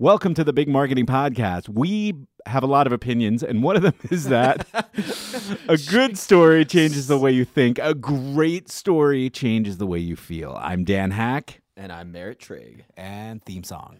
Welcome 0.00 0.32
to 0.32 0.44
the 0.44 0.54
Big 0.54 0.66
Marketing 0.66 1.04
Podcast. 1.04 1.68
We 1.68 2.14
have 2.46 2.62
a 2.62 2.66
lot 2.66 2.86
of 2.86 2.92
opinions, 2.94 3.42
and 3.42 3.62
one 3.62 3.76
of 3.76 3.82
them 3.82 3.92
is 4.10 4.24
that 4.30 4.66
a 5.68 5.76
good 5.76 6.16
story 6.16 6.64
changes 6.64 7.06
the 7.06 7.18
way 7.18 7.32
you 7.32 7.44
think, 7.44 7.78
a 7.78 7.92
great 7.92 8.70
story 8.70 9.28
changes 9.28 9.76
the 9.76 9.86
way 9.86 9.98
you 9.98 10.16
feel. 10.16 10.56
I'm 10.58 10.84
Dan 10.84 11.10
Hack. 11.10 11.60
And 11.76 11.92
I'm 11.92 12.12
Merritt 12.12 12.38
Trigg. 12.38 12.86
And 12.96 13.44
theme 13.44 13.62
song. 13.62 13.98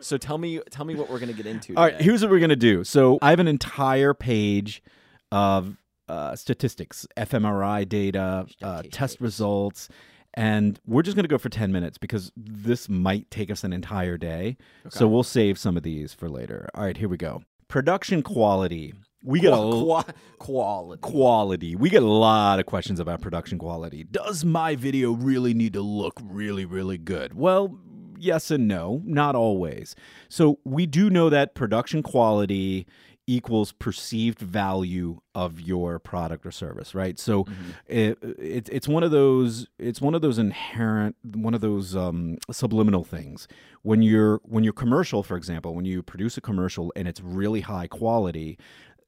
So 0.00 0.16
tell 0.16 0.38
me, 0.38 0.62
tell 0.70 0.86
me 0.86 0.94
what 0.94 1.10
we're 1.10 1.18
gonna 1.18 1.34
get 1.34 1.44
into. 1.44 1.76
All 1.76 1.84
right, 1.84 1.90
today. 1.90 2.04
here's 2.04 2.22
what 2.22 2.30
we're 2.30 2.38
going 2.38 2.48
to 2.48 2.56
do. 2.56 2.84
So 2.84 3.18
I 3.20 3.28
have 3.28 3.38
an 3.38 3.48
entire 3.48 4.14
page 4.14 4.82
of 5.30 5.76
uh, 6.08 6.34
statistics, 6.36 7.06
fMRI 7.18 7.86
data, 7.86 8.46
uh, 8.62 8.82
test 8.90 9.20
results, 9.20 9.90
and 10.36 10.78
we're 10.86 11.02
just 11.02 11.16
going 11.16 11.24
to 11.24 11.28
go 11.28 11.38
for 11.38 11.48
10 11.48 11.72
minutes 11.72 11.96
because 11.98 12.30
this 12.36 12.88
might 12.88 13.30
take 13.30 13.50
us 13.50 13.64
an 13.64 13.72
entire 13.72 14.18
day. 14.18 14.56
So 14.90 15.08
we'll 15.08 15.22
save 15.22 15.58
some 15.58 15.76
of 15.76 15.82
these 15.82 16.12
for 16.12 16.28
later. 16.28 16.68
All 16.74 16.84
right, 16.84 16.96
here 16.96 17.08
we 17.08 17.16
go. 17.16 17.42
Production 17.68 18.22
quality. 18.22 18.92
We 19.24 19.40
get 19.40 19.52
a 19.52 19.56
qua- 19.56 20.04
quality. 20.38 21.00
quality. 21.00 21.74
We 21.74 21.88
get 21.90 22.02
a 22.02 22.06
lot 22.06 22.60
of 22.60 22.66
questions 22.66 23.00
about 23.00 23.20
production 23.22 23.58
quality. 23.58 24.04
Does 24.04 24.44
my 24.44 24.76
video 24.76 25.12
really 25.12 25.54
need 25.54 25.72
to 25.72 25.80
look 25.82 26.20
really, 26.22 26.64
really 26.64 26.98
good? 26.98 27.34
Well, 27.34 27.78
yes 28.18 28.50
and 28.50 28.68
no, 28.68 29.02
not 29.04 29.34
always. 29.34 29.96
So 30.28 30.58
we 30.64 30.86
do 30.86 31.10
know 31.10 31.28
that 31.30 31.54
production 31.54 32.02
quality 32.02 32.86
equals 33.26 33.72
perceived 33.72 34.38
value 34.38 35.20
of 35.34 35.60
your 35.60 35.98
product 35.98 36.46
or 36.46 36.50
service, 36.50 36.94
right? 36.94 37.18
So 37.18 37.44
it, 37.86 38.18
it, 38.22 38.68
it's 38.70 38.86
one 38.86 39.02
of 39.02 39.10
those 39.10 39.66
it's 39.78 40.00
one 40.00 40.14
of 40.14 40.22
those 40.22 40.38
inherent 40.38 41.16
one 41.34 41.54
of 41.54 41.60
those 41.60 41.96
um, 41.96 42.38
subliminal 42.50 43.04
things 43.04 43.48
when 43.82 44.02
you're 44.02 44.40
when 44.44 44.64
you're 44.64 44.72
commercial, 44.72 45.22
for 45.22 45.36
example, 45.36 45.74
when 45.74 45.84
you 45.84 46.02
produce 46.02 46.36
a 46.36 46.40
commercial 46.40 46.92
and 46.96 47.06
it's 47.06 47.20
really 47.20 47.60
high 47.60 47.86
quality, 47.86 48.58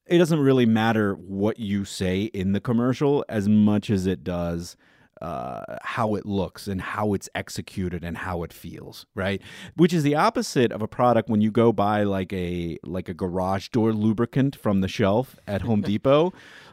it 0.07 0.19
doesn't 0.19 0.41
really 0.41 0.67
matter 0.67 1.15
what 1.15 1.59
you 1.59 1.85
say 1.85 2.23
in 2.23 2.53
the 2.53 2.61
commercial 2.61 3.25
as 3.29 3.49
much 3.49 3.91
as 3.91 4.07
it 4.07 4.25
does 4.25 4.77
uh, 5.23 5.77
how 5.83 6.15
it 6.15 6.25
looks 6.27 6.67
and 6.69 6.81
how 6.81 7.13
it's 7.15 7.29
executed 7.35 8.05
and 8.05 8.17
how 8.19 8.43
it 8.43 8.53
feels, 8.53 9.07
right? 9.15 9.43
Which 9.77 9.93
is 9.93 10.03
the 10.03 10.15
opposite 10.15 10.71
of 10.73 10.81
a 10.83 10.89
product 10.89 11.29
when 11.29 11.41
you 11.41 11.51
go 11.51 11.73
buy 11.73 12.05
like 12.05 12.33
a 12.33 12.79
like 12.85 13.09
a 13.09 13.15
garage 13.15 13.69
door 13.69 13.93
lubricant 13.93 14.55
from 14.57 14.81
the 14.81 14.89
shelf 14.89 15.37
at 15.47 15.63
Home 15.63 15.81
Depot. 15.91 16.33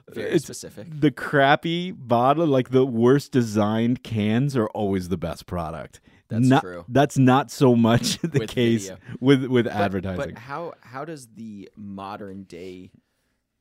Very 0.09 0.27
It's- 0.27 0.43
specific. 0.43 0.87
The 0.91 1.09
crappy 1.11 1.91
bottle, 1.91 2.45
like 2.45 2.69
the 2.69 2.85
worst 2.85 3.31
designed 3.31 4.03
cans, 4.03 4.55
are 4.55 4.67
always 4.69 5.09
the 5.09 5.17
best 5.17 5.47
product. 5.47 5.99
That's 6.27 6.47
Not- 6.47 6.61
true. 6.61 6.85
That's 6.87 7.17
not 7.17 7.51
so 7.51 7.75
much 7.75 8.17
the 8.21 8.39
With 8.39 8.49
case 8.49 8.83
video. 8.89 8.97
with 9.19 9.45
with 9.45 9.65
But- 9.65 9.73
advertising. 9.73 10.33
But 10.35 10.37
how 10.39 10.73
how 10.81 11.05
does 11.05 11.27
the 11.35 11.69
modern 11.75 12.43
day 12.43 12.91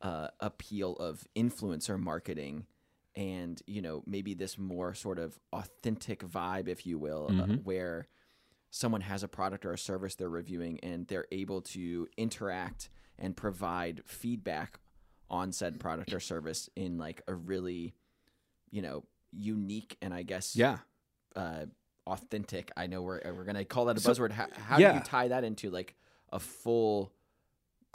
uh, 0.01 0.27
appeal 0.39 0.93
of 0.97 1.25
influencer 1.35 1.99
marketing 1.99 2.65
and 3.15 3.61
you 3.65 3.81
know 3.81 4.03
maybe 4.05 4.33
this 4.33 4.57
more 4.57 4.93
sort 4.93 5.19
of 5.19 5.39
authentic 5.53 6.19
vibe, 6.23 6.67
if 6.67 6.85
you 6.85 6.97
will, 6.97 7.27
uh, 7.29 7.33
Mhm. 7.45 7.63
where 7.63 8.07
someone 8.71 9.01
has 9.01 9.23
a 9.23 9.27
product 9.27 9.65
or 9.65 9.71
a 9.73 9.77
service 9.77 10.15
they're 10.15 10.27
reviewing 10.29 10.79
and 10.81 11.07
they're 11.07 11.27
able 11.31 11.61
to 11.61 12.07
interact 12.17 12.89
and 13.17 13.37
provide 13.37 14.01
feedback 14.05 14.79
on 15.29 15.51
said 15.51 15.79
product 15.79 16.13
or 16.13 16.19
service 16.19 16.69
in 16.75 16.97
like 16.97 17.21
a 17.27 17.33
really 17.33 17.95
you 18.71 18.81
know 18.81 19.03
unique 19.31 19.97
and 20.01 20.13
I 20.13 20.23
guess 20.23 20.55
yeah. 20.55 20.79
uh, 21.35 21.65
authentic. 22.07 22.71
I 22.77 22.87
know 22.87 23.01
we're 23.01 23.21
we're 23.33 23.45
gonna 23.45 23.65
call 23.65 23.85
that 23.85 23.97
a 23.97 23.99
So- 23.99 24.11
buzzword. 24.13 24.31
How, 24.31 24.47
how 24.57 24.77
do 24.77 24.83
you 24.83 24.99
tie 25.05 25.29
that 25.29 25.43
into 25.43 25.69
like 25.69 25.95
a 26.33 26.39
full 26.39 27.13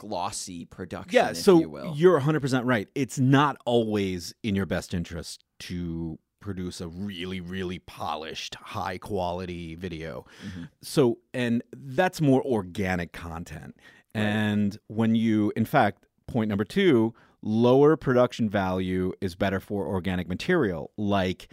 glossy 0.01 0.65
production? 0.65 1.13
Yeah, 1.13 1.33
so 1.33 1.59
you 1.59 1.93
you're 1.95 2.19
100% 2.19 2.61
right. 2.65 2.87
It's 2.95 3.19
not 3.19 3.57
always 3.65 4.33
in 4.41 4.55
your 4.55 4.65
best 4.65 4.93
interest 4.95 5.43
to 5.59 6.17
produce 6.39 6.81
a 6.81 6.87
really 6.87 7.39
really 7.39 7.77
polished 7.77 8.55
high 8.55 8.97
quality 8.97 9.75
video. 9.75 10.25
Mhm. 10.43 10.69
So 10.81 11.19
and 11.35 11.61
that's 11.71 12.19
more 12.19 12.41
organic 12.43 13.13
content. 13.13 13.75
Right. 14.15 14.21
And 14.23 14.77
when 14.87 15.13
you 15.13 15.53
in 15.55 15.65
fact 15.65 16.05
point 16.25 16.49
number 16.49 16.65
2, 16.65 17.13
lower 17.43 17.95
production 17.95 18.49
value 18.49 19.13
is 19.21 19.35
better 19.35 19.59
for 19.59 19.85
organic 19.85 20.27
material 20.27 20.89
like 20.97 21.47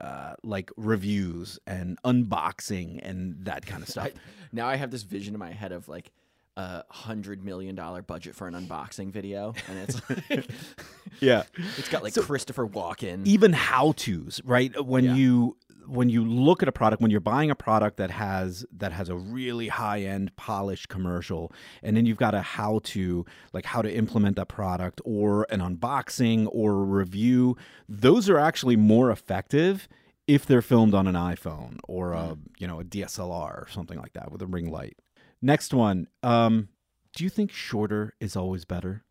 uh, 0.00 0.34
like 0.42 0.70
reviews 0.78 1.58
and 1.66 1.98
unboxing 2.02 2.98
and 3.02 3.44
that 3.44 3.66
kind 3.66 3.82
of 3.82 3.88
stuff. 3.94 4.06
I- 4.06 4.12
now 4.50 4.66
I 4.66 4.76
have 4.76 4.90
this 4.90 5.02
vision 5.02 5.34
in 5.34 5.38
my 5.38 5.50
head 5.52 5.72
of 5.72 5.88
like 5.88 6.10
a 6.56 6.84
hundred 6.90 7.44
million 7.44 7.74
dollar 7.74 8.02
budget 8.02 8.34
for 8.34 8.46
an 8.46 8.54
unboxing 8.54 9.10
video, 9.10 9.54
and 9.68 9.78
it's 9.78 10.00
like, 10.30 10.50
yeah. 11.20 11.44
it's 11.78 11.88
got 11.88 12.02
like 12.02 12.12
So- 12.12 12.22
Christopher 12.22 12.66
Walken. 12.66 13.26
even 13.26 13.52
how 13.52 13.92
to's 13.92 14.40
right 14.44 14.84
when 14.84 15.04
Yeah. 15.04 15.14
you 15.14 15.56
when 15.88 16.08
you 16.08 16.24
look 16.24 16.62
at 16.62 16.68
a 16.68 16.72
product 16.72 17.02
when 17.02 17.10
you're 17.10 17.18
buying 17.20 17.50
a 17.50 17.56
product 17.56 17.96
that 17.96 18.10
has 18.10 18.64
that 18.76 18.92
has 18.92 19.08
a 19.08 19.16
really 19.16 19.66
high 19.66 20.00
end 20.02 20.34
polished 20.36 20.88
commercial 20.88 21.50
and 21.82 21.96
then 21.96 22.06
you've 22.06 22.16
got 22.16 22.34
a 22.36 22.40
how 22.40 22.78
to 22.84 23.26
like 23.52 23.64
how 23.64 23.82
to 23.82 23.92
implement 23.92 24.36
that 24.36 24.46
product 24.46 25.00
or 25.04 25.44
an 25.50 25.58
unboxing 25.60 26.46
or 26.52 26.70
a 26.72 26.84
review 26.84 27.56
those 27.88 28.28
are 28.30 28.38
actually 28.38 28.76
more 28.76 29.10
effective 29.10 29.88
if 30.28 30.46
they're 30.46 30.62
filmed 30.62 30.94
on 30.94 31.08
an 31.08 31.16
iphone 31.16 31.78
or 31.88 32.12
a 32.12 32.16
mm. 32.36 32.38
you 32.58 32.66
know 32.68 32.78
a 32.78 32.84
dslr 32.84 33.28
or 33.52 33.66
something 33.68 33.98
like 33.98 34.12
that 34.12 34.30
with 34.30 34.40
a 34.40 34.46
ring 34.46 34.70
light 34.70 34.96
next 35.42 35.74
one 35.74 36.06
um 36.22 36.68
do 37.14 37.24
you 37.24 37.30
think 37.30 37.50
shorter 37.52 38.14
is 38.20 38.36
always 38.36 38.64
better 38.64 39.04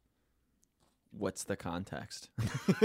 What's 1.14 1.44
the 1.44 1.58
context? 1.58 2.30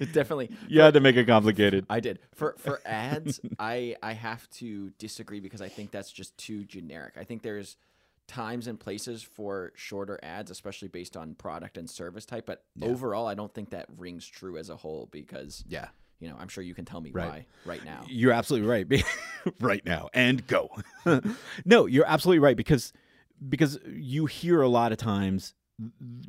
it's 0.00 0.12
definitely 0.12 0.50
you 0.68 0.80
had 0.80 0.94
to 0.94 1.00
make 1.00 1.16
it 1.16 1.26
complicated 1.26 1.84
I 1.90 2.00
did 2.00 2.18
for 2.34 2.54
for 2.58 2.80
ads. 2.86 3.38
I 3.58 3.96
I 4.02 4.14
have 4.14 4.48
to 4.52 4.90
disagree 4.98 5.40
because 5.40 5.60
I 5.60 5.68
think 5.68 5.90
that's 5.90 6.10
just 6.10 6.36
too 6.38 6.64
generic. 6.64 7.14
I 7.18 7.24
think 7.24 7.42
there's 7.42 7.76
times 8.26 8.66
and 8.66 8.80
places 8.80 9.22
for 9.22 9.72
shorter 9.76 10.18
ads, 10.22 10.50
especially 10.50 10.88
based 10.88 11.18
on 11.18 11.34
product 11.34 11.76
and 11.76 11.90
service 11.90 12.24
type. 12.24 12.46
But 12.46 12.64
Yeah. 12.76 12.88
overall, 12.88 13.26
I 13.26 13.34
don't 13.34 13.52
think 13.52 13.70
that 13.70 13.86
rings 13.94 14.26
true 14.26 14.56
as 14.56 14.70
a 14.70 14.76
whole 14.76 15.10
because 15.12 15.64
yeah 15.68 15.88
you 16.24 16.30
know 16.30 16.36
I'm 16.38 16.48
sure 16.48 16.64
you 16.64 16.74
can 16.74 16.86
tell 16.86 17.02
me 17.02 17.10
Right. 17.12 17.28
why 17.28 17.46
right 17.66 17.84
now. 17.84 18.02
You're 18.08 18.32
absolutely 18.32 18.66
right. 18.66 19.04
right 19.60 19.84
now 19.84 20.08
and 20.14 20.46
go. 20.46 20.70
no, 21.66 21.84
you're 21.84 22.06
absolutely 22.06 22.38
right 22.38 22.56
because 22.56 22.92
because 23.46 23.78
you 23.86 24.24
hear 24.24 24.62
a 24.62 24.68
lot 24.68 24.90
of 24.90 24.98
times 24.98 25.54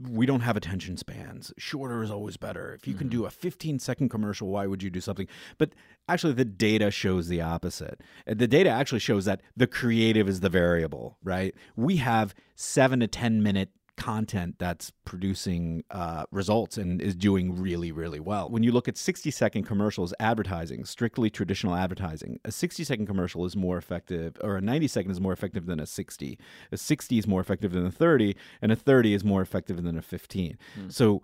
we 0.09 0.25
don't 0.25 0.41
have 0.41 0.57
attention 0.57 0.97
spans. 0.97 1.53
Shorter 1.57 2.03
is 2.03 2.11
always 2.11 2.35
better. 2.35 2.73
If 2.73 2.88
you 2.88 2.95
can 2.95 3.07
mm-hmm. 3.07 3.19
do 3.19 3.25
a 3.25 3.29
15 3.29 3.79
second 3.79 4.09
commercial, 4.09 4.50
why 4.50 4.66
would 4.66 4.84
you 4.84 4.89
do 4.89 5.00
something? 5.00 5.28
But 5.57 5.69
actually 6.09 6.34
the 6.34 6.45
data 6.45 6.91
shows 6.91 7.28
the 7.28 7.41
opposite. 7.41 8.01
The 8.25 8.47
data 8.47 8.69
actually 8.69 9.00
shows 9.00 9.23
that 9.25 9.41
the 9.55 9.67
creative 9.67 10.28
is 10.28 10.41
the 10.41 10.50
variable, 10.50 11.19
right? 11.23 11.55
We 11.75 11.97
have 11.97 12.35
7 12.55 13.00
to 13.00 13.07
10 13.07 13.44
minute 13.44 13.69
content 13.97 14.56
that's 14.59 14.91
producing 15.06 15.83
uh, 15.91 16.25
results 16.31 16.78
and 16.78 17.01
is 17.01 17.16
doing 17.16 17.56
really, 17.56 17.91
really 17.91 18.19
well. 18.19 18.50
When 18.50 18.63
you 18.63 18.72
look 18.72 18.88
at 18.88 18.97
60 18.97 19.31
second 19.31 19.63
commercials, 19.63 20.13
advertising, 20.19 20.85
strictly 20.85 21.29
traditional 21.29 21.75
advertising, 21.75 22.39
a 22.45 22.51
60 22.51 22.84
second 22.84 23.05
commercial 23.07 23.45
is 23.45 23.55
more 23.55 23.78
effective, 23.78 24.38
or 24.41 24.57
a 24.57 24.61
90 24.61 24.88
second 24.88 25.11
is 25.11 25.22
more 25.22 25.34
effective 25.34 25.66
than 25.66 25.79
a 25.79 25.85
60. 25.85 26.38
A 26.72 26.78
60 26.78 27.17
is 27.17 27.28
more 27.28 27.41
effective 27.41 27.72
than 27.72 27.85
a 27.85 27.91
30, 27.91 28.35
and 28.61 28.72
a 28.72 28.75
30 28.75 29.13
is 29.13 29.23
more 29.23 29.41
effective 29.41 29.81
than 29.84 29.97
a 29.97 30.01
15. 30.01 30.57
So, 30.89 31.22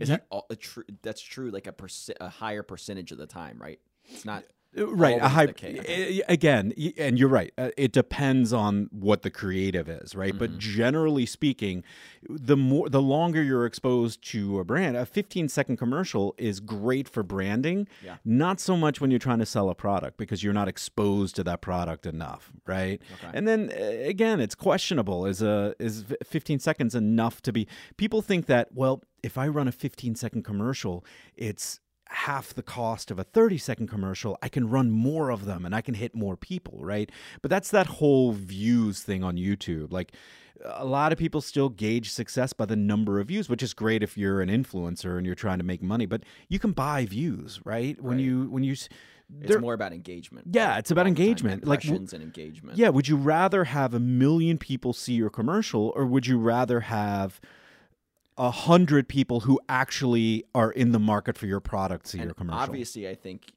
Is 0.00 0.08
you- 0.08 0.16
that 0.16 0.26
all 0.30 0.46
a 0.50 0.56
true? 0.56 0.84
That's 1.02 1.20
true. 1.20 1.50
Like 1.50 1.66
a 1.66 1.72
perc- 1.72 2.16
a 2.20 2.28
higher 2.28 2.62
percentage 2.62 3.12
of 3.12 3.18
the 3.18 3.26
time, 3.26 3.58
right? 3.60 3.78
It's 4.06 4.24
not 4.24 4.44
right 4.76 5.18
a 5.18 5.22
always 5.22 5.32
high 5.32 5.46
the 5.46 5.52
case. 5.52 6.22
again 6.28 6.72
and 6.98 7.18
you're 7.18 7.28
right 7.28 7.52
uh, 7.58 7.70
it 7.76 7.92
depends 7.92 8.52
on 8.52 8.88
what 8.90 9.22
the 9.22 9.30
creative 9.30 9.88
is 9.88 10.14
right 10.14 10.30
Mm-hmm. 10.32 10.38
but 10.38 10.58
generally 10.58 11.26
speaking 11.26 11.84
the 12.28 12.56
more 12.56 12.88
the 12.88 13.02
longer 13.02 13.42
you're 13.42 13.66
exposed 13.66 14.22
to 14.32 14.58
a 14.58 14.64
brand 14.64 14.96
a 14.96 15.06
15 15.06 15.48
second 15.48 15.76
commercial 15.76 16.34
is 16.38 16.60
great 16.60 17.08
for 17.08 17.22
branding 17.22 17.86
Yeah. 18.04 18.16
not 18.24 18.58
so 18.60 18.76
much 18.76 19.00
when 19.00 19.10
you're 19.10 19.18
trying 19.20 19.38
to 19.40 19.46
sell 19.46 19.68
a 19.70 19.74
product 19.74 20.16
because 20.16 20.42
you're 20.42 20.52
not 20.54 20.68
exposed 20.68 21.36
to 21.36 21.44
that 21.44 21.60
product 21.60 22.06
enough 22.06 22.50
right 22.66 23.00
Okay. 23.14 23.30
and 23.36 23.46
then 23.46 23.70
uh, 23.70 24.08
again 24.08 24.40
it's 24.40 24.54
questionable 24.54 25.26
is 25.26 25.40
a 25.42 25.74
is 25.78 26.04
15 26.24 26.58
seconds 26.58 26.94
enough 26.94 27.40
to 27.42 27.52
be 27.52 27.68
people 27.96 28.22
think 28.22 28.46
that 28.46 28.68
well 28.74 29.02
if 29.22 29.38
i 29.38 29.46
run 29.46 29.68
a 29.68 29.72
15 29.72 30.14
second 30.16 30.42
commercial 30.42 31.04
it's 31.36 31.80
half 32.08 32.54
the 32.54 32.62
cost 32.62 33.10
of 33.10 33.18
a 33.18 33.24
30 33.24 33.58
second 33.58 33.88
commercial, 33.88 34.38
I 34.42 34.48
can 34.48 34.68
run 34.68 34.90
more 34.90 35.30
of 35.30 35.44
them 35.46 35.64
and 35.64 35.74
I 35.74 35.80
can 35.80 35.94
hit 35.94 36.14
more 36.14 36.36
people, 36.36 36.78
right? 36.82 37.10
But 37.42 37.50
that's 37.50 37.70
that 37.70 37.86
whole 37.86 38.32
views 38.32 39.02
thing 39.02 39.24
on 39.24 39.36
YouTube. 39.36 39.92
Like 39.92 40.12
a 40.64 40.84
lot 40.84 41.12
of 41.12 41.18
people 41.18 41.40
still 41.40 41.68
gauge 41.68 42.10
success 42.10 42.52
by 42.52 42.66
the 42.66 42.76
number 42.76 43.18
of 43.20 43.28
views, 43.28 43.48
which 43.48 43.62
is 43.62 43.74
great 43.74 44.02
if 44.02 44.16
you're 44.16 44.40
an 44.40 44.48
influencer 44.48 45.16
and 45.16 45.26
you're 45.26 45.34
trying 45.34 45.58
to 45.58 45.64
make 45.64 45.82
money, 45.82 46.06
but 46.06 46.22
you 46.48 46.58
can 46.58 46.72
buy 46.72 47.04
views, 47.06 47.60
right? 47.64 48.00
When 48.00 48.16
Right. 48.16 48.24
you 48.24 48.48
when 48.50 48.64
you 48.64 48.76
It's 49.40 49.58
more 49.60 49.74
about 49.74 49.92
engagement. 49.92 50.48
Yeah, 50.52 50.78
it's 50.78 50.90
about 50.90 51.02
time, 51.04 51.08
engagement. 51.08 51.66
Like, 51.66 51.84
and 51.84 52.12
engagement. 52.14 52.78
Yeah, 52.78 52.90
would 52.90 53.08
you 53.08 53.16
rather 53.16 53.64
have 53.64 53.94
a 53.94 53.98
million 53.98 54.58
people 54.58 54.92
see 54.92 55.14
your 55.14 55.30
commercial 55.30 55.92
or 55.96 56.06
would 56.06 56.26
you 56.26 56.38
rather 56.38 56.80
have 56.80 57.40
a 58.36 58.50
hundred 58.50 59.08
people 59.08 59.40
who 59.40 59.60
actually 59.68 60.44
are 60.54 60.70
in 60.72 60.92
the 60.92 60.98
market 60.98 61.38
for 61.38 61.46
your 61.46 61.60
product 61.60 62.08
see 62.08 62.18
and 62.18 62.26
your 62.28 62.34
commercial? 62.34 62.60
obviously, 62.60 63.08
I 63.08 63.14
think 63.14 63.52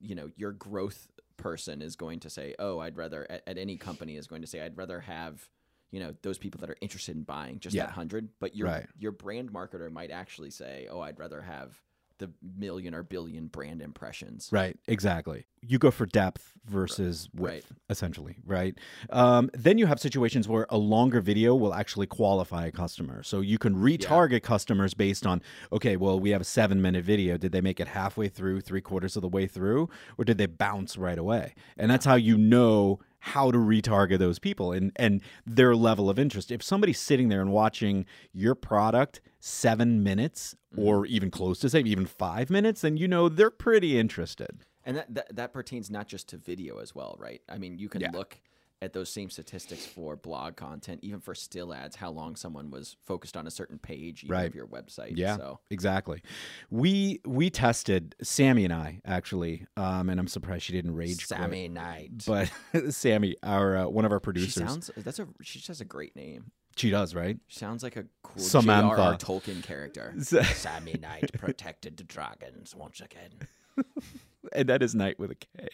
you 0.00 0.14
know 0.14 0.30
your 0.36 0.52
growth 0.52 1.06
person 1.36 1.80
is 1.82 1.96
going 1.96 2.20
to 2.20 2.30
say, 2.30 2.54
"Oh, 2.58 2.78
I'd 2.80 2.96
rather." 2.96 3.26
At, 3.30 3.42
at 3.46 3.58
any 3.58 3.76
company 3.76 4.16
is 4.16 4.26
going 4.26 4.42
to 4.42 4.46
say, 4.48 4.60
"I'd 4.62 4.76
rather 4.76 5.00
have." 5.00 5.48
You 5.92 5.98
know 6.00 6.14
those 6.22 6.38
people 6.38 6.60
that 6.60 6.70
are 6.70 6.76
interested 6.80 7.16
in 7.16 7.22
buying 7.24 7.58
just 7.58 7.74
Yeah. 7.74 7.86
that 7.86 7.92
hundred, 7.92 8.28
but 8.38 8.54
your 8.54 8.68
Right. 8.68 8.86
your 8.98 9.10
brand 9.12 9.52
marketer 9.52 9.90
might 9.90 10.10
actually 10.12 10.50
say, 10.50 10.86
"Oh, 10.90 11.00
I'd 11.00 11.18
rather 11.18 11.42
have 11.42 11.76
the 12.20 12.30
million 12.56 12.94
or 12.94 13.02
billion 13.02 13.48
brand 13.48 13.82
impressions." 13.82 14.48
Right, 14.52 14.78
exactly. 14.86 15.46
You 15.62 15.78
go 15.78 15.90
for 15.90 16.06
depth 16.06 16.52
versus 16.64 17.28
width, 17.34 17.52
Right. 17.52 17.64
essentially, 17.90 18.36
right? 18.46 18.78
Um, 19.10 19.50
then 19.52 19.76
you 19.76 19.86
have 19.86 19.98
situations 20.00 20.48
where 20.48 20.66
a 20.70 20.78
longer 20.78 21.20
video 21.20 21.54
will 21.54 21.74
actually 21.74 22.06
qualify 22.06 22.66
a 22.66 22.70
customer. 22.72 23.22
So 23.22 23.40
you 23.40 23.58
can 23.58 23.74
retarget 23.74 24.42
customers 24.42 24.94
based 24.94 25.26
on, 25.26 25.42
okay, 25.72 25.96
well, 25.96 26.18
we 26.18 26.30
have 26.30 26.40
a 26.40 26.44
seven 26.44 26.80
minute 26.80 27.04
video. 27.04 27.36
Did 27.36 27.52
they 27.52 27.60
make 27.60 27.78
it 27.80 27.88
halfway 27.88 28.28
through, 28.28 28.60
three 28.62 28.80
quarters 28.80 29.16
of 29.16 29.22
the 29.22 29.28
way 29.28 29.46
through, 29.46 29.90
or 30.16 30.24
did 30.24 30.38
they 30.38 30.46
bounce 30.46 30.96
right 30.96 31.18
away? 31.18 31.54
And 31.76 31.90
that's 31.90 32.06
how 32.06 32.14
you 32.14 32.38
know 32.38 33.00
how 33.20 33.50
to 33.50 33.58
retarget 33.58 34.18
those 34.18 34.38
people 34.38 34.72
and 34.72 34.92
and 34.96 35.22
their 35.46 35.76
level 35.76 36.10
of 36.10 36.18
interest. 36.18 36.50
If 36.50 36.62
somebody's 36.62 36.98
sitting 36.98 37.28
there 37.28 37.40
and 37.40 37.52
watching 37.52 38.06
your 38.32 38.54
product 38.54 39.20
seven 39.38 40.02
minutes 40.02 40.56
mm-hmm. 40.74 40.86
or 40.86 41.06
even 41.06 41.30
close 41.30 41.58
to 41.60 41.70
say 41.70 41.80
even 41.80 42.06
five 42.06 42.50
minutes, 42.50 42.80
then 42.80 42.96
you 42.96 43.08
know 43.08 43.28
they're 43.28 43.50
pretty 43.50 43.98
interested. 43.98 44.64
And 44.84 44.96
that, 44.96 45.14
that 45.14 45.36
that 45.36 45.52
pertains 45.52 45.90
not 45.90 46.08
just 46.08 46.28
to 46.30 46.38
video 46.38 46.78
as 46.78 46.94
well, 46.94 47.16
right? 47.18 47.42
I 47.48 47.58
mean, 47.58 47.78
you 47.78 47.88
can 47.88 48.00
Yeah. 48.00 48.10
look 48.12 48.40
at 48.82 48.92
those 48.94 49.10
same 49.10 49.28
statistics 49.28 49.84
for 49.84 50.16
blog 50.16 50.56
content, 50.56 51.00
even 51.02 51.20
for 51.20 51.34
still 51.34 51.74
ads, 51.74 51.96
how 51.96 52.10
long 52.10 52.34
someone 52.34 52.70
was 52.70 52.96
focused 53.04 53.36
on 53.36 53.46
a 53.46 53.50
certain 53.50 53.78
page 53.78 54.24
even 54.24 54.34
Right. 54.36 54.46
of 54.46 54.54
your 54.54 54.66
website. 54.66 55.12
Yeah, 55.16 55.36
So 55.36 55.60
exactly. 55.70 56.22
We 56.70 57.20
we 57.26 57.50
tested 57.50 58.14
Sammy 58.22 58.64
and 58.64 58.72
I 58.72 59.00
actually, 59.04 59.66
um, 59.76 60.08
and 60.08 60.18
I'm 60.18 60.28
surprised 60.28 60.64
she 60.64 60.72
didn't 60.72 60.94
rage 60.94 61.26
quit. 61.28 61.38
Sammy 61.38 61.68
Knight. 61.68 62.24
But 62.26 62.50
Sammy, 62.90 63.36
our 63.42 63.76
uh, 63.76 63.88
one 63.88 64.04
of 64.04 64.12
our 64.12 64.18
she 64.20 64.24
producers, 64.24 64.54
sounds 64.54 64.90
that's 64.96 65.18
a 65.18 65.28
she 65.42 65.58
just 65.58 65.68
has 65.68 65.80
a 65.82 65.84
great 65.84 66.16
name. 66.16 66.50
she 66.76 66.88
does 66.90 67.14
right. 67.14 67.38
She 67.48 67.58
sounds 67.58 67.82
like 67.82 67.96
a 67.96 68.04
cool 68.22 68.42
Samantha. 68.42 69.18
Tolkien 69.24 69.62
character. 69.62 70.14
Sammy 70.20 70.94
Knight 70.94 71.30
protected 71.38 71.98
the 71.98 72.04
dragons 72.04 72.74
once 72.74 73.00
again. 73.02 73.30
and 74.54 74.68
that 74.70 74.82
is 74.82 74.94
Knight 74.94 75.18
with 75.18 75.30
a 75.32 75.34
K. 75.34 75.68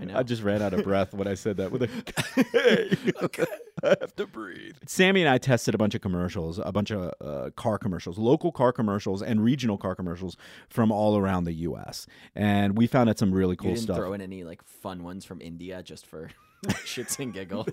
I 0.00 0.04
know. 0.04 0.16
I 0.16 0.22
just 0.22 0.42
ran 0.42 0.62
out 0.62 0.74
of 0.74 0.84
breath 0.84 1.12
when 1.12 1.26
I 1.26 1.34
said 1.34 1.56
that 1.56 1.72
with 1.72 1.82
a 1.82 1.88
K. 3.28 3.44
I 3.84 3.96
have 4.00 4.14
to 4.16 4.26
breathe. 4.26 4.76
Sammy 4.86 5.22
and 5.22 5.28
I 5.30 5.38
tested 5.38 5.74
a 5.74 5.78
bunch 5.78 5.94
of 5.94 6.00
commercials, 6.00 6.58
a 6.64 6.72
bunch 6.72 6.90
of 6.90 7.12
uh, 7.20 7.50
car 7.56 7.78
commercials, 7.78 8.18
local 8.18 8.52
car 8.52 8.72
commercials, 8.72 9.22
and 9.22 9.42
regional 9.42 9.78
car 9.78 9.94
commercials 9.94 10.36
from 10.68 10.90
all 10.92 11.16
around 11.16 11.44
the 11.44 11.52
U.S. 11.54 12.06
And 12.34 12.76
we 12.76 12.86
found 12.86 13.08
out 13.10 13.18
some 13.18 13.32
really 13.32 13.52
you 13.52 13.56
cool 13.56 13.70
didn't 13.74 13.84
stuff. 13.84 13.96
throw 13.96 14.12
in 14.12 14.20
any 14.20 14.44
like 14.44 14.62
fun 14.64 15.02
ones 15.04 15.24
from 15.24 15.40
India 15.40 15.82
just 15.82 16.06
for 16.06 16.30
shits 16.66 17.20
and 17.20 17.32
giggles. 17.32 17.68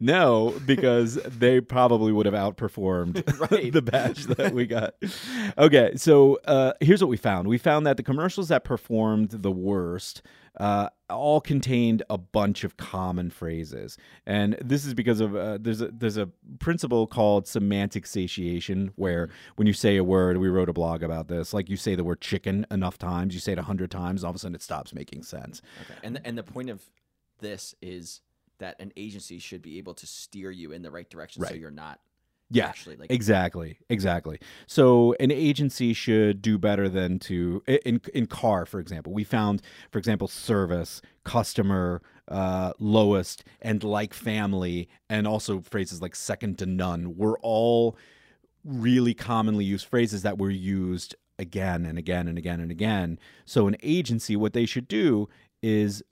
no, 0.00 0.58
because 0.66 1.16
they 1.16 1.60
probably 1.60 2.12
would 2.12 2.24
have 2.26 2.34
outperformed 2.34 3.50
Right. 3.50 3.72
the 3.72 3.82
batch 3.82 4.24
that 4.24 4.54
we 4.54 4.66
got. 4.66 4.94
Okay, 5.58 5.92
so 5.96 6.38
uh, 6.46 6.72
here's 6.80 7.02
what 7.02 7.10
we 7.10 7.16
found. 7.18 7.46
We 7.48 7.58
found 7.58 7.86
that 7.86 7.96
the 7.98 8.02
commercials 8.02 8.48
that 8.48 8.64
performed 8.64 9.30
the 9.30 9.50
worst 9.52 10.22
uh, 10.58 10.88
all 11.08 11.40
contained 11.40 12.02
a 12.10 12.18
bunch 12.18 12.64
of 12.64 12.76
common 12.76 13.30
phrases, 13.30 13.96
and 14.26 14.56
this 14.62 14.84
is 14.86 14.94
because 14.94 15.09
of 15.18 15.34
uh, 15.34 15.58
there's 15.60 15.80
a 15.80 15.88
there's 15.88 16.16
a 16.16 16.28
principle 16.60 17.08
called 17.08 17.48
semantic 17.48 18.06
satiation, 18.06 18.92
where 18.94 19.28
when 19.56 19.66
you 19.66 19.72
say 19.72 19.96
a 19.96 20.04
word, 20.04 20.36
we 20.36 20.48
wrote 20.48 20.68
a 20.68 20.72
blog 20.72 21.02
about 21.02 21.26
this. 21.26 21.52
Like 21.52 21.68
you 21.68 21.76
say 21.76 21.96
the 21.96 22.04
word 22.04 22.20
chicken 22.20 22.64
enough 22.70 22.98
times, 22.98 23.34
you 23.34 23.40
say 23.40 23.52
it 23.52 23.58
a 23.58 23.62
hundred 23.62 23.90
times, 23.90 24.22
all 24.22 24.30
of 24.30 24.36
a 24.36 24.38
sudden 24.38 24.54
it 24.54 24.62
stops 24.62 24.94
making 24.94 25.24
sense. 25.24 25.60
Okay. 25.82 25.98
And 26.04 26.14
the, 26.14 26.24
and 26.24 26.38
the 26.38 26.44
point 26.44 26.70
of 26.70 26.80
this 27.40 27.74
is 27.82 28.20
that 28.58 28.78
an 28.78 28.92
agency 28.96 29.40
should 29.40 29.62
be 29.62 29.78
able 29.78 29.94
to 29.94 30.06
steer 30.06 30.52
you 30.52 30.70
in 30.70 30.82
the 30.82 30.90
right 30.92 31.10
direction 31.10 31.42
so 31.44 31.54
you're 31.54 31.70
not 31.70 31.98
Yeah, 32.50 32.66
actually 32.66 32.96
like 32.96 33.10
Exactly, 33.10 33.78
exactly. 33.88 34.38
So 34.66 35.14
an 35.20 35.30
agency 35.30 35.94
should 35.94 36.42
do 36.42 36.58
better 36.58 36.88
than 36.88 37.18
to 37.20 37.62
in 37.66 38.00
in 38.12 38.26
car, 38.26 38.66
for 38.66 38.80
example. 38.80 39.12
We 39.12 39.24
found, 39.24 39.62
for 39.90 39.98
example, 39.98 40.28
service, 40.28 41.00
customer, 41.24 42.02
uh, 42.30 42.72
lowest, 42.78 43.44
and 43.60 43.82
like 43.82 44.14
family, 44.14 44.88
and 45.08 45.26
also 45.26 45.60
phrases 45.60 46.00
like 46.00 46.14
second 46.14 46.58
to 46.58 46.66
none 46.66 47.16
were 47.16 47.38
all 47.42 47.96
really 48.64 49.14
commonly 49.14 49.64
used 49.64 49.86
phrases 49.86 50.22
that 50.22 50.38
were 50.38 50.50
used 50.50 51.14
again 51.38 51.86
and 51.86 51.98
again 51.98 52.28
and 52.28 52.38
again 52.38 52.60
and 52.60 52.70
again. 52.70 53.18
So 53.46 53.66
an 53.66 53.76
agency, 53.82 54.36
what 54.36 54.52
they 54.52 54.66
should 54.66 54.86
do 54.86 55.28
is 55.62 56.02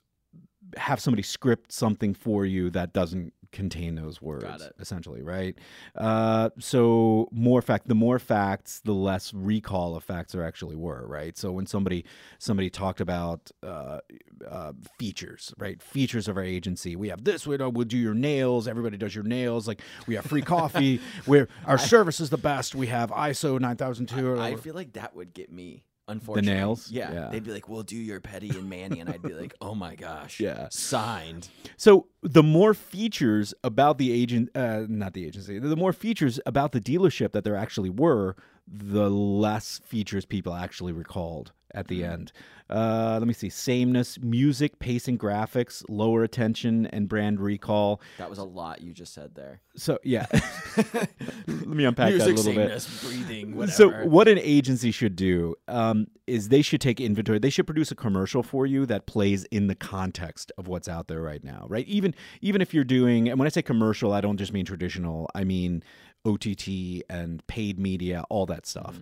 have 0.77 0.99
somebody 0.99 1.23
script 1.23 1.71
something 1.71 2.13
for 2.13 2.45
you 2.45 2.69
that 2.71 2.93
doesn't 2.93 3.33
contain 3.51 3.95
those 3.95 4.21
words 4.21 4.69
essentially 4.79 5.21
right? 5.21 5.57
Uh, 5.95 6.49
so 6.59 7.27
more 7.31 7.61
fact 7.61 7.87
the 7.87 7.95
more 7.95 8.19
facts 8.19 8.81
the 8.83 8.93
less 8.93 9.33
recall 9.33 9.95
of 9.95 10.03
facts 10.03 10.33
there 10.33 10.43
actually 10.43 10.75
were 10.75 11.05
right? 11.07 11.37
So 11.37 11.51
when 11.51 11.65
somebody 11.65 12.05
somebody 12.37 12.69
talked 12.69 13.01
about 13.01 13.51
uh, 13.63 13.99
uh, 14.47 14.73
features 14.97 15.53
right? 15.57 15.81
Features 15.81 16.27
of 16.27 16.37
our 16.37 16.43
agency. 16.43 16.95
We 16.95 17.09
have 17.09 17.23
this 17.23 17.47
we 17.47 17.57
do 17.57 17.69
we'll 17.69 17.85
do 17.85 17.97
your 17.97 18.13
nails 18.13 18.67
everybody 18.67 18.97
does 18.97 19.15
your 19.15 19.23
nails 19.23 19.67
like 19.67 19.81
we 20.07 20.15
have 20.15 20.25
free 20.25 20.41
coffee 20.41 21.01
where 21.25 21.47
our 21.65 21.77
service 21.77 22.19
is 22.19 22.29
the 22.29 22.37
best 22.37 22.75
we 22.75 22.87
have 22.87 23.09
iso 23.11 23.59
9002 23.59 24.27
or 24.27 24.39
I 24.39 24.55
feel 24.55 24.75
like 24.75 24.93
that 24.93 25.15
would 25.15 25.33
get 25.33 25.51
me. 25.51 25.83
Unfortunately, 26.09 26.51
The 26.51 26.57
nails? 26.57 26.91
Yeah. 26.91 27.13
Yeah. 27.13 27.29
they'd 27.29 27.43
be 27.43 27.51
like, 27.51 27.69
"We'll 27.69 27.83
do 27.83 27.95
your 27.95 28.19
petty 28.19 28.49
and 28.49 28.69
manny," 28.69 28.99
and 28.99 29.09
I'd 29.09 29.21
be 29.21 29.33
like, 29.33 29.53
"Oh 29.61 29.75
my 29.75 29.95
gosh, 29.95 30.39
Yeah. 30.39 30.67
signed." 30.71 31.49
So 31.77 32.07
the 32.21 32.43
more 32.43 32.73
features 32.73 33.53
about 33.63 33.97
the 33.99 34.11
agent, 34.11 34.49
uh, 34.55 34.85
not 34.89 35.13
the 35.13 35.25
agency, 35.25 35.59
the 35.59 35.75
more 35.75 35.93
features 35.93 36.39
about 36.45 36.71
the 36.71 36.81
dealership 36.81 37.31
that 37.33 37.43
there 37.43 37.55
actually 37.55 37.89
were, 37.89 38.35
the 38.67 39.09
less 39.09 39.79
features 39.85 40.25
people 40.25 40.53
actually 40.53 40.91
recalled 40.93 41.51
at 41.73 41.87
the 41.87 42.03
end. 42.03 42.31
Uh, 42.69 43.15
let 43.17 43.27
me 43.27 43.33
see: 43.33 43.49
sameness, 43.49 44.19
music, 44.19 44.77
pacing, 44.77 45.17
graphics, 45.17 45.83
lower 45.89 46.23
attention, 46.23 46.85
and 46.87 47.09
brand 47.09 47.39
recall. 47.39 47.99
That 48.19 48.29
was 48.29 48.37
a 48.37 48.43
lot 48.43 48.81
you 48.81 48.93
just 48.93 49.13
said 49.13 49.33
there. 49.33 49.61
So 49.75 49.97
yeah, 50.03 50.27
let 50.93 51.65
me 51.65 51.85
unpack 51.85 52.13
that 52.13 52.21
a 52.21 52.31
Music, 52.31 52.37
little 52.37 52.53
bit. 52.53 52.87
breathing, 53.03 53.55
whatever. 53.55 53.71
So, 53.71 53.89
what 54.07 54.27
an 54.27 54.37
agency 54.37 54.91
should 54.91 55.15
do 55.15 55.55
um, 55.67 56.07
is 56.27 56.49
they 56.49 56.61
should 56.61 56.81
take 56.81 57.01
inventory. 57.01 57.39
They 57.39 57.49
should 57.49 57.65
produce 57.65 57.91
a 57.91 57.95
commercial 57.95 58.43
for 58.43 58.65
you 58.67 58.85
that 58.85 59.07
plays 59.07 59.45
in 59.45 59.65
the 59.67 59.75
context 59.75 60.51
of 60.57 60.67
what's 60.67 60.87
out 60.87 61.07
there 61.07 61.21
right 61.21 61.43
now, 61.43 61.65
right? 61.69 61.87
Even 61.87 62.13
even 62.41 62.61
if 62.61 62.73
you're 62.73 62.83
doing, 62.83 63.29
and 63.29 63.39
when 63.39 63.47
I 63.47 63.49
say 63.49 63.61
commercial, 63.63 64.13
I 64.13 64.21
don't 64.21 64.37
just 64.37 64.53
mean 64.53 64.65
traditional. 64.65 65.27
I 65.33 65.43
mean 65.43 65.83
OTT 66.25 67.03
and 67.09 67.45
paid 67.47 67.79
media, 67.79 68.23
all 68.29 68.45
that 68.47 68.67
stuff. 68.67 68.99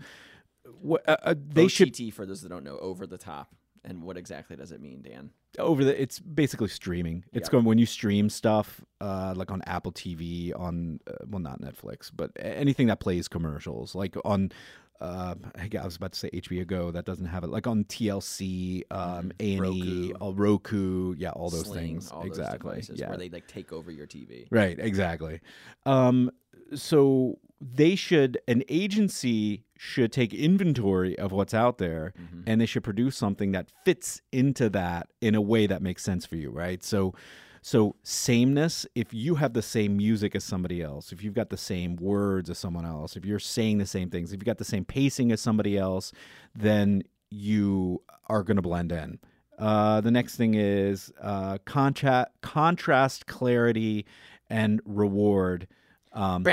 What, 0.81 1.07
uh, 1.07 1.17
uh, 1.24 1.36
they 1.38 1.65
OTT, 1.65 1.71
should 1.71 2.13
for 2.13 2.25
those 2.25 2.41
that 2.41 2.50
don't 2.50 2.63
know, 2.63 2.77
over 2.79 3.07
the 3.07 3.17
top. 3.17 3.53
And 3.83 4.03
what 4.03 4.17
exactly 4.17 4.55
does 4.57 4.71
it 4.74 4.81
mean, 4.81 5.01
Dan? 5.01 5.29
over 5.59 5.83
the. 5.86 6.00
It's 6.00 6.19
basically 6.19 6.67
streaming. 6.67 7.24
It's 7.31 7.47
Yeah. 7.47 7.51
going 7.53 7.65
when 7.65 7.77
you 7.77 7.86
stream 7.86 8.29
stuff, 8.29 8.83
uh, 9.00 9.33
like 9.36 9.50
on 9.50 9.62
Apple 9.62 9.93
TV, 9.93 10.51
on 10.53 11.00
uh, 11.07 11.13
well, 11.27 11.39
not 11.39 11.62
Netflix, 11.62 12.12
but 12.13 12.31
anything 12.38 12.88
that 12.88 13.00
plays 13.00 13.27
commercials, 13.27 13.95
like 13.95 14.15
on. 14.25 14.51
Uh, 15.00 15.36
I 15.55 15.86
was 15.86 15.95
about 15.95 16.13
to 16.13 16.19
say 16.19 16.29
HBO 16.33 16.65
Go. 16.65 16.89
That 16.89 17.05
doesn't 17.05 17.27
have 17.27 17.43
it. 17.43 17.51
Like 17.51 17.67
on 17.67 17.83
TLC, 17.83 18.81
um, 18.89 19.31
A 19.39 19.55
and 19.57 19.65
E, 19.75 20.13
Roku. 20.19 20.33
Roku, 20.33 21.15
yeah, 21.19 21.29
all 21.29 21.51
those 21.51 21.67
Sling, 21.67 21.86
things. 21.88 22.09
all 22.12 22.24
exactly. 22.25 22.71
devices 22.71 23.00
yeah. 23.00 23.09
where 23.09 23.17
they 23.17 23.29
like 23.29 23.47
take 23.47 23.71
over 23.71 23.91
your 23.91 24.07
TV. 24.07 24.47
Right, 24.50 24.77
exactly. 24.79 25.39
Um, 25.86 26.31
so 26.74 27.38
they 27.60 27.96
should 27.96 28.40
an 28.48 28.64
agency 28.70 29.64
should 29.78 30.12
take 30.12 30.34
inventory 30.34 31.18
of 31.18 31.32
what's 31.32 31.54
out 31.54 31.78
there 31.78 32.14
Mm-hmm. 32.20 32.42
and 32.48 32.62
they 32.62 32.66
should 32.66 32.84
produce 32.84 33.16
something 33.18 33.52
that 33.54 33.70
fits 33.86 34.22
into 34.32 34.70
that 34.70 35.10
in 35.22 35.36
a 35.36 35.42
way 35.42 35.68
that 35.68 35.82
makes 35.82 36.04
sense 36.04 36.26
for 36.26 36.36
you, 36.36 36.50
right? 36.50 36.84
So 36.84 37.14
so 37.62 37.96
sameness, 38.04 38.86
if 38.96 39.14
you 39.14 39.36
have 39.36 39.54
the 39.54 39.62
same 39.62 39.98
music 39.98 40.36
as 40.36 40.44
somebody 40.44 40.82
else, 40.82 41.12
if 41.12 41.22
you've 41.24 41.34
got 41.34 41.50
the 41.50 41.58
same 41.58 41.96
words 41.98 42.50
as 42.50 42.58
someone 42.58 42.86
else, 42.86 43.18
if 43.18 43.26
you're 43.26 43.40
saying 43.40 43.80
the 43.80 43.86
same 43.86 44.10
things, 44.10 44.32
if 44.32 44.38
you've 44.40 44.46
got 44.46 44.58
the 44.58 44.64
same 44.64 44.86
pacing 44.86 45.32
as 45.34 45.42
somebody 45.42 45.78
else, 45.78 46.14
then 46.56 47.04
you 47.30 48.02
are 48.30 48.44
going 48.44 48.56
to 48.56 48.62
blend 48.62 48.92
in. 48.94 49.20
Uh, 49.60 50.00
the 50.00 50.12
next 50.12 50.36
thing 50.38 50.54
is 50.54 51.12
uh, 51.22 51.58
contra- 51.66 52.28
contrast, 52.42 53.26
clarity, 53.26 54.06
and 54.50 54.80
reward. 54.86 55.68
Um, 56.17 56.43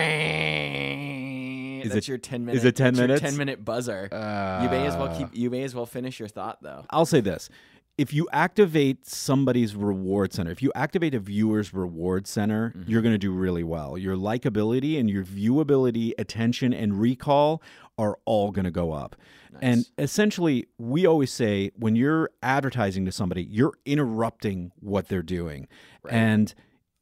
Is 1.84 1.94
it- 1.94 2.08
your 2.08 2.18
ten 2.18 2.44
minute? 2.44 2.58
is 2.58 2.64
it 2.64 2.76
10 2.76 2.84
that's 2.94 2.98
your 2.98 3.06
minutes? 3.08 3.20
Ten 3.22 3.36
minute 3.36 3.64
buzzer. 3.64 4.08
you 4.12 4.68
may 4.68 4.86
as 4.86 4.96
well 4.96 5.16
keep. 5.16 5.28
You 5.32 5.50
may 5.50 5.62
as 5.62 5.74
well 5.74 5.86
finish 5.86 6.18
your 6.18 6.28
thought 6.28 6.58
though. 6.62 6.84
I'll 6.90 7.06
say 7.06 7.20
this. 7.20 7.48
if 7.96 8.12
you 8.12 8.26
activate 8.32 9.06
somebody's 9.06 9.76
reward 9.76 10.32
center, 10.32 10.50
if 10.50 10.60
you 10.60 10.72
activate 10.74 11.14
a 11.14 11.20
viewer's 11.20 11.72
reward 11.72 12.26
center, 12.26 12.70
Mm-hmm. 12.76 12.90
you're 12.90 13.02
going 13.02 13.14
to 13.14 13.18
do 13.18 13.30
really 13.30 13.62
well. 13.62 13.96
Your 13.96 14.16
likability 14.16 14.98
and 14.98 15.08
your 15.08 15.22
viewability, 15.22 16.10
attention, 16.18 16.72
and 16.74 16.98
recall 17.00 17.62
are 17.96 18.18
all 18.24 18.50
going 18.50 18.64
to 18.64 18.72
go 18.72 18.90
up. 18.92 19.14
And 19.62 19.86
essentially, 19.96 20.66
we 20.76 21.06
always 21.06 21.30
say 21.32 21.70
when 21.76 21.94
you're 21.94 22.30
advertising 22.42 23.04
to 23.04 23.12
somebody, 23.12 23.44
you're 23.44 23.74
interrupting 23.86 24.72
what 24.80 25.06
they're 25.06 25.22
doing. 25.22 25.68
Right. 26.02 26.14
And 26.14 26.52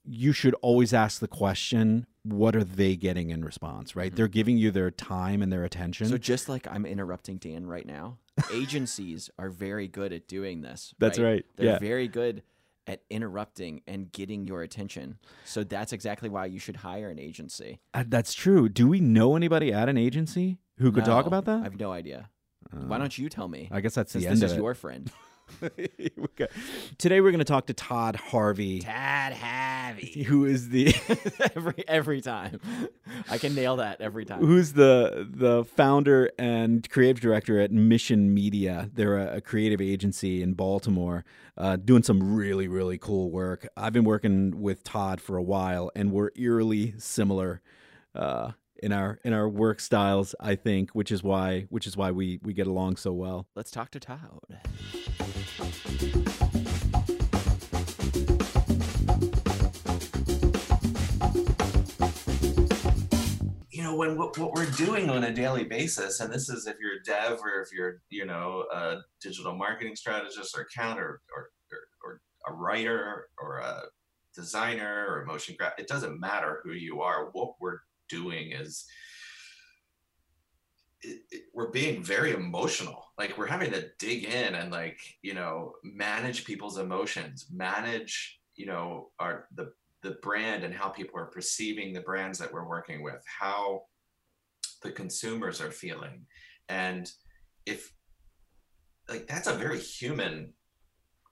you 0.05 0.33
should 0.33 0.55
always 0.63 0.93
ask 0.93 1.21
the 1.21 1.29
question, 1.29 2.07
what 2.25 2.55
are 2.57 2.65
they 2.65 2.97
getting 2.97 3.31
in 3.31 3.45
response, 3.45 3.95
right? 3.97 4.15
They're 4.15 4.29
giving 4.29 4.57
you 4.59 4.71
their 4.71 4.91
time 4.91 5.43
and 5.43 5.53
their 5.53 5.65
attention. 5.65 6.07
Mm-hmm. 6.07 6.15
So 6.15 6.19
just 6.19 6.49
like 6.49 6.67
I'm 6.71 6.87
interrupting 6.87 7.37
Dan 7.39 7.67
right 7.67 7.87
now, 7.87 8.19
agencies 8.53 9.31
are 9.39 9.49
very 9.51 9.89
good 9.89 10.13
at 10.13 10.27
doing 10.29 10.63
this. 10.63 10.95
That's 10.99 11.19
right, 11.19 11.45
They're 11.57 11.67
yeah. 11.67 11.79
very 11.79 12.09
good 12.09 12.43
at 12.87 13.03
interrupting 13.11 13.83
and 13.87 14.11
getting 14.11 14.47
your 14.47 14.63
attention. 14.63 15.19
So 15.45 15.63
that's 15.63 15.93
exactly 15.93 16.29
why 16.29 16.47
you 16.47 16.59
should 16.59 16.75
hire 16.75 17.11
an 17.11 17.19
agency. 17.21 17.79
Uh, 17.95 18.03
that's 18.09 18.35
true. 18.35 18.69
Do 18.69 18.89
we 18.89 18.99
know 18.99 19.37
anybody 19.37 19.73
at 19.73 19.89
an 19.89 19.97
agency 19.97 20.59
who 20.79 20.91
could 20.91 21.05
talk 21.05 21.27
about 21.27 21.45
that? 21.45 21.61
I 21.61 21.63
have 21.63 21.79
no 21.79 21.93
idea. 21.93 22.29
why 22.73 22.99
don't 22.99 23.17
you 23.17 23.29
tell 23.29 23.47
me? 23.47 23.69
I 23.71 23.81
guess 23.83 23.95
that's 23.95 24.11
since 24.11 24.25
the 24.25 24.31
end 24.31 24.39
this 24.39 24.51
of 24.51 24.51
is 24.51 24.59
it. 24.59 24.61
your 24.63 24.75
friend. 24.75 25.11
Okay. 26.25 26.49
Today 26.99 27.21
we're 27.21 27.31
going 27.31 27.39
to 27.41 27.45
talk 27.45 27.67
to 27.67 27.75
Todd 27.75 28.17
Harvey, 28.17 28.81
Todd 28.81 29.33
Harvey. 29.33 30.23
who 30.27 30.45
is 30.45 30.71
the 30.71 30.95
every 31.55 31.85
every 31.87 32.21
time. 32.21 32.61
I 33.31 33.39
can 33.39 33.55
nail 33.55 33.77
that 33.77 34.01
every 34.01 34.25
time. 34.25 34.41
who's 34.41 34.73
the 34.73 35.29
the 35.31 35.65
founder 35.65 36.31
and 36.39 36.89
creative 36.89 37.21
director 37.21 37.61
at 37.61 37.71
Mission 37.71 38.33
Media. 38.33 38.91
They're 38.95 39.19
a, 39.19 39.37
a 39.37 39.41
creative 39.41 39.81
agency 39.81 40.43
in 40.43 40.55
Baltimore, 40.55 41.25
uh, 41.57 41.77
doing 41.77 42.03
some 42.03 42.35
really 42.35 42.67
really 42.69 42.99
cool 42.99 43.31
work. 43.31 43.69
I've 43.77 43.93
been 43.93 44.05
working 44.05 44.61
with 44.61 44.83
Todd 44.85 45.21
for 45.21 45.37
a 45.37 45.43
while, 45.43 45.91
and 45.95 46.13
we're 46.13 46.31
eerily 46.37 46.95
similar. 46.99 47.61
Uh, 48.15 48.53
in 48.83 48.93
our 48.93 49.21
in 49.25 49.33
our 49.33 49.49
work 49.49 49.81
styles, 49.81 50.35
I 50.41 50.57
think, 50.57 50.91
which 50.91 51.13
is 51.13 51.23
why 51.23 51.67
which 51.71 51.87
is 51.87 51.97
why 51.97 52.11
we 52.11 52.41
we 52.43 52.53
get 52.53 52.67
along 52.67 52.97
so 52.97 53.13
well. 53.13 53.47
Let's 53.55 53.71
talk 53.71 53.91
to 53.93 54.01
Todd. 54.01 54.41
you 63.71 63.83
know 63.83 63.97
when 63.97 64.19
what, 64.19 64.37
what 64.37 64.53
we're 64.53 64.71
doing 64.73 65.09
on 65.09 65.25
a 65.25 65.33
daily 65.33 65.65
basis 65.65 66.21
and 66.21 66.33
this 66.33 66.49
is 66.49 66.67
if 66.67 66.77
you're 66.79 67.01
a 67.01 67.03
dev 67.05 67.41
or 67.43 67.63
if 67.63 67.73
you're 67.73 68.01
you 68.11 68.25
know 68.25 68.65
a 68.73 68.97
digital 69.21 69.57
marketing 69.57 69.97
strategist 69.97 70.57
or 70.57 70.63
account 70.63 71.01
or 71.01 71.21
or, 71.35 71.49
or, 71.73 71.81
or 72.05 72.21
a 72.49 72.53
writer 72.53 73.29
or 73.39 73.59
a 73.59 73.83
designer 74.35 75.07
or 75.09 75.23
a 75.23 75.27
motion 75.27 75.55
graphic, 75.59 75.81
it 75.81 75.89
doesn't 75.89 76.19
matter 76.21 76.61
who 76.65 76.73
you 76.73 77.01
are 77.01 77.31
what 77.33 77.55
we're 77.61 77.79
doing 78.19 78.53
is 78.53 78.85
it, 81.03 81.23
it- 81.31 81.45
we're 81.55 81.71
being 81.71 82.03
very 82.03 82.33
emotional 82.33 83.01
like 83.19 83.37
we're 83.37 83.47
having 83.57 83.73
to 83.73 83.89
dig 83.99 84.21
in 84.25 84.55
and 84.55 84.71
like 84.71 85.01
you 85.23 85.35
know 85.35 85.55
manage 85.83 86.45
people's 86.45 86.79
emotions 86.79 87.47
manage 87.53 88.15
you 88.57 88.67
know 88.67 89.11
our 89.19 89.35
the 89.59 89.67
the 90.03 90.17
brand 90.23 90.65
and 90.65 90.75
how 90.75 90.89
people 90.89 91.19
are 91.19 91.27
perceiving 91.27 91.93
the 91.93 92.01
brands 92.01 92.39
that 92.39 92.53
we're 92.53 92.69
working 92.69 93.03
with, 93.03 93.23
how 93.41 93.83
the 94.83 94.91
consumers 94.91 95.61
are 95.61 95.71
feeling. 95.71 96.27
And 96.69 97.11
if 97.67 97.93
like 99.09 99.27
that's 99.29 99.47
a 99.47 99.55
very 99.55 99.79
human 99.79 100.53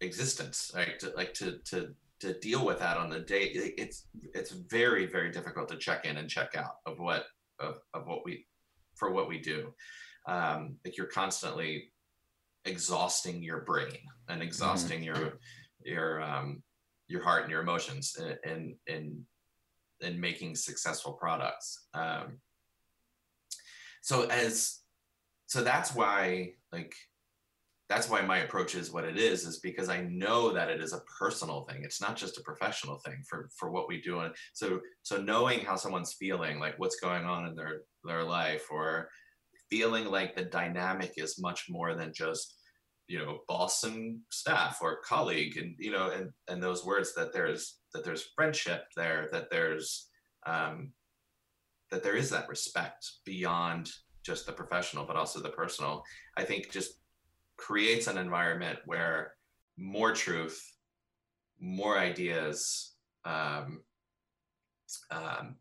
existence, 0.01 0.71
right? 0.75 0.99
To, 1.01 1.13
like 1.17 1.35
to 1.35 1.59
to 1.71 1.95
to 2.21 2.39
deal 2.39 2.65
with 2.65 2.79
that 2.79 2.97
on 2.97 3.11
the 3.11 3.21
day, 3.21 3.51
it's 3.77 4.07
it's 4.35 4.53
very, 4.53 5.07
very 5.07 5.31
difficult 5.31 5.69
to 5.71 5.77
check 5.77 6.05
in 6.05 6.19
and 6.19 6.29
check 6.29 6.55
out 6.57 6.77
of 6.87 6.99
what 6.99 7.25
of, 7.59 7.77
of 7.95 8.07
what 8.07 8.25
we 8.25 8.47
for 8.95 9.11
what 9.11 9.29
we 9.29 9.39
do. 9.39 9.75
Um, 10.29 10.77
like 10.85 10.97
you're 10.97 11.07
constantly 11.07 11.91
exhausting 12.65 13.43
your 13.43 13.63
brain 13.63 13.99
and 14.29 14.43
exhausting 14.43 15.03
your 15.03 15.39
your 15.83 16.23
um 16.23 16.63
your 17.09 17.23
heart 17.23 17.43
and 17.43 17.51
your 17.51 17.63
emotions 17.63 18.17
and 18.45 18.75
and 18.87 19.25
in 20.01 20.21
making 20.21 20.55
successful 20.55 21.13
products 21.13 21.87
um 21.95 22.39
so 24.03 24.25
as 24.27 24.81
so 25.47 25.63
that's 25.63 25.95
why 25.95 26.53
like 26.73 26.95
that's 27.91 28.09
why 28.09 28.23
my 28.23 28.39
approach 28.39 28.77
is 28.77 28.93
what 28.93 29.05
it 29.05 29.19
is 29.19 29.45
is 29.45 29.59
because 29.59 29.89
i 29.89 30.01
know 30.03 30.53
that 30.53 30.71
it 30.71 30.81
is 30.81 30.93
a 30.93 31.03
personal 31.19 31.63
thing. 31.63 31.83
It's 31.83 32.01
not 32.01 32.17
just 32.17 32.39
a 32.39 32.43
professional 32.43 32.99
thing 33.01 33.23
for 33.29 33.51
for 33.57 33.71
what 33.71 33.89
we 33.89 34.01
do. 34.01 34.21
And 34.21 34.35
so 34.53 34.81
so 35.03 35.21
knowing 35.21 35.61
how 35.61 35.77
someone's 35.77 36.15
feeling 36.15 36.59
like 36.59 36.79
what's 36.79 37.01
going 37.01 37.25
on 37.25 37.47
in 37.47 37.55
their 37.55 37.83
their 38.05 38.23
life 38.23 38.67
or 38.71 39.09
feeling 39.69 40.07
like 40.07 40.35
the 40.35 40.45
dynamic 40.45 41.13
is 41.17 41.41
much 41.41 41.67
more 41.69 41.95
than 41.95 42.13
just 42.15 42.57
you 43.09 43.19
know 43.19 43.41
boss 43.49 43.83
and 43.83 44.21
staff 44.31 44.79
or 44.81 45.01
colleague 45.05 45.57
and 45.57 45.75
you 45.79 45.91
know 45.91 46.11
and 46.11 46.31
and 46.49 46.63
those 46.63 46.87
words 46.87 47.13
that 47.15 47.33
there's 47.33 47.79
that 47.93 48.05
there's 48.05 48.31
friendship 48.37 48.85
there 48.97 49.29
that 49.33 49.51
there's 49.51 50.09
um 50.47 50.93
that 51.91 52.05
there 52.05 52.17
is 52.17 52.31
that 52.31 52.49
respect 52.49 53.05
beyond 53.25 53.91
just 54.23 54.47
the 54.47 54.53
professional 54.53 55.05
but 55.05 55.17
also 55.17 55.41
the 55.41 55.49
personal. 55.49 56.05
I 56.37 56.45
think 56.45 56.71
just 56.71 57.01
creates 57.61 58.07
an 58.07 58.17
environment 58.17 58.79
where 58.87 59.35
more 59.77 60.13
truth 60.13 60.61
more 61.61 61.99
ideas 61.99 62.95
um, 63.27 63.83
um, 65.11 65.57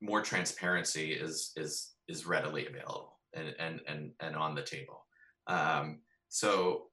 more 0.00 0.20
transparency 0.20 1.12
is 1.12 1.52
is 1.56 1.94
is 2.08 2.26
readily 2.26 2.66
available 2.66 3.18
and 3.34 3.54
and 3.58 3.80
and, 3.86 4.10
and 4.20 4.36
on 4.36 4.54
the 4.54 4.62
table. 4.62 5.06
Um, 5.46 6.00
so 6.28 6.86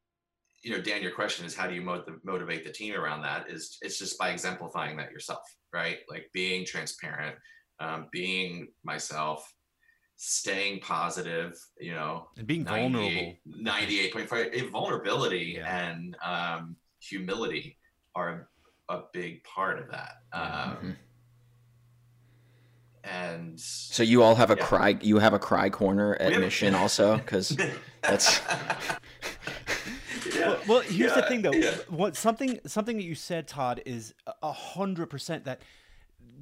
you 0.63 0.71
know 0.71 0.81
dan 0.81 1.01
your 1.01 1.11
question 1.11 1.45
is 1.45 1.55
how 1.55 1.67
do 1.67 1.73
you 1.73 1.81
motiv- 1.81 2.23
motivate 2.23 2.63
the 2.63 2.71
team 2.71 2.93
around 2.93 3.23
that 3.23 3.49
is 3.49 3.77
it's 3.81 3.97
just 3.97 4.17
by 4.17 4.29
exemplifying 4.29 4.95
that 4.97 5.11
yourself 5.11 5.41
right? 5.73 5.97
Like 6.07 6.29
being 6.33 6.65
transparent 6.65 7.35
um, 7.79 8.07
being 8.11 8.67
myself 8.83 9.51
staying 10.25 10.79
positive 10.79 11.53
you 11.79 11.93
know 11.93 12.27
And 12.37 12.47
being 12.47 12.63
vulnerable. 12.63 13.33
98.5 13.45 14.69
vulnerability 14.71 15.55
Yeah. 15.57 15.87
and 15.89 16.15
um, 16.23 16.77
humility 17.01 17.77
are 18.15 18.47
a 18.87 19.01
big 19.11 19.43
part 19.43 19.79
of 19.79 19.89
that 19.91 20.13
um, 20.31 20.77
Mhm. 20.77 20.95
and 23.03 23.59
So 23.59 24.01
you 24.03 24.23
all 24.23 24.35
have 24.35 24.49
a 24.49 24.55
Yeah. 24.55 24.65
cry. 24.65 24.97
You 25.01 25.19
have 25.19 25.33
a 25.33 25.39
cry 25.39 25.69
corner 25.69 26.15
at 26.15 26.31
have- 26.31 26.41
Mission 26.41 26.73
also, 26.73 27.17
because 27.23 27.49
That's- 28.01 28.39
yeah. 30.35 30.47
Well, 30.47 30.59
well, 30.67 30.79
here's 30.81 31.13
the 31.13 31.23
thing, 31.23 31.41
though. 31.41 31.51
yeah. 31.53 31.75
What 31.89 32.15
something 32.15 32.59
something 32.65 32.95
that 32.97 33.03
you 33.03 33.15
said, 33.15 33.47
Todd, 33.47 33.81
is 33.85 34.13
a- 34.25 34.33
a 34.43 34.51
hundred 34.53 35.09
percent 35.09 35.43
that 35.45 35.61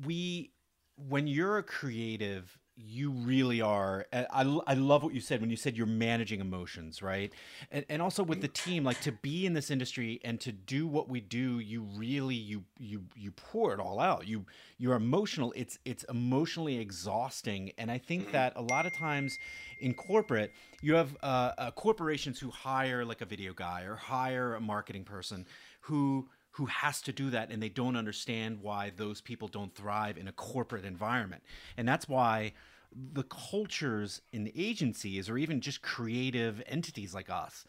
we, 0.06 0.52
when 0.98 1.26
you're 1.28 1.58
a 1.58 1.64
creative, 1.64 2.58
you 2.78 3.12
really 3.12 3.62
are. 3.62 4.06
I, 4.14 4.60
I, 4.68 4.74
love 4.74 5.04
what 5.04 5.14
you 5.14 5.22
said 5.22 5.42
when 5.42 5.50
you 5.50 5.56
said 5.56 5.76
you're 5.76 5.86
managing 5.86 6.40
emotions, 6.40 7.02
right? 7.02 7.32
And 7.72 7.86
and 7.90 8.02
also 8.02 8.24
with 8.24 8.42
the 8.42 8.48
team, 8.48 8.84
like 8.84 9.02
to 9.02 9.12
be 9.12 9.46
in 9.46 9.54
this 9.54 9.70
industry 9.70 10.20
and 10.24 10.40
to 10.42 10.52
do 10.52 10.88
what 10.88 11.10
we 11.10 11.22
do, 11.22 11.60
you 11.60 11.84
really 11.96 12.36
you 12.36 12.64
you 12.80 13.04
you 13.16 13.32
pour 13.32 13.74
it 13.74 13.80
all 13.80 14.00
out. 14.00 14.28
You 14.28 14.46
you're 14.78 14.96
emotional. 14.96 15.54
It's 15.56 15.80
it's 15.86 16.04
emotionally 16.06 16.78
exhausting, 16.78 17.72
and 17.78 17.92
I 17.92 17.98
think 17.98 18.32
that 18.32 18.54
a 18.56 18.62
lot 18.62 18.86
of 18.86 18.94
times 18.94 19.38
in 19.80 19.94
corporate, 19.94 20.52
you 20.82 20.96
have 20.96 21.16
uh, 21.22 21.52
uh, 21.58 21.72
corporations 21.72 22.40
who 22.40 22.50
hire 22.50 23.04
like 23.06 23.22
a 23.22 23.26
video 23.26 23.54
guy 23.54 23.84
or 23.84 23.96
hire 23.96 24.56
a 24.56 24.62
marketing 24.62 25.04
person 25.04 25.46
who 25.82 26.30
who 26.52 26.66
has 26.66 27.02
to 27.02 27.12
do 27.12 27.30
that 27.30 27.50
and 27.50 27.62
they 27.62 27.70
don't 27.70 27.96
understand 27.96 28.60
why 28.62 28.92
those 28.96 29.22
people 29.22 29.48
don't 29.48 29.74
thrive 29.74 30.18
in 30.18 30.28
a 30.28 30.32
corporate 30.32 30.86
environment. 30.86 31.44
And 31.78 31.88
that's 31.88 32.10
why 32.10 32.54
the 32.94 33.24
cultures 33.24 34.22
in 34.34 34.52
agencies 34.56 35.30
or 35.30 35.38
even 35.38 35.62
just 35.62 35.82
creative 35.82 36.62
entities 36.68 37.14
like 37.14 37.30
us 37.30 37.66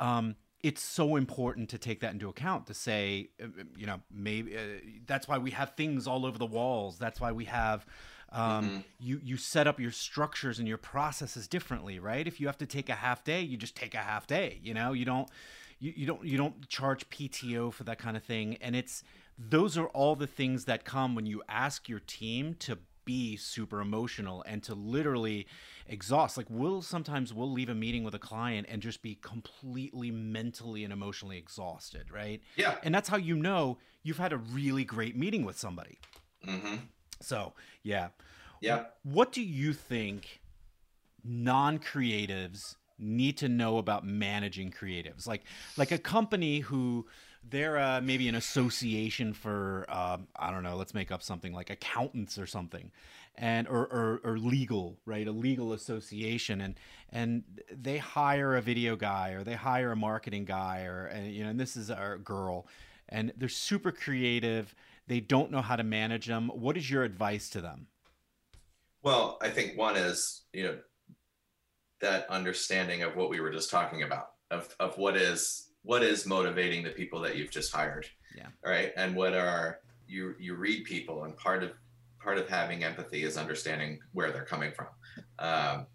um, 0.00 0.36
it's 0.62 0.82
so 0.82 1.16
important 1.16 1.68
to 1.68 1.78
take 1.78 2.00
that 2.00 2.12
into 2.12 2.28
account 2.28 2.66
to 2.66 2.74
say 2.74 3.28
uh, 3.42 3.46
you 3.76 3.86
know 3.86 4.00
maybe 4.10 4.56
uh, 4.56 4.60
that's 5.06 5.28
why 5.28 5.38
we 5.38 5.50
have 5.50 5.74
things 5.76 6.06
all 6.06 6.24
over 6.24 6.38
the 6.38 6.46
walls. 6.46 6.98
That's 6.98 7.20
why 7.20 7.32
we 7.32 7.44
have 7.44 7.86
um, 8.32 8.82
you 8.98 9.20
you 9.22 9.36
set 9.36 9.66
up 9.66 9.78
your 9.78 9.90
structures 9.92 10.58
and 10.58 10.66
your 10.66 10.78
processes 10.78 11.46
differently 11.46 11.98
right? 11.98 12.26
If 12.26 12.40
you 12.40 12.46
have 12.46 12.58
to 12.58 12.66
take 12.66 12.88
a 12.88 12.94
half 12.94 13.22
day 13.24 13.42
you 13.42 13.56
just 13.56 13.76
take 13.76 13.94
a 13.94 13.98
half 13.98 14.26
day 14.26 14.58
you 14.62 14.74
know? 14.74 14.92
You 14.92 15.04
don't 15.04 15.28
you, 15.78 15.92
you 15.96 16.06
don't 16.06 16.24
you 16.24 16.36
don't 16.36 16.68
charge 16.68 17.08
pto 17.10 17.72
for 17.72 17.84
that 17.84 17.98
kind 17.98 18.16
of 18.16 18.22
thing 18.22 18.56
and 18.60 18.74
it's 18.76 19.02
those 19.38 19.76
are 19.76 19.86
all 19.88 20.14
the 20.14 20.26
things 20.26 20.64
that 20.66 20.84
come 20.84 21.14
when 21.14 21.26
you 21.26 21.42
ask 21.48 21.88
your 21.88 22.00
team 22.00 22.54
to 22.60 22.78
be 23.04 23.36
super 23.36 23.80
emotional 23.80 24.42
and 24.46 24.62
to 24.62 24.74
literally 24.74 25.46
exhaust. 25.86 26.36
Like 26.36 26.46
we'll 26.48 26.82
sometimes 26.82 27.32
we'll 27.32 27.50
leave 27.50 27.68
a 27.68 27.74
meeting 27.74 28.04
with 28.04 28.14
a 28.14 28.18
client 28.18 28.66
and 28.70 28.80
just 28.80 29.02
be 29.02 29.16
completely 29.16 30.10
mentally 30.10 30.84
and 30.84 30.92
emotionally 30.92 31.38
exhausted, 31.38 32.10
right? 32.12 32.40
Yeah. 32.56 32.76
And 32.82 32.94
that's 32.94 33.08
how 33.08 33.16
you 33.16 33.36
know 33.36 33.78
you've 34.02 34.18
had 34.18 34.32
a 34.32 34.38
really 34.38 34.84
great 34.84 35.16
meeting 35.16 35.44
with 35.44 35.58
somebody. 35.58 35.98
Mm-hmm. 36.46 36.76
So, 37.20 37.52
yeah. 37.82 38.08
Yeah. 38.60 38.84
What 39.02 39.32
do 39.32 39.42
you 39.42 39.72
think 39.72 40.40
non-creatives 41.22 42.76
need 42.98 43.36
to 43.38 43.48
know 43.48 43.78
about 43.78 44.06
managing 44.06 44.70
creatives? 44.70 45.26
Like 45.26 45.42
like 45.76 45.92
a 45.92 45.98
company 45.98 46.60
who 46.60 47.06
they're 47.48 47.78
uh, 47.78 48.00
maybe 48.00 48.28
an 48.28 48.34
association 48.34 49.32
for 49.34 49.86
um, 49.88 50.28
I 50.36 50.50
don't 50.50 50.62
know. 50.62 50.76
Let's 50.76 50.94
make 50.94 51.10
up 51.10 51.22
something 51.22 51.52
like 51.52 51.70
accountants 51.70 52.38
or 52.38 52.46
something, 52.46 52.90
and 53.36 53.68
or, 53.68 53.86
or 53.86 54.20
or 54.24 54.38
legal, 54.38 54.98
right? 55.04 55.26
A 55.26 55.32
legal 55.32 55.72
association, 55.72 56.60
and 56.60 56.74
and 57.10 57.44
they 57.70 57.98
hire 57.98 58.56
a 58.56 58.62
video 58.62 58.96
guy 58.96 59.30
or 59.30 59.44
they 59.44 59.54
hire 59.54 59.92
a 59.92 59.96
marketing 59.96 60.44
guy 60.44 60.84
or 60.84 61.06
and, 61.06 61.32
you 61.32 61.44
know, 61.44 61.50
and 61.50 61.60
this 61.60 61.76
is 61.76 61.90
our 61.90 62.18
girl, 62.18 62.66
and 63.08 63.32
they're 63.36 63.48
super 63.48 63.92
creative. 63.92 64.74
They 65.06 65.20
don't 65.20 65.50
know 65.50 65.60
how 65.60 65.76
to 65.76 65.84
manage 65.84 66.26
them. 66.26 66.48
What 66.48 66.78
is 66.78 66.90
your 66.90 67.04
advice 67.04 67.50
to 67.50 67.60
them? 67.60 67.88
Well, 69.02 69.36
I 69.42 69.50
think 69.50 69.76
one 69.76 69.96
is, 69.96 70.44
you 70.54 70.62
know, 70.62 70.78
that 72.04 72.28
understanding 72.28 73.02
of 73.02 73.16
what 73.16 73.30
we 73.30 73.40
were 73.40 73.50
just 73.50 73.70
talking 73.70 74.02
about 74.02 74.32
of, 74.50 74.74
of 74.78 74.96
what 74.98 75.16
is 75.16 75.70
what 75.82 76.02
is 76.02 76.26
motivating 76.26 76.82
the 76.82 76.90
people 76.90 77.20
that 77.20 77.36
you've 77.36 77.50
just 77.50 77.72
hired. 77.72 78.06
Yeah. 78.36 78.48
Right. 78.64 78.92
And 78.96 79.16
what 79.16 79.34
are 79.34 79.80
you 80.06 80.34
you 80.38 80.54
read 80.54 80.84
people 80.84 81.24
and 81.24 81.36
part 81.36 81.62
of 81.64 81.72
part 82.20 82.38
of 82.38 82.48
having 82.48 82.84
empathy 82.84 83.22
is 83.22 83.36
understanding 83.36 84.00
where 84.12 84.32
they're 84.32 84.44
coming 84.44 84.72
from. 84.72 84.88
Um, 85.38 85.86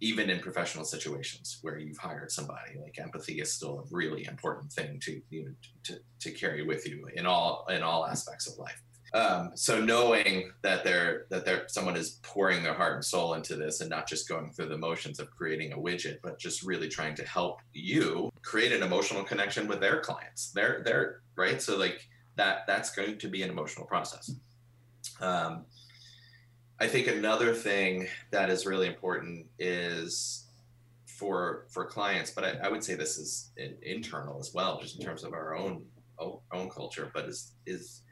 even 0.00 0.28
in 0.28 0.38
professional 0.40 0.84
situations 0.84 1.58
where 1.62 1.78
you've 1.78 1.98
hired 1.98 2.30
somebody, 2.30 2.78
like 2.80 2.98
empathy 2.98 3.40
is 3.40 3.52
still 3.52 3.80
a 3.80 3.84
really 3.90 4.26
important 4.26 4.72
thing 4.72 5.00
to 5.00 5.20
you 5.30 5.44
know, 5.44 5.54
to, 5.84 5.98
to 6.20 6.30
carry 6.32 6.62
with 6.62 6.86
you 6.86 7.08
in 7.14 7.26
all 7.26 7.66
in 7.70 7.82
all 7.82 8.06
aspects 8.06 8.46
of 8.48 8.58
life. 8.58 8.82
Um, 9.14 9.52
so 9.54 9.80
knowing 9.80 10.50
that 10.62 10.82
they're 10.82 11.26
that 11.30 11.44
they're 11.44 11.68
someone 11.68 11.96
is 11.96 12.18
pouring 12.22 12.64
their 12.64 12.74
heart 12.74 12.94
and 12.94 13.04
soul 13.04 13.34
into 13.34 13.54
this 13.54 13.80
and 13.80 13.88
not 13.88 14.08
just 14.08 14.28
going 14.28 14.50
through 14.50 14.70
the 14.70 14.76
motions 14.76 15.20
of 15.20 15.30
creating 15.30 15.72
a 15.72 15.76
widget, 15.76 16.18
but 16.20 16.36
just 16.36 16.64
really 16.64 16.88
trying 16.88 17.14
to 17.14 17.24
help 17.24 17.60
you 17.72 18.28
create 18.42 18.72
an 18.72 18.82
emotional 18.82 19.22
connection 19.22 19.68
with 19.68 19.78
their 19.78 20.00
clients. 20.00 20.50
They're 20.50 20.82
they're 20.84 21.20
right. 21.36 21.62
So 21.62 21.78
like 21.78 22.08
that 22.34 22.66
that's 22.66 22.90
going 22.90 23.18
to 23.18 23.28
be 23.28 23.42
an 23.44 23.50
emotional 23.50 23.86
process. 23.86 24.32
Um, 25.20 25.64
I 26.80 26.88
think 26.88 27.06
another 27.06 27.54
thing 27.54 28.08
that 28.32 28.50
is 28.50 28.66
really 28.66 28.88
important 28.88 29.46
is 29.60 30.48
for 31.06 31.66
for 31.70 31.86
clients, 31.86 32.32
but 32.32 32.42
I, 32.42 32.66
I 32.66 32.68
would 32.68 32.82
say 32.82 32.96
this 32.96 33.16
is 33.16 33.52
internal 33.82 34.40
as 34.40 34.52
well, 34.52 34.80
just 34.80 34.98
in 34.98 35.04
terms 35.04 35.22
of 35.22 35.34
our 35.34 35.54
own 35.54 35.84
own 36.18 36.68
culture, 36.68 37.12
but 37.14 37.26
is 37.26 37.52
is 37.64 38.02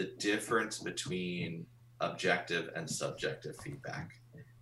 the 0.00 0.12
difference 0.18 0.78
between 0.78 1.66
objective 2.00 2.70
and 2.74 2.88
subjective 2.88 3.54
feedback, 3.62 4.08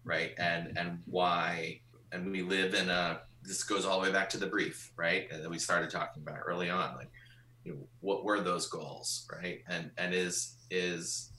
right? 0.03 0.33
And 0.37 0.77
and 0.77 0.99
why 1.07 1.81
and 2.11 2.33
we 2.33 2.43
live 2.43 2.75
in 2.75 2.91
a 2.91 3.21
this 3.45 3.63
goes 3.63 3.85
all 3.87 4.01
the 4.01 4.09
way 4.09 4.13
back 4.13 4.29
to 4.31 4.37
the 4.37 4.49
brief, 4.49 4.91
right? 4.97 5.31
That 5.31 5.49
we 5.49 5.61
started 5.61 5.91
talking 5.91 6.25
about 6.25 6.41
early 6.45 6.71
on, 6.71 6.97
like 6.97 7.13
you 7.63 7.75
know, 7.75 7.87
what 8.01 8.25
were 8.25 8.41
those 8.41 8.67
goals, 8.67 9.29
right? 9.33 9.61
And 9.69 9.93
and 9.97 10.13
is 10.13 10.57
is 10.73 11.31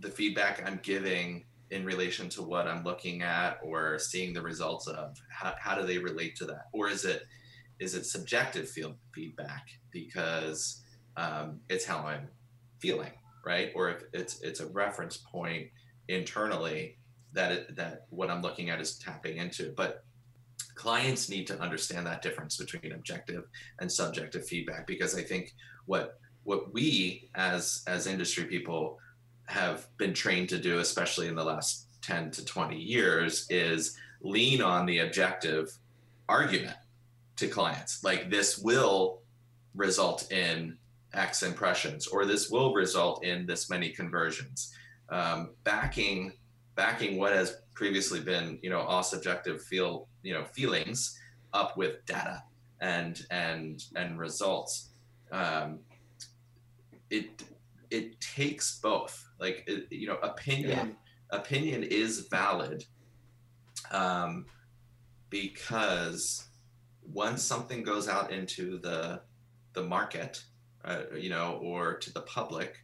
the 0.00 0.10
feedback 0.10 0.62
I'm 0.66 0.78
giving 0.82 1.46
in 1.70 1.86
relation 1.86 2.28
to 2.30 2.42
what 2.42 2.68
I'm 2.68 2.84
looking 2.84 3.22
at 3.22 3.60
or 3.62 3.98
seeing 3.98 4.34
the 4.34 4.42
results 4.42 4.88
of 4.88 5.16
how, 5.30 5.54
how 5.58 5.74
do 5.74 5.86
they 5.86 5.98
relate 5.98 6.36
to 6.36 6.44
that 6.46 6.64
or 6.72 6.88
is 6.88 7.04
it 7.06 7.22
is 7.78 7.94
it 7.94 8.04
subjective 8.04 8.68
field 8.68 8.96
feedback 9.14 9.68
because 9.90 10.82
um, 11.16 11.60
it's 11.70 11.84
how 11.84 11.98
I'm 11.98 12.28
feeling 12.80 13.12
right 13.44 13.72
or 13.74 13.90
if 13.90 14.02
it's 14.12 14.40
it's 14.42 14.60
a 14.60 14.66
reference 14.68 15.18
point 15.18 15.68
internally 16.08 16.96
that 17.32 17.52
it, 17.52 17.76
that 17.76 18.06
what 18.10 18.30
I'm 18.30 18.42
looking 18.42 18.70
at 18.70 18.80
is 18.80 18.98
tapping 18.98 19.36
into 19.36 19.72
but 19.76 20.04
clients 20.74 21.28
need 21.28 21.46
to 21.46 21.60
understand 21.60 22.06
that 22.06 22.22
difference 22.22 22.56
between 22.56 22.92
objective 22.92 23.44
and 23.80 23.90
subjective 23.90 24.46
feedback 24.46 24.86
because 24.86 25.16
I 25.16 25.22
think 25.22 25.54
what 25.86 26.18
what 26.44 26.72
we 26.72 27.28
as 27.34 27.82
as 27.86 28.06
industry 28.06 28.44
people 28.44 28.98
have 29.50 29.86
been 29.98 30.14
trained 30.14 30.48
to 30.48 30.58
do, 30.58 30.78
especially 30.78 31.26
in 31.26 31.34
the 31.34 31.44
last 31.44 31.88
10 32.02 32.30
to 32.30 32.44
20 32.44 32.76
years, 32.76 33.46
is 33.50 33.96
lean 34.22 34.62
on 34.62 34.86
the 34.86 35.00
objective 35.00 35.76
argument 36.28 36.76
to 37.36 37.48
clients. 37.48 38.04
Like 38.04 38.30
this 38.30 38.58
will 38.58 39.22
result 39.74 40.30
in 40.30 40.76
X 41.12 41.42
impressions, 41.42 42.06
or 42.06 42.24
this 42.24 42.50
will 42.50 42.74
result 42.74 43.24
in 43.24 43.46
this 43.46 43.68
many 43.68 43.90
conversions. 43.90 44.74
Um, 45.08 45.54
backing 45.64 46.32
backing 46.76 47.18
what 47.18 47.32
has 47.32 47.58
previously 47.74 48.20
been, 48.20 48.58
you 48.62 48.70
know, 48.70 48.80
all 48.80 49.02
subjective 49.02 49.62
feel, 49.62 50.08
you 50.22 50.32
know, 50.32 50.44
feelings 50.44 51.18
up 51.52 51.76
with 51.76 52.04
data 52.06 52.42
and 52.80 53.26
and 53.30 53.84
and 53.96 54.18
results. 54.18 54.90
Um, 55.32 55.80
it 57.10 57.42
it 57.90 58.20
takes 58.20 58.78
both 58.78 59.28
like 59.38 59.68
you 59.90 60.06
know 60.06 60.16
opinion 60.22 60.96
yeah. 61.30 61.38
opinion 61.38 61.82
is 61.82 62.28
valid 62.30 62.84
um, 63.90 64.46
because 65.28 66.48
once 67.12 67.42
something 67.42 67.82
goes 67.82 68.08
out 68.08 68.32
into 68.32 68.78
the 68.78 69.20
the 69.72 69.82
market 69.82 70.42
uh, 70.84 71.02
you 71.16 71.30
know 71.30 71.58
or 71.62 71.94
to 71.94 72.12
the 72.12 72.22
public 72.22 72.76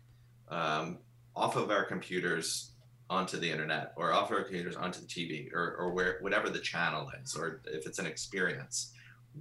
um, 0.49 0.99
off 1.35 1.57
of 1.57 1.71
our 1.71 1.85
computers 1.85 2.73
onto 3.09 3.39
the 3.39 3.51
internet 3.51 3.93
or 3.97 4.13
off 4.13 4.31
our 4.31 4.43
computers 4.43 4.77
onto 4.77 5.01
the 5.01 5.07
tv 5.07 5.53
or, 5.53 5.77
or 5.79 5.93
where 5.93 6.19
whatever 6.21 6.51
the 6.51 6.59
channel 6.59 7.11
is 7.23 7.37
or 7.37 7.61
if 7.67 7.87
it's 7.87 7.99
an 7.99 8.07
experience 8.07 8.93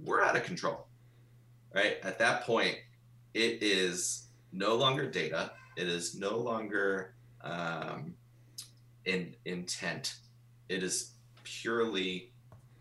we're 0.04 0.22
out 0.22 0.36
of 0.36 0.44
control 0.44 0.86
right 1.74 1.96
at 2.02 2.18
that 2.18 2.42
point 2.42 2.76
it 3.34 3.62
is 3.62 4.28
no 4.52 4.74
longer 4.74 5.10
data 5.10 5.50
it 5.76 5.88
is 5.88 6.14
no 6.14 6.36
longer 6.38 7.14
um, 7.42 8.14
in 9.04 9.34
intent. 9.44 10.16
It 10.68 10.82
is 10.82 11.12
purely 11.44 12.32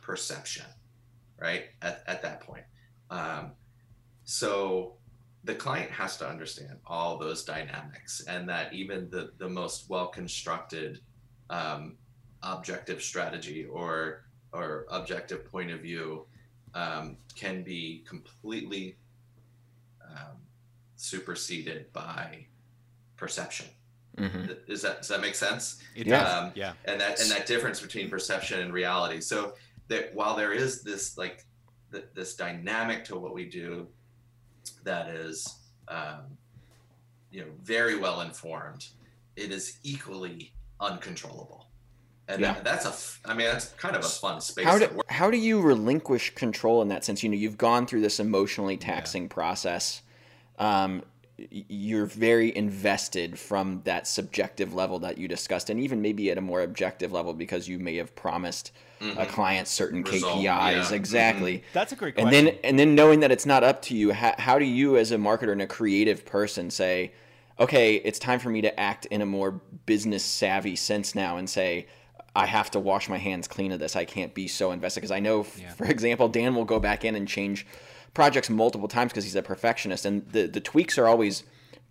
perception, 0.01 0.65
right? 1.39 1.65
At, 1.81 2.03
at 2.07 2.21
that 2.23 2.41
point. 2.41 2.63
Um, 3.09 3.51
so 4.23 4.95
the 5.45 5.55
client 5.55 5.91
has 5.91 6.17
to 6.17 6.27
understand 6.27 6.77
all 6.87 7.17
those 7.17 7.43
dynamics 7.43 8.23
and 8.27 8.49
that 8.49 8.73
even 8.73 9.09
the, 9.11 9.31
the 9.37 9.47
most 9.47 9.89
well 9.89 10.07
constructed 10.07 10.99
um, 11.49 11.95
objective 12.43 13.01
strategy 13.01 13.65
or 13.65 14.23
or 14.51 14.85
objective 14.89 15.45
point 15.51 15.69
of 15.69 15.81
view 15.81 16.25
um, 16.73 17.17
can 17.35 17.63
be 17.63 18.03
completely 18.07 18.97
um, 20.03 20.37
superseded 20.95 21.91
by 21.93 22.45
perception. 23.17 23.67
Mm-hmm. 24.17 24.45
Does 24.67 24.81
that 24.81 24.97
does 24.99 25.09
that 25.09 25.21
make 25.21 25.35
sense? 25.35 25.81
It 25.95 26.07
yeah. 26.07 26.23
Um, 26.23 26.51
yeah. 26.55 26.73
And 26.85 26.99
that 27.01 27.19
and 27.21 27.29
that 27.29 27.45
difference 27.45 27.79
between 27.81 28.09
perception 28.09 28.61
and 28.61 28.73
reality. 28.73 29.21
So 29.21 29.53
that 29.89 30.15
while 30.15 30.35
there 30.35 30.53
is 30.53 30.81
this 30.81 31.17
like 31.17 31.45
th- 31.91 32.05
this 32.15 32.35
dynamic 32.35 33.03
to 33.05 33.17
what 33.17 33.33
we 33.33 33.45
do, 33.45 33.87
that 34.83 35.09
is, 35.09 35.55
um, 35.87 36.37
you 37.31 37.41
know, 37.41 37.47
very 37.63 37.97
well 37.97 38.21
informed, 38.21 38.87
it 39.35 39.51
is 39.51 39.79
equally 39.83 40.53
uncontrollable. 40.79 41.67
And 42.27 42.41
yeah. 42.41 42.59
that's 42.63 42.85
a, 42.85 43.29
I 43.29 43.35
mean, 43.35 43.45
that's 43.45 43.69
kind 43.73 43.95
of 43.95 44.03
a 44.03 44.07
fun 44.07 44.41
space. 44.41 44.65
How 44.65 44.79
do, 44.79 45.01
how 45.09 45.29
do 45.29 45.37
you 45.37 45.61
relinquish 45.61 46.33
control 46.33 46.81
in 46.81 46.87
that 46.87 47.05
sense? 47.05 47.21
You 47.21 47.29
know, 47.29 47.35
you've 47.35 47.57
gone 47.57 47.85
through 47.85 48.01
this 48.01 48.19
emotionally 48.19 48.77
taxing 48.77 49.23
yeah. 49.23 49.29
process. 49.29 50.01
Um, 50.57 51.03
you're 51.37 52.05
very 52.05 52.55
invested 52.55 53.37
from 53.37 53.81
that 53.83 54.07
subjective 54.07 54.73
level 54.73 54.99
that 54.99 55.17
you 55.17 55.27
discussed 55.27 55.69
and 55.69 55.79
even 55.81 56.01
maybe 56.01 56.31
at 56.31 56.37
a 56.37 56.41
more 56.41 56.61
objective 56.61 57.11
level 57.11 57.33
because 57.33 57.67
you 57.67 57.77
may 57.77 57.97
have 57.97 58.15
promised 58.15 58.71
mm-hmm. 59.01 59.19
a 59.19 59.25
client 59.25 59.67
certain 59.67 60.01
Result, 60.01 60.37
KPIs 60.37 60.43
yeah. 60.43 60.93
exactly 60.93 61.57
mm-hmm. 61.57 61.67
that's 61.73 61.91
a 61.91 61.95
great 61.95 62.15
question. 62.15 62.33
and 62.33 62.47
then 62.47 62.57
and 62.63 62.79
then 62.79 62.95
knowing 62.95 63.19
that 63.19 63.31
it's 63.31 63.45
not 63.45 63.63
up 63.63 63.81
to 63.83 63.95
you 63.95 64.13
how, 64.13 64.33
how 64.37 64.59
do 64.59 64.65
you 64.65 64.95
as 64.95 65.11
a 65.11 65.17
marketer 65.17 65.51
and 65.51 65.61
a 65.61 65.67
creative 65.67 66.25
person 66.25 66.69
say 66.69 67.11
okay 67.59 67.95
it's 67.95 68.19
time 68.19 68.39
for 68.39 68.49
me 68.49 68.61
to 68.61 68.79
act 68.79 69.05
in 69.07 69.21
a 69.21 69.25
more 69.25 69.59
business 69.85 70.23
savvy 70.23 70.75
sense 70.75 71.15
now 71.15 71.35
and 71.35 71.49
say 71.49 71.85
I 72.37 72.45
have 72.45 72.69
to 72.71 72.79
wash 72.81 73.07
my 73.07 73.17
hands 73.17 73.47
clean 73.47 73.71
of 73.71 73.79
this. 73.79 73.95
I 73.95 74.03
can't 74.03 74.33
be 74.33 74.49
so 74.49 74.71
invested 74.71 74.99
because 74.99 75.11
I 75.11 75.21
know, 75.21 75.47
yeah. 75.57 75.71
for 75.71 75.85
example, 75.85 76.27
Dan 76.27 76.53
will 76.53 76.65
go 76.65 76.81
back 76.81 77.05
in 77.05 77.15
and 77.15 77.25
change 77.25 77.65
projects 78.15 78.49
multiple 78.49 78.87
times 78.87 79.11
because 79.11 79.23
he's 79.25 79.35
a 79.35 79.43
perfectionist, 79.43 80.05
and 80.05 80.27
the 80.31 80.47
the 80.47 80.59
tweaks 80.59 80.97
are 80.97 81.05
always 81.07 81.43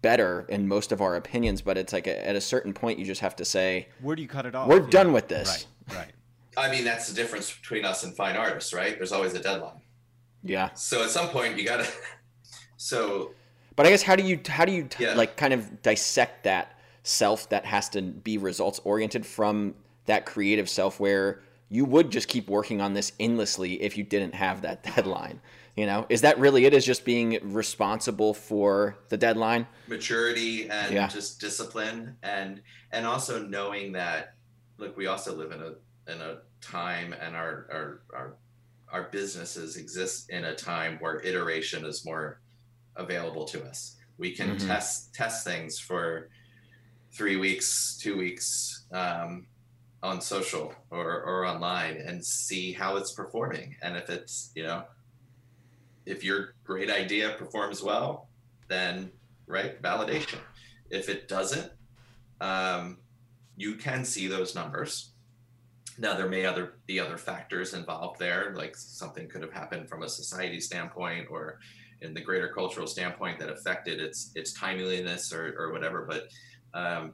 better 0.03 0.45
in 0.49 0.67
most 0.67 0.91
of 0.93 1.01
our 1.01 1.15
opinions, 1.15 1.63
but 1.63 1.79
it's 1.79 1.93
like 1.93 2.07
a, 2.09 2.27
at 2.29 2.35
a 2.37 2.41
certain 2.41 2.75
point 2.75 2.99
you 2.99 3.05
just 3.05 3.21
have 3.21 3.37
to 3.37 3.45
say 3.45 3.89
Where 4.03 4.15
do 4.17 4.21
you 4.23 4.29
cut 4.29 4.45
it 4.45 4.55
off? 4.55 4.69
we're 4.69 4.83
Yeah. 4.83 4.91
done 4.91 5.13
with 5.13 5.29
this. 5.29 5.67
Right, 5.89 5.97
right. 5.97 6.13
I 6.57 6.71
mean, 6.71 6.85
that's 6.85 7.09
the 7.09 7.15
difference 7.15 7.55
between 7.57 7.85
us 7.87 8.05
and 8.05 8.15
fine 8.15 8.37
artists, 8.37 8.75
right? 8.75 8.97
There's 8.97 9.13
always 9.13 9.33
a 9.35 9.41
deadline. 9.41 9.81
Yeah. 10.43 10.73
So 10.75 11.03
at 11.05 11.11
some 11.11 11.29
point, 11.29 11.57
you 11.59 11.65
gotta. 11.65 11.87
So 12.77 13.31
But 13.77 13.87
I 13.87 13.91
guess 13.91 14.03
how 14.03 14.15
do 14.17 14.23
you 14.23 14.39
how 14.47 14.65
do 14.65 14.73
you 14.73 14.89
Yeah. 14.99 15.15
like 15.15 15.37
kind 15.37 15.53
of 15.55 15.81
dissect 15.83 16.45
that 16.45 16.79
self 17.03 17.49
that 17.49 17.65
has 17.65 17.89
to 17.91 18.03
be 18.03 18.37
results 18.39 18.81
oriented 18.85 19.25
from 19.27 19.75
that 20.07 20.27
creative 20.27 20.69
self 20.69 21.01
where 21.01 21.43
you 21.71 21.85
would 21.87 22.11
just 22.11 22.29
keep 22.29 22.49
working 22.49 22.81
on 22.83 22.93
this 22.93 23.13
endlessly 23.19 23.83
if 23.83 23.97
you 23.97 24.05
didn't 24.05 24.35
have 24.35 24.63
that 24.63 24.83
deadline. 24.97 25.41
You 25.77 25.87
know, 25.87 26.07
is 26.09 26.21
that 26.21 26.39
really 26.39 26.67
it? 26.67 26.75
Is 26.75 26.85
just 26.87 27.05
being 27.05 27.39
responsible 27.53 28.33
for 28.35 28.97
the 29.09 29.17
deadline? 29.17 29.67
maturity 29.87 30.69
and 30.71 30.95
Yeah. 30.95 31.09
just 31.09 31.41
discipline 31.41 32.17
and 32.23 32.63
and 32.93 33.07
also 33.07 33.45
knowing 33.45 33.93
that 33.93 34.35
look 34.79 34.97
we 34.97 35.07
also 35.09 35.35
live 35.37 35.53
in 35.53 35.61
a 35.61 35.75
in 36.11 36.21
a 36.23 36.39
time 36.63 37.13
and 37.13 37.37
our 37.37 37.67
our 37.71 38.01
our, 38.17 38.37
our 38.91 39.03
businesses 39.11 39.77
exist 39.77 40.31
in 40.31 40.45
a 40.47 40.55
time 40.55 40.97
where 41.01 41.21
iteration 41.21 41.85
is 41.85 42.03
more 42.07 42.41
available 42.97 43.45
to 43.45 43.63
us 43.65 43.97
we 44.17 44.35
can 44.35 44.57
Mhm. 44.57 44.67
test 44.67 45.15
test 45.15 45.45
things 45.45 45.79
for 45.79 46.31
three 47.13 47.37
weeks 47.37 47.99
two 48.01 48.17
weeks 48.17 48.87
um, 48.93 49.47
on 50.03 50.21
social 50.21 50.75
or, 50.91 51.23
or 51.25 51.45
online 51.47 51.97
and 51.99 52.25
see 52.25 52.73
how 52.73 52.97
it's 52.97 53.13
performing 53.13 53.77
and 53.83 53.97
if 53.99 54.09
it's 54.09 54.51
you 54.55 54.63
know 54.63 54.85
if 56.07 56.25
your 56.25 56.55
great 56.65 56.91
idea 56.91 57.35
performs 57.39 57.83
well 57.83 58.29
then 58.69 59.11
right 59.47 59.81
validation. 59.83 60.39
If 60.91 61.09
it 61.09 61.29
doesn't 61.29 61.71
um, 62.41 62.99
you 63.57 63.77
can 63.77 64.05
see 64.05 64.27
those 64.27 64.55
numbers. 64.55 65.13
Now 65.99 66.15
there 66.15 66.29
may 66.29 66.45
other 66.45 66.79
be 66.87 66.99
other 66.99 67.17
factors 67.17 67.75
involved 67.75 68.19
there 68.19 68.53
like 68.57 68.77
something 68.77 69.29
could 69.29 69.43
have 69.43 69.53
happened 69.53 69.89
from 69.89 70.03
a 70.03 70.09
society 70.09 70.61
standpoint 70.61 71.29
or 71.31 71.61
in 72.01 72.15
the 72.15 72.21
greater 72.21 72.49
cultural 72.49 72.87
standpoint 72.87 73.39
that 73.39 73.49
affected 73.49 74.01
its 74.01 74.33
its 74.35 74.53
timeliness 74.53 75.33
or, 75.33 75.55
or 75.57 75.73
whatever 75.73 76.05
but 76.05 76.29
um, 76.75 77.13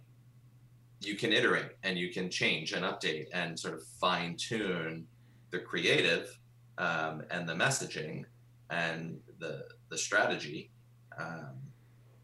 you 1.00 1.14
can 1.14 1.32
iterate 1.32 1.72
and 1.82 1.98
you 1.98 2.10
can 2.10 2.30
change 2.30 2.72
and 2.72 2.84
update 2.84 3.26
and 3.32 3.58
sort 3.58 3.74
of 3.74 3.82
fine 4.00 4.34
tune 4.36 5.06
the 5.50 5.58
creative 5.58 6.38
um, 6.78 7.22
and 7.30 7.48
the 7.48 7.52
messaging 7.52 8.24
and 8.70 9.18
the 9.38 9.64
the 9.88 9.98
strategy 9.98 10.70
um, 11.18 11.56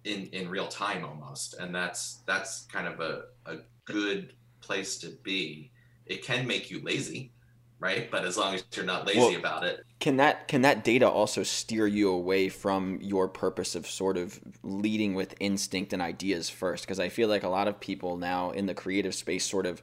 in 0.04 0.26
in 0.32 0.48
real 0.48 0.68
time 0.68 1.04
almost. 1.04 1.54
And 1.54 1.74
that's 1.74 2.22
that's 2.26 2.62
kind 2.66 2.86
of 2.86 3.00
a, 3.00 3.24
a 3.46 3.56
good 3.84 4.34
place 4.60 4.98
to 4.98 5.10
be. 5.22 5.72
It 6.06 6.24
can 6.24 6.46
make 6.46 6.70
you 6.70 6.80
lazy 6.82 7.32
right? 7.78 8.10
But 8.10 8.24
as 8.24 8.36
long 8.36 8.54
as 8.54 8.64
you're 8.74 8.84
not 8.84 9.06
lazy 9.06 9.20
Well- 9.20 9.36
about 9.36 9.64
it. 9.64 9.84
Can 9.98 10.18
that 10.18 10.46
can 10.46 10.60
that 10.62 10.84
data 10.84 11.08
also 11.08 11.42
steer 11.42 11.86
you 11.86 12.10
away 12.10 12.50
from 12.50 12.98
your 13.00 13.28
purpose 13.28 13.74
of 13.74 13.86
sort 13.86 14.18
of 14.18 14.38
leading 14.62 15.14
with 15.14 15.34
instinct 15.40 15.94
and 15.94 16.02
ideas 16.02 16.50
first? 16.50 16.84
Because 16.84 17.00
I 17.00 17.08
feel 17.08 17.28
like 17.28 17.44
a 17.44 17.48
lot 17.48 17.66
of 17.66 17.80
people 17.80 18.18
now 18.18 18.50
in 18.50 18.66
the 18.66 18.74
creative 18.74 19.14
space 19.14 19.46
sort 19.46 19.64
of 19.64 19.80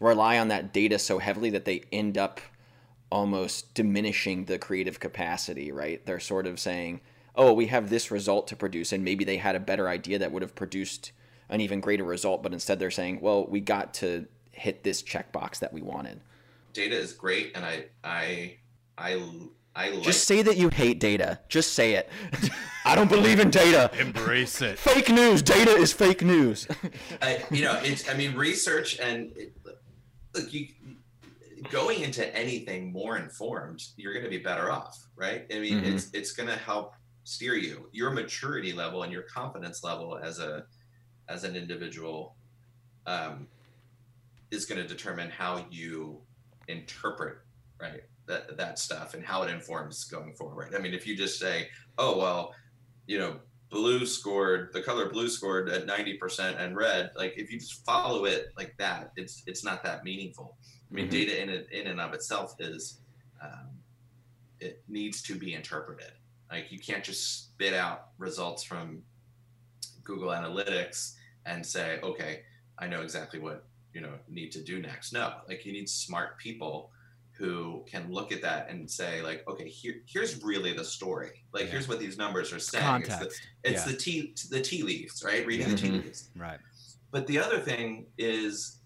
rely 0.00 0.38
on 0.38 0.48
that 0.48 0.72
data 0.72 0.98
so 0.98 1.18
heavily 1.18 1.50
that 1.50 1.64
they 1.64 1.82
end 1.92 2.18
up 2.18 2.40
almost 3.12 3.74
diminishing 3.74 4.46
the 4.46 4.58
creative 4.58 4.98
capacity, 4.98 5.70
right? 5.70 6.04
They're 6.06 6.18
sort 6.18 6.46
of 6.46 6.58
saying, 6.58 7.02
"Oh, 7.36 7.52
we 7.52 7.66
have 7.66 7.90
this 7.90 8.10
result 8.10 8.48
to 8.48 8.56
produce," 8.56 8.92
and 8.92 9.04
maybe 9.04 9.24
they 9.24 9.36
had 9.36 9.54
a 9.54 9.60
better 9.60 9.88
idea 9.88 10.18
that 10.18 10.32
would 10.32 10.42
have 10.42 10.54
produced 10.54 11.12
an 11.48 11.60
even 11.60 11.80
greater 11.80 12.04
result, 12.04 12.42
but 12.42 12.52
instead 12.52 12.78
they're 12.78 12.90
saying, 12.90 13.20
"Well, 13.20 13.46
we 13.46 13.60
got 13.60 13.92
to 13.94 14.26
hit 14.50 14.82
this 14.82 15.02
checkbox 15.02 15.58
that 15.58 15.72
we 15.72 15.82
wanted." 15.82 16.20
data 16.72 16.96
is 16.96 17.12
great 17.12 17.52
and 17.54 17.64
i 17.64 17.84
i 18.02 18.56
i 18.98 19.22
i 19.74 19.90
like 19.90 20.02
Just 20.02 20.24
say 20.24 20.42
that 20.42 20.56
you 20.56 20.68
hate 20.68 21.00
data. 21.00 21.40
Just 21.48 21.72
say 21.72 21.94
it. 21.94 22.10
I 22.84 22.94
don't 22.94 23.08
believe 23.08 23.40
in 23.40 23.48
data. 23.48 23.90
Embrace 23.98 24.60
it. 24.60 24.78
Fake 24.78 25.08
news. 25.08 25.40
Data 25.40 25.70
is 25.70 25.94
fake 25.94 26.20
news. 26.22 26.68
I, 27.22 27.42
you 27.50 27.62
know, 27.62 27.80
it's, 27.82 28.06
I 28.06 28.14
mean, 28.14 28.34
research 28.34 28.98
and 28.98 29.32
it, 29.34 29.56
look, 30.34 30.52
you 30.52 30.68
going 31.70 32.00
into 32.02 32.34
anything 32.36 32.92
more 32.92 33.16
informed, 33.18 33.82
you're 33.96 34.12
going 34.12 34.24
to 34.24 34.30
be 34.30 34.38
better 34.38 34.70
off, 34.70 35.06
right? 35.16 35.46
I 35.52 35.58
mean, 35.60 35.80
Mhm. 35.82 35.94
it's 35.94 36.10
it's 36.12 36.32
going 36.32 36.48
to 36.48 36.56
help 36.56 36.94
steer 37.24 37.54
you. 37.56 37.88
Your 37.92 38.10
maturity 38.10 38.72
level 38.72 39.02
and 39.02 39.12
your 39.12 39.22
confidence 39.22 39.84
level 39.84 40.18
as 40.18 40.38
a 40.38 40.66
as 41.28 41.44
an 41.44 41.54
individual 41.56 42.36
um, 43.06 43.48
is 44.50 44.66
going 44.66 44.80
to 44.80 44.86
determine 44.86 45.30
how 45.30 45.66
you 45.70 46.20
interpret, 46.68 47.38
right? 47.80 48.04
That 48.26 48.56
that 48.56 48.78
stuff 48.78 49.14
and 49.14 49.24
how 49.24 49.42
it 49.42 49.50
informs 49.50 50.04
going 50.04 50.34
forward. 50.34 50.74
I 50.74 50.78
mean, 50.78 50.94
if 50.94 51.06
you 51.06 51.16
just 51.16 51.38
say, 51.38 51.68
"Oh 51.98 52.18
well," 52.18 52.54
you 53.06 53.18
know, 53.18 53.40
blue 53.72 54.04
scored 54.04 54.68
the 54.74 54.82
color 54.82 55.08
blue 55.08 55.28
scored 55.28 55.68
at 55.70 55.86
90% 55.86 56.60
and 56.60 56.76
red 56.76 57.10
like 57.16 57.32
if 57.38 57.50
you 57.50 57.58
just 57.58 57.84
follow 57.86 58.26
it 58.26 58.52
like 58.56 58.74
that 58.78 59.12
it's 59.16 59.42
it's 59.46 59.64
not 59.64 59.82
that 59.82 60.04
meaningful. 60.04 60.56
I 60.90 60.94
mean 60.94 61.06
Mhm. 61.08 61.10
data 61.10 61.42
in 61.42 61.48
it 61.48 61.68
in 61.72 61.86
and 61.86 61.98
of 61.98 62.12
itself 62.12 62.54
is 62.60 63.00
um, 63.42 63.70
it 64.60 64.82
needs 64.88 65.22
to 65.22 65.34
be 65.34 65.54
interpreted. 65.54 66.12
Like 66.50 66.70
you 66.70 66.78
can't 66.78 67.02
just 67.02 67.22
spit 67.46 67.72
out 67.72 68.08
results 68.18 68.62
from 68.62 69.02
google 70.04 70.28
analytics 70.30 71.14
and 71.46 71.64
say 71.64 71.98
okay 72.02 72.42
i 72.78 72.86
know 72.88 73.02
exactly 73.02 73.38
what 73.38 73.64
you 73.94 74.00
know 74.00 74.14
need 74.28 74.50
to 74.52 74.62
do 74.62 74.80
next. 74.82 75.12
No 75.14 75.26
like 75.48 75.64
you 75.64 75.72
need 75.72 75.88
smart 75.88 76.38
people 76.38 76.90
who 77.38 77.84
can 77.90 78.12
look 78.12 78.30
at 78.30 78.42
that 78.42 78.68
and 78.70 78.88
say 78.90 79.22
like 79.22 79.42
okay 79.48 79.68
here 79.68 79.94
here's 80.06 80.42
really 80.42 80.72
the 80.72 80.84
story 80.84 81.44
like 81.52 81.64
Yeah. 81.64 81.70
here's 81.72 81.88
what 81.88 81.98
these 81.98 82.18
numbers 82.18 82.52
are 82.52 82.58
saying 82.58 83.00
It's 83.02 83.08
the- 83.08 83.14
Context. 83.14 83.40
it's 83.64 83.86
Yeah. 83.86 83.92
the 83.92 83.96
tea 83.98 84.34
the 84.50 84.60
tea 84.60 84.82
leaves 84.82 85.22
right 85.24 85.46
reading 85.46 85.70
the 85.70 85.76
tea 85.76 85.88
Mhm. 85.88 86.04
leaves 86.04 86.30
Right. 86.36 86.60
but 87.10 87.26
the 87.26 87.38
other 87.38 87.58
thing 87.60 88.06
is 88.18 88.80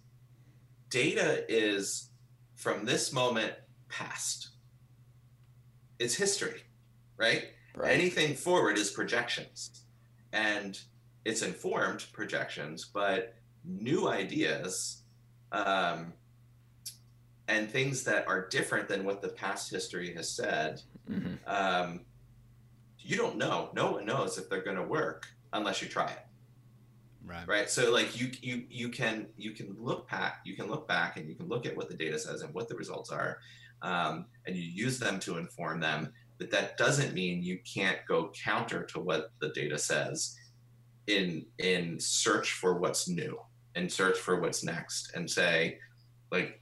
data 0.90 1.44
is 1.52 2.10
from 2.54 2.84
this 2.84 3.12
moment 3.12 3.52
past 3.88 4.50
it's 5.98 6.14
history 6.14 6.62
right 7.16 7.50
Right. 7.74 7.92
anything 7.92 8.34
forward 8.36 8.78
is 8.78 8.90
projections 8.90 9.84
and 10.32 10.80
it's 11.24 11.42
informed 11.42 12.06
projections 12.12 12.84
but 12.86 13.34
new 13.64 14.08
ideas 14.08 15.02
um, 15.52 16.12
and 17.48 17.70
things 17.70 18.02
that 18.04 18.26
are 18.26 18.48
different 18.48 18.88
than 18.88 19.04
what 19.04 19.22
the 19.22 19.28
past 19.28 19.70
history 19.70 20.12
has 20.14 20.28
said 20.28 20.82
Mhm. 21.10 21.38
um, 21.46 22.00
you 22.98 23.16
don't 23.16 23.36
know 23.36 23.70
no 23.74 23.92
one 23.92 24.04
knows 24.06 24.36
if 24.38 24.48
they're 24.48 24.62
going 24.64 24.76
to 24.76 24.82
work 24.82 25.26
unless 25.52 25.80
you 25.82 25.88
try 25.88 26.10
it 26.10 26.22
Right. 27.24 27.46
right 27.48 27.70
so 27.70 27.92
like 27.92 28.18
you 28.20 28.30
you 28.40 28.66
you 28.68 28.88
can 28.88 29.26
you 29.36 29.50
can 29.52 29.74
look 29.78 30.08
back 30.08 30.40
you 30.44 30.54
can 30.56 30.68
look 30.68 30.86
back 30.86 31.16
and 31.16 31.28
you 31.28 31.34
can 31.34 31.48
look 31.48 31.66
at 31.66 31.76
what 31.76 31.88
the 31.88 31.96
data 31.96 32.18
says 32.18 32.42
and 32.42 32.54
what 32.54 32.68
the 32.68 32.76
results 32.76 33.10
are 33.10 33.38
um, 33.82 34.26
and 34.46 34.54
you 34.56 34.62
use 34.62 34.98
them 34.98 35.18
to 35.20 35.36
inform 35.38 35.80
them 35.80 36.12
but 36.38 36.50
that 36.50 36.76
doesn't 36.76 37.14
mean 37.14 37.42
you 37.42 37.58
can't 37.64 37.98
go 38.06 38.30
counter 38.30 38.84
to 38.84 39.00
what 39.00 39.30
the 39.40 39.48
data 39.50 39.76
says 39.78 40.36
in 41.08 41.44
in 41.58 41.98
search 41.98 42.52
for 42.52 42.78
what's 42.78 43.08
new 43.08 43.38
and 43.74 43.90
search 43.92 44.18
for 44.18 44.40
what's 44.40 44.62
next 44.64 45.12
and 45.14 45.28
say 45.30 45.78
like 46.30 46.60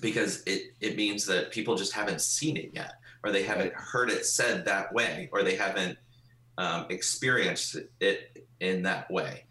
because 0.00 0.42
it 0.46 0.74
it 0.80 0.96
means 0.96 1.26
that 1.26 1.50
people 1.50 1.76
just 1.76 1.92
haven't 1.92 2.20
seen 2.20 2.56
it 2.56 2.70
yet 2.72 2.94
or 3.24 3.30
they 3.30 3.42
haven't 3.42 3.72
heard 3.74 4.10
it 4.10 4.26
said 4.26 4.64
that 4.64 4.92
way 4.92 5.28
or 5.32 5.42
they 5.42 5.56
haven't 5.56 5.98
um, 6.58 6.86
experienced 6.90 7.76
it 8.00 8.46
in 8.60 8.82
that 8.82 9.10
way. 9.10 9.44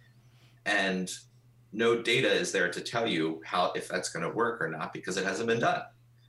And 0.65 1.09
no 1.73 2.01
data 2.01 2.31
is 2.31 2.51
there 2.51 2.69
to 2.69 2.81
tell 2.81 3.07
you 3.07 3.41
how 3.45 3.71
if 3.75 3.87
that's 3.87 4.09
going 4.09 4.27
to 4.27 4.35
work 4.35 4.61
or 4.61 4.69
not 4.69 4.93
because 4.93 5.17
it 5.17 5.23
hasn't 5.23 5.47
been 5.47 5.59
done. 5.59 5.81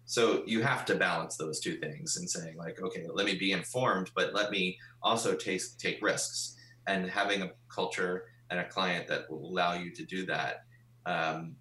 So 0.05 0.43
you 0.47 0.63
have 0.63 0.85
to 0.87 0.95
balance 0.95 1.37
those 1.37 1.61
two 1.61 1.77
things 1.77 2.17
and 2.17 2.29
saying 2.29 2.57
like 2.57 2.81
okay 2.83 3.07
let 3.13 3.27
me 3.27 3.37
be 3.37 3.53
informed 3.53 4.11
but 4.15 4.35
let 4.35 4.51
me 4.51 4.79
also 5.03 5.35
take 5.35 5.63
take 5.79 6.03
risks. 6.03 6.57
And 6.87 7.09
having 7.09 7.43
a 7.43 7.51
culture 7.69 8.25
and 8.51 8.61
a 8.61 8.69
client 8.69 9.09
that 9.09 9.31
will 9.31 9.49
allow 9.49 9.75
you 9.75 9.91
to 9.93 10.05
do 10.05 10.27
that 10.27 10.65
um, 11.07 11.57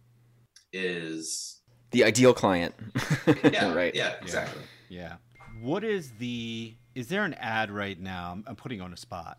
is 0.73 1.60
The 1.91 2.03
ideal 2.03 2.33
client. 2.33 2.73
yeah 3.43 3.73
right. 3.73 3.93
yeah 3.93 4.15
exactly 4.21 4.61
Yeah. 4.89 5.15
What 5.61 5.83
is 5.83 6.11
the? 6.17 6.73
Is 6.95 7.07
there 7.07 7.23
an 7.23 7.35
ad 7.35 7.69
right 7.69 7.99
now? 7.99 8.31
I'm, 8.31 8.43
I'm 8.47 8.55
putting 8.55 8.81
on 8.81 8.93
a 8.93 8.97
spot. 8.97 9.37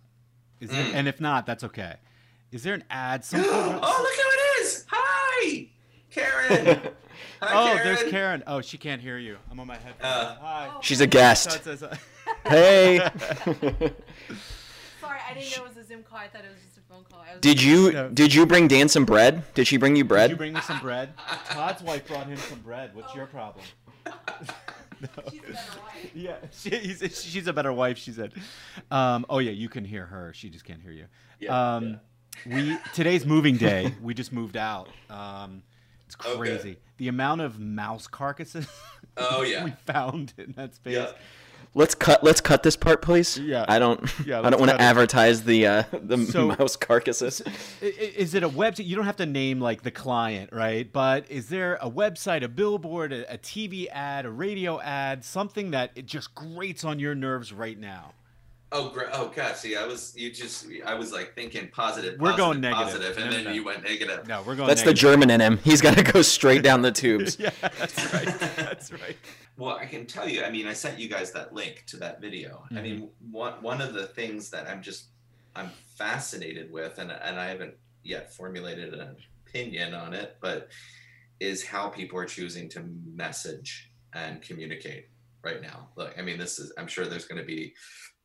Is 0.61 0.71
there? 0.71 0.85
Mm. 0.85 0.95
And 0.95 1.09
if 1.09 1.21
not, 1.21 1.47
that's 1.47 1.65
okay. 1.65 1.97
Is 2.53 2.62
there 2.62 2.75
an 2.75 2.85
ad? 2.91 3.25
Some 3.27 3.43
oh 3.45 3.73
look 3.75 3.83
who 3.83 3.88
it 3.88 4.62
is 4.62 4.87
hi 4.88 5.69
karen 6.11 6.81
Hi, 7.43 7.73
oh, 7.73 7.75
karen. 7.75 7.85
there's 7.85 8.11
Karen. 8.11 8.43
Oh, 8.47 8.61
she 8.61 8.79
can't 8.79 9.03
hear 9.03 9.19
you. 9.19 9.37
I'm 9.51 9.59
on 9.59 9.67
my 9.67 9.75
headphones. 9.75 10.15
Uh, 10.15 10.37
Hi. 10.41 10.71
She's 10.81 11.01
a 11.01 11.07
guest. 11.09 11.51
So 11.51 11.57
it 11.73 11.79
says, 11.79 11.85
hey. 12.47 12.99
Sorry, 15.01 15.19
I 15.29 15.35
didn't 15.35 15.57
know 15.57 15.65
it 15.65 15.69
was 15.69 15.77
a 15.77 15.85
Zoom 15.85 16.05
call. 16.05 16.19
I 16.19 16.29
thought 16.29 16.45
it 16.45 16.51
was 16.51 16.62
just 16.65 16.72
a 16.72 16.72
phone 16.92 17.05
call. 17.05 17.20
I 17.20 17.33
was 17.33 17.40
Did 17.40 17.62
you 17.62 17.92
No. 17.92 18.09
did 18.09 18.35
you 18.35 18.46
bring 18.46 18.68
Dan 18.68 18.88
some 18.88 19.05
bread? 19.05 19.42
Did 19.55 19.66
she 19.66 19.76
bring 19.76 19.96
you 19.96 20.05
bread? 20.05 20.28
Did 20.28 20.35
you 20.35 20.38
bring 20.38 20.52
me 20.52 20.61
some 20.61 20.81
bread? 20.81 21.14
Todd's 21.48 21.83
wife 21.83 22.07
brought 22.07 22.26
him 22.26 22.37
some 22.37 22.61
bread. 22.61 22.94
What's 22.94 23.14
your 23.14 23.26
problem? 23.26 23.64
She's 25.31 25.40
a 25.40 25.52
better 25.57 25.81
wife. 25.81 26.11
Yeah, 26.14 26.37
she, 26.52 27.09
she's 27.09 27.46
a 27.48 27.52
better 27.52 27.72
wife. 27.72 27.98
She 27.98 28.12
said. 28.12 28.33
Um, 28.90 29.26
oh 29.28 29.38
yeah, 29.38 29.50
you 29.50 29.68
can 29.68 29.85
hear 29.85 30.07
her. 30.07 30.33
She 30.35 30.48
just 30.48 30.64
can't 30.64 30.81
hear 30.81 30.92
you. 30.92 31.07
Yeah, 31.40 31.74
um, 31.76 31.98
We 32.46 32.78
today's 32.94 33.26
moving 33.26 33.57
day. 33.57 33.92
We 34.00 34.14
just 34.14 34.33
moved 34.33 34.57
out. 34.57 34.88
Um, 35.11 35.62
it's 36.07 36.16
Okay. 36.24 36.38
crazy. 36.38 36.76
The 36.98 37.09
amount 37.09 37.40
of 37.40 37.59
mouse 37.59 38.07
carcasses 38.07 38.68
Oh 39.16 39.42
yeah. 39.46 39.64
we 39.64 39.72
found 39.87 40.35
in 40.38 40.52
that 40.52 40.74
space. 40.76 40.94
Yeah. 40.94 41.11
Let's 41.75 41.95
cut 41.95 42.23
let's 42.23 42.41
cut 42.43 42.63
this 42.63 42.77
part, 42.77 43.01
please. 43.01 43.39
Yeah. 43.39 43.65
I 43.67 43.79
don't 43.79 44.01
Yeah, 44.27 44.41
I 44.45 44.51
don't 44.51 44.61
want 44.61 44.73
to 44.73 44.81
advertise 44.81 45.45
the 45.45 45.67
uh, 45.67 45.83
the 45.93 46.19
So- 46.27 46.49
mouse 46.59 46.77
carcasses. 46.77 47.41
Is 47.81 48.35
it 48.35 48.43
a 48.43 48.49
website? 48.49 48.85
You 48.87 48.95
don't 48.97 49.07
have 49.07 49.17
to 49.17 49.27
name 49.27 49.59
like 49.61 49.83
the 49.83 49.91
client, 49.91 50.51
right? 50.53 50.91
But 50.93 51.31
is 51.31 51.49
there 51.49 51.79
a 51.81 51.91
website, 51.91 52.43
a 52.43 52.49
billboard, 52.49 53.13
a, 53.13 53.33
a 53.35 53.39
TV 53.39 53.87
ad, 53.91 54.27
a 54.27 54.31
radio 54.31 54.81
ad, 54.81 55.25
something 55.25 55.71
that 55.71 55.93
it 55.95 56.05
just 56.05 56.35
grates 56.35 56.85
on 56.85 56.99
your 56.99 57.15
nerves 57.15 57.53
right 57.55 57.79
now? 57.79 58.13
Oh, 58.75 58.89
gra- 58.89 59.11
oh 59.13 59.31
God! 59.35 59.57
See, 59.57 59.77
I 59.77 59.87
was 59.87 60.15
you 60.17 60.31
just 60.33 60.67
I 60.87 60.95
was 60.95 61.13
like 61.13 61.35
thinking 61.35 61.69
positive. 61.69 62.19
We're 62.19 62.37
going 62.37 62.63
positive, 62.63 62.63
negative. 62.63 63.17
positive, 63.17 63.17
and 63.19 63.27
No, 63.27 63.31
then 63.33 63.45
no, 63.45 63.51
no. 63.51 63.55
you 63.55 63.65
went 63.65 63.83
negative. 63.83 64.27
No, 64.27 64.43
we're 64.43 64.57
going. 64.57 64.69
That's 64.69 64.83
the. 64.83 64.95
German 64.95 65.31
in 65.31 65.41
him. 65.41 65.59
He's 65.59 65.81
got 65.81 65.97
to 65.97 66.03
go 66.03 66.23
straight 66.23 66.63
down 66.63 66.81
the 66.81 66.93
tubes. 67.03 67.39
yeah, 67.39 67.51
that's 67.61 68.13
right. 68.15 68.39
That's 68.57 68.93
right. 68.93 69.17
Well, 69.59 69.77
I 69.77 69.85
can 69.85 70.07
tell 70.07 70.29
you. 70.29 70.43
I 70.43 70.51
mean, 70.51 70.67
I 70.67 70.73
sent 70.73 70.99
you 70.99 71.09
guys 71.09 71.33
that 71.33 71.53
link 71.53 71.85
to 71.89 71.99
that 71.99 72.21
video. 72.21 72.65
I 72.71 72.81
mean, 72.81 72.97
mm-hmm. 72.97 73.33
one 73.33 73.53
one 73.63 73.81
of 73.83 73.93
the 73.93 74.07
things 74.07 74.49
that 74.51 74.69
I'm 74.69 74.81
just 74.81 75.07
I'm 75.55 75.71
fascinated 75.97 76.73
with, 76.73 76.99
and 76.99 77.13
and 77.13 77.39
I 77.39 77.49
haven't 77.49 77.75
yet 78.03 78.33
formulated 78.33 78.95
an 78.95 79.17
opinion 79.47 79.93
on 79.93 80.15
it, 80.15 80.37
but 80.41 80.69
is 81.41 81.65
how 81.65 81.89
people 81.89 82.19
are 82.19 82.25
choosing 82.25 82.69
to 82.71 82.83
message 83.15 83.91
and 84.15 84.41
communicate 84.41 85.09
right 85.43 85.61
now. 85.61 85.89
Look, 85.97 86.15
I 86.19 86.23
mean, 86.23 86.39
this 86.39 86.59
is 86.59 86.73
I'm 86.79 86.87
sure 86.87 87.05
there's 87.07 87.27
going 87.27 87.41
to 87.41 87.47
be 87.47 87.75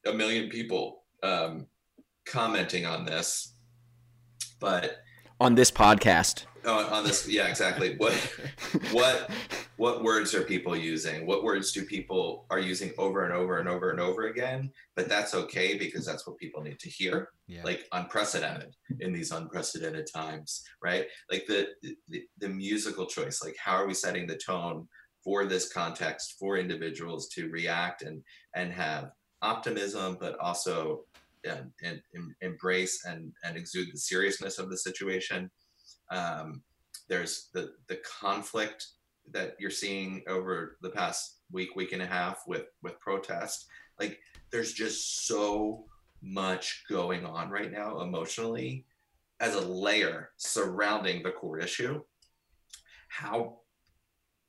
a 0.07 0.13
million 0.13 0.49
people 0.49 1.03
um, 1.23 1.67
commenting 2.25 2.85
on 2.85 3.05
this, 3.05 3.53
but 4.59 4.97
On 5.39 5.55
this 5.55 5.71
podcast. 5.71 6.45
on, 6.65 6.85
on 6.85 7.03
this, 7.03 7.27
yeah, 7.27 7.47
exactly. 7.47 7.95
What 7.97 8.13
what 8.91 9.29
what 9.77 10.03
words 10.03 10.33
are 10.33 10.41
people 10.41 10.75
using 10.75 11.27
what 11.27 11.43
words 11.43 11.71
do 11.71 11.83
people 11.85 12.47
are 12.49 12.57
using 12.59 12.91
over 12.97 13.25
and 13.25 13.33
over 13.33 13.59
and 13.59 13.69
over 13.69 13.91
and 13.91 13.99
over 13.99 14.23
again 14.27 14.71
but 14.95 15.07
that's 15.07 15.35
okay 15.35 15.77
because 15.77 16.03
that's 16.03 16.25
what 16.25 16.35
people 16.39 16.63
need 16.63 16.79
to 16.79 16.89
hear 16.89 17.29
Yeah. 17.45 17.61
like 17.63 17.85
unprecedented 17.91 18.75
in 19.01 19.13
these 19.13 19.31
unprecedented 19.31 20.07
times 20.11 20.63
right 20.81 21.05
like 21.31 21.45
the, 21.45 21.67
the 22.09 22.23
the 22.39 22.49
musical 22.49 23.05
choice 23.05 23.43
like 23.43 23.55
how 23.63 23.73
are 23.75 23.85
we 23.87 23.93
setting 23.93 24.25
the 24.25 24.35
tone 24.37 24.87
for 25.23 25.45
this 25.45 25.71
context 25.71 26.37
for 26.39 26.57
individuals 26.57 27.27
to 27.35 27.47
react 27.51 28.01
and 28.01 28.23
and 28.55 28.73
have 28.73 29.11
optimism 29.41 30.17
but 30.19 30.37
also 30.39 31.03
and, 31.45 31.71
and 31.83 32.01
embrace 32.41 33.05
and 33.05 33.31
and 33.43 33.55
exude 33.55 33.87
the 33.93 33.97
seriousness 33.97 34.59
of 34.59 34.69
the 34.69 34.77
situation. 34.77 35.49
Um, 36.11 36.61
there's 37.07 37.49
the 37.53 37.73
the 37.87 37.99
conflict 38.19 38.87
that 39.31 39.55
you're 39.59 39.69
seeing 39.69 40.23
over 40.27 40.77
the 40.81 40.89
past 40.89 41.37
week 41.51 41.75
week 41.75 41.93
and 41.93 42.01
a 42.01 42.07
half 42.07 42.43
with 42.47 42.65
with 42.81 42.99
protest 42.99 43.67
like 43.99 44.19
there's 44.51 44.73
just 44.73 45.27
so 45.27 45.85
much 46.21 46.83
going 46.89 47.25
on 47.25 47.49
right 47.49 47.71
now 47.71 48.01
emotionally 48.01 48.85
as 49.39 49.55
a 49.55 49.61
layer 49.61 50.31
surrounding 50.37 51.21
the 51.21 51.31
core 51.31 51.59
issue. 51.59 52.01
How 53.07 53.59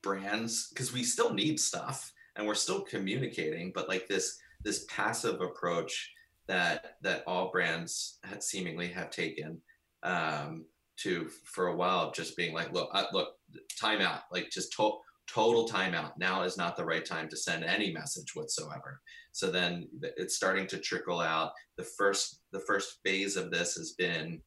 brands 0.02 0.68
because 0.68 0.92
we 0.92 1.02
still 1.02 1.34
need 1.34 1.58
stuff 1.58 2.12
and 2.36 2.46
we're 2.46 2.54
still 2.54 2.82
communicating 2.82 3.72
but 3.74 3.88
like 3.88 4.06
this 4.06 4.38
this 4.64 4.84
passive 4.88 5.40
approach 5.40 6.12
that 6.46 6.96
that 7.02 7.22
all 7.26 7.50
brands 7.50 8.18
had 8.24 8.42
seemingly 8.42 8.88
have 8.88 9.10
taken 9.10 9.60
um 10.02 10.64
to 10.96 11.28
for 11.44 11.68
a 11.68 11.76
while 11.76 12.10
just 12.10 12.36
being 12.36 12.54
like 12.54 12.72
look 12.72 12.90
uh, 12.92 13.04
look 13.12 13.34
timeout 13.80 14.20
like 14.32 14.50
just 14.50 14.72
to- 14.72 14.98
total 15.28 15.68
timeout 15.68 16.12
now 16.18 16.42
is 16.42 16.56
not 16.56 16.76
the 16.76 16.84
right 16.84 17.04
time 17.04 17.28
to 17.28 17.36
send 17.36 17.62
any 17.62 17.92
message 17.92 18.34
whatsoever. 18.34 19.00
So 19.32 19.50
then 19.50 19.86
it's 20.02 20.34
starting 20.34 20.66
to 20.68 20.78
trickle 20.78 21.20
out. 21.20 21.52
The 21.76 21.84
first 21.84 22.40
the 22.52 22.60
first 22.60 22.98
phase 23.04 23.36
of 23.36 23.50
this 23.50 23.74
has 23.74 23.92
been 23.92 24.40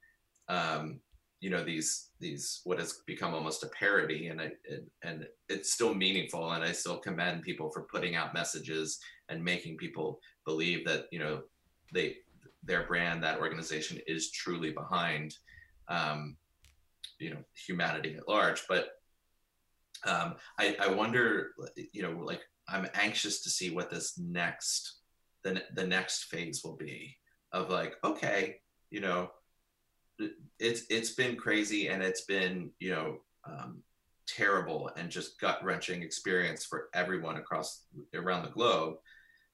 um 0.50 1.00
you 1.42 1.50
know 1.50 1.64
these 1.64 2.10
these 2.20 2.62
what 2.64 2.80
has 2.80 3.02
become 3.06 3.34
almost 3.34 3.64
a 3.64 3.68
parody 3.68 4.28
and 4.28 4.40
it, 4.40 4.60
it 4.64 4.86
and 5.04 5.28
it's 5.50 5.74
still 5.74 5.94
meaningful 5.94 6.52
and 6.52 6.64
i 6.64 6.72
still 6.72 6.98
commend 6.98 7.42
people 7.42 7.70
for 7.72 7.88
putting 7.92 8.16
out 8.16 8.34
messages 8.34 9.00
and 9.30 9.44
making 9.44 9.76
people 9.76 10.20
believe 10.46 10.86
that 10.86 11.06
you 11.12 11.20
know 11.20 11.42
they 11.94 12.16
their 12.64 12.86
brand 12.86 13.24
that 13.24 13.40
organization 13.40 14.00
is 14.08 14.32
truly 14.32 14.72
behind 14.72 15.36
um, 15.88 16.38
you 17.20 17.30
know 17.30 17.40
humanity 17.54 18.16
at 18.16 18.28
large. 18.28 18.64
But 18.68 18.90
um, 20.06 20.36
I, 20.60 20.76
I 20.80 20.88
wonder 20.90 21.52
you 21.94 22.02
know 22.02 22.12
like 22.24 22.42
i'm 22.68 22.88
anxious 22.94 23.42
to 23.44 23.50
see 23.50 23.70
what 23.70 23.90
this 23.90 24.18
next 24.18 25.00
the, 25.44 25.62
the 25.74 25.86
next 25.86 26.26
phase 26.26 26.64
will 26.64 26.76
be 26.76 27.16
of 27.52 27.70
like 27.70 27.96
okay 28.04 28.58
you 28.90 29.00
know 29.00 29.30
it's 30.60 30.84
it's 30.90 31.12
been 31.12 31.36
crazy 31.36 31.90
and 31.90 32.04
it's 32.04 32.22
been 32.22 32.72
you 32.80 32.92
know 32.92 33.18
um, 33.46 33.82
terrible 34.28 34.90
and 34.96 35.10
just 35.10 35.40
gut 35.40 35.64
wrenching 35.64 36.02
experience 36.02 36.66
for 36.66 36.90
everyone 36.94 37.38
across 37.38 37.84
around 38.14 38.44
the 38.44 38.52
globe. 38.52 38.96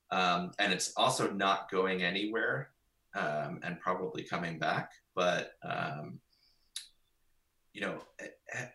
Um, 0.09 0.51
and 0.59 0.71
it's 0.71 0.93
also 0.95 1.29
not 1.31 1.69
going 1.69 2.01
anywhere 2.01 2.69
um, 3.13 3.59
and 3.63 3.79
probably 3.79 4.23
coming 4.23 4.57
back 4.57 4.91
but 5.17 5.53
um, 5.63 6.19
you 7.73 7.81
know 7.81 7.99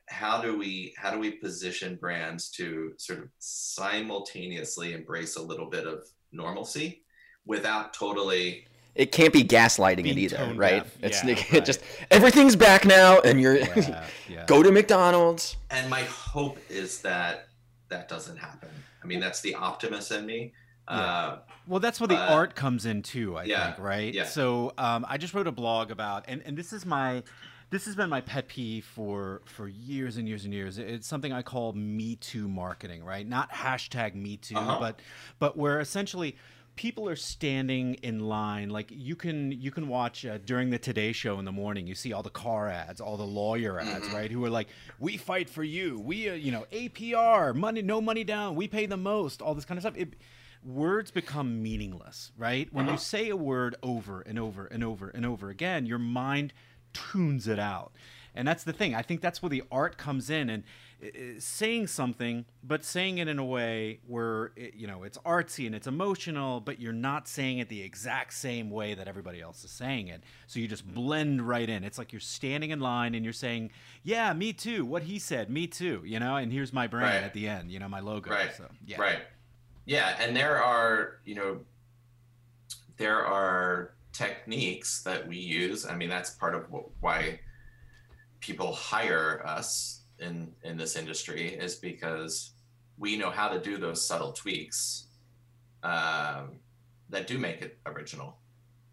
how 0.09 0.43
do 0.43 0.59
we 0.59 0.93
how 0.99 1.11
do 1.11 1.19
we 1.19 1.31
position 1.31 1.97
brands 1.97 2.51
to 2.51 2.93
sort 2.99 3.21
of 3.21 3.29
simultaneously 3.39 4.93
embrace 4.93 5.37
a 5.37 5.43
little 5.43 5.71
bit 5.71 5.87
of 5.87 6.07
normalcy 6.33 7.05
without 7.47 7.95
totally 7.95 8.67
It 8.95 9.11
can't 9.11 9.33
be 9.33 9.43
gaslighting 9.43 10.07
it 10.07 10.19
either, 10.19 10.53
right? 10.55 10.85
deaf. 10.85 10.99
It's 11.03 11.25
Yeah, 11.25 11.31
it 11.31 11.47
right. 11.53 11.65
just 11.65 11.81
everything's 12.11 12.57
back 12.57 12.85
now, 12.85 13.21
and 13.21 13.41
you're 13.41 13.57
Yeah, 13.57 14.05
yeah. 14.29 14.45
go 14.47 14.63
to 14.63 14.71
McDonald's. 14.71 15.57
and 15.71 15.89
my 15.89 16.03
hope 16.03 16.59
is 16.69 17.01
that 17.03 17.49
that 17.89 18.09
doesn't 18.09 18.39
happen 18.39 18.71
i 19.03 19.07
mean 19.07 19.21
that's 19.21 19.43
the 19.43 19.55
optimist 19.55 20.11
in 20.13 20.25
me 20.25 20.53
uh, 20.89 21.37
Well, 21.67 21.79
that's 21.81 22.01
where 22.01 22.09
the 22.09 22.17
Uh, 22.17 22.35
art 22.35 22.55
comes 22.57 22.87
in 22.87 23.03
too. 23.03 23.37
I 23.37 23.45
yeah, 23.45 23.67
think, 23.75 23.79
right? 23.87 24.13
yeah. 24.13 24.25
So 24.25 24.73
um, 24.79 25.07
I 25.09 25.17
just 25.17 25.33
wrote 25.33 25.47
a 25.47 25.53
blog 25.53 25.91
about, 25.93 26.25
and, 26.27 26.43
and 26.45 26.57
this 26.57 26.73
is 26.73 26.85
my, 26.85 27.23
this 27.71 27.85
has 27.85 27.95
been 27.95 28.11
my 28.11 28.21
pet 28.21 28.49
peeve 28.49 28.85
for 28.85 29.43
for 29.45 29.69
years 29.69 30.17
and 30.17 30.27
years 30.29 30.45
and 30.45 30.53
years. 30.53 30.79
It's 30.79 31.07
something 31.07 31.33
I 31.33 31.43
call 31.43 31.73
Me 31.73 32.17
Too 32.17 32.49
marketing, 32.49 33.05
right? 33.05 33.27
Not 33.27 33.51
hashtag 33.53 34.15
Me 34.17 34.37
Too, 34.39 34.57
Uh-huh. 34.57 34.79
but 34.81 35.01
but 35.39 35.57
where 35.57 35.79
essentially 35.79 36.37
people 36.75 37.09
are 37.09 37.17
standing 37.17 37.95
in 37.95 38.19
line 38.21 38.71
like 38.71 38.89
you 38.91 39.15
can 39.15 39.53
you 39.53 39.71
can 39.71 39.89
watch 39.89 40.25
uh, 40.25 40.39
during 40.45 40.71
the 40.71 40.79
today 40.79 41.13
show 41.13 41.39
in 41.39 41.45
the 41.45 41.53
morning 41.53 41.87
you 41.87 41.95
see 41.95 42.13
all 42.13 42.23
the 42.23 42.31
car 42.31 42.69
ads 42.69 43.01
all 43.01 43.17
the 43.17 43.27
lawyer 43.27 43.79
ads 43.79 44.07
Mm-hmm. 44.07 44.17
right 44.17 44.31
who 44.31 44.45
are 44.45 44.51
like 44.51 44.69
we 44.99 45.17
fight 45.17 45.51
for 45.51 45.63
you. 45.63 45.99
We 46.01 46.31
uh, 46.31 46.35
you 46.35 46.51
know 46.51 46.65
apr 46.73 47.55
money 47.55 47.83
no 47.83 48.01
money 48.01 48.25
down. 48.25 48.55
We 48.57 48.69
pay 48.69 48.87
the 48.87 48.97
most 48.97 49.43
all 49.43 49.55
this 49.55 49.65
kind 49.65 49.79
of 49.79 49.83
stuff. 49.83 49.97
It, 49.97 50.15
words 50.65 51.11
become 51.11 51.63
meaningless 51.63 52.31
right? 52.39 52.73
When 52.73 52.87
you 52.89 52.97
say 52.97 53.29
a 53.29 53.37
word 53.37 53.75
over 53.83 54.21
and 54.21 54.39
over 54.39 54.67
and 54.67 54.85
over 54.85 55.09
and 55.09 55.27
over 55.27 55.51
again 55.51 55.87
your 55.87 55.99
mind 55.99 56.53
tunes 56.93 57.49
it 57.49 57.59
out 57.59 57.93
and 58.35 58.47
that's 58.49 58.65
the 58.65 58.73
thing 58.73 58.95
i 58.95 59.03
think 59.03 59.21
that's 59.21 59.43
where 59.43 59.51
the 59.51 59.63
art 59.71 59.97
comes 59.99 60.31
in 60.31 60.49
and 60.51 60.63
uh, 61.03 61.07
uh, 61.07 61.11
saying 61.39 61.87
something 61.87 62.45
but 62.63 62.85
saying 62.85 63.19
it 63.19 63.29
in 63.29 63.39
a 63.39 63.45
way 63.45 63.99
where 64.07 64.53
it, 64.57 64.75
you 64.75 64.87
know 64.87 65.03
it's 65.03 65.19
artsy 65.19 65.67
and 65.67 65.75
it's 65.75 65.87
emotional 65.87 66.61
but 66.61 66.81
you're 66.81 66.93
not 66.93 67.27
saying 67.29 67.59
it 67.59 67.69
the 67.69 67.83
exact 67.83 68.33
same 68.33 68.71
way 68.71 68.95
that 68.95 69.07
everybody 69.09 69.41
else 69.41 69.65
is 69.65 69.71
saying 69.71 70.09
it 70.09 70.23
so 70.47 70.59
you 70.61 70.67
just 70.69 70.87
blend 70.95 71.41
right 71.47 71.69
in 71.69 71.85
it's 71.85 71.99
like 71.99 72.13
you're 72.13 72.21
standing 72.21 72.71
in 72.71 72.81
line 72.81 73.15
and 73.15 73.25
you're 73.25 73.33
saying 73.33 73.71
yeah 74.03 74.33
me 74.33 74.53
too 74.53 74.85
what 74.85 75.03
he 75.03 75.19
said 75.19 75.51
me 75.51 75.67
too 75.67 76.03
you 76.05 76.19
know 76.19 76.37
and 76.37 76.53
here's 76.53 76.73
my 76.73 76.87
brand 76.87 77.15
Right. 77.17 77.23
at 77.25 77.35
the 77.35 77.49
end 77.49 77.71
you 77.71 77.79
know 77.79 77.89
my 77.89 78.01
logo 78.01 78.31
Right. 78.31 78.55
so 78.57 78.65
yeah 78.87 79.01
Right. 79.01 79.19
Yeah, 79.85 80.17
and 80.21 80.37
there 80.37 80.63
are, 80.63 81.19
you 81.25 81.35
know, 81.35 81.59
there 82.99 83.27
are 83.27 83.95
techniques 84.13 85.03
that 85.03 85.27
we 85.27 85.37
use. 85.37 85.85
I 85.87 85.97
mean, 85.97 86.09
that's 86.09 86.31
part 86.31 86.55
of 86.55 86.65
wh- 86.67 87.03
why 87.03 87.41
people 88.43 88.73
hire 88.75 89.43
us 89.47 90.03
in 90.19 90.53
in 90.63 90.77
this 90.77 90.97
industry 90.97 91.49
is 91.55 91.77
because 91.77 92.53
we 92.99 93.17
know 93.17 93.31
how 93.31 93.49
to 93.49 93.59
do 93.61 93.79
those 93.79 94.07
subtle 94.07 94.33
tweaks 94.33 95.09
um, 95.83 96.61
that 97.09 97.27
do 97.27 97.39
make 97.39 97.63
it 97.63 97.79
original, 97.87 98.37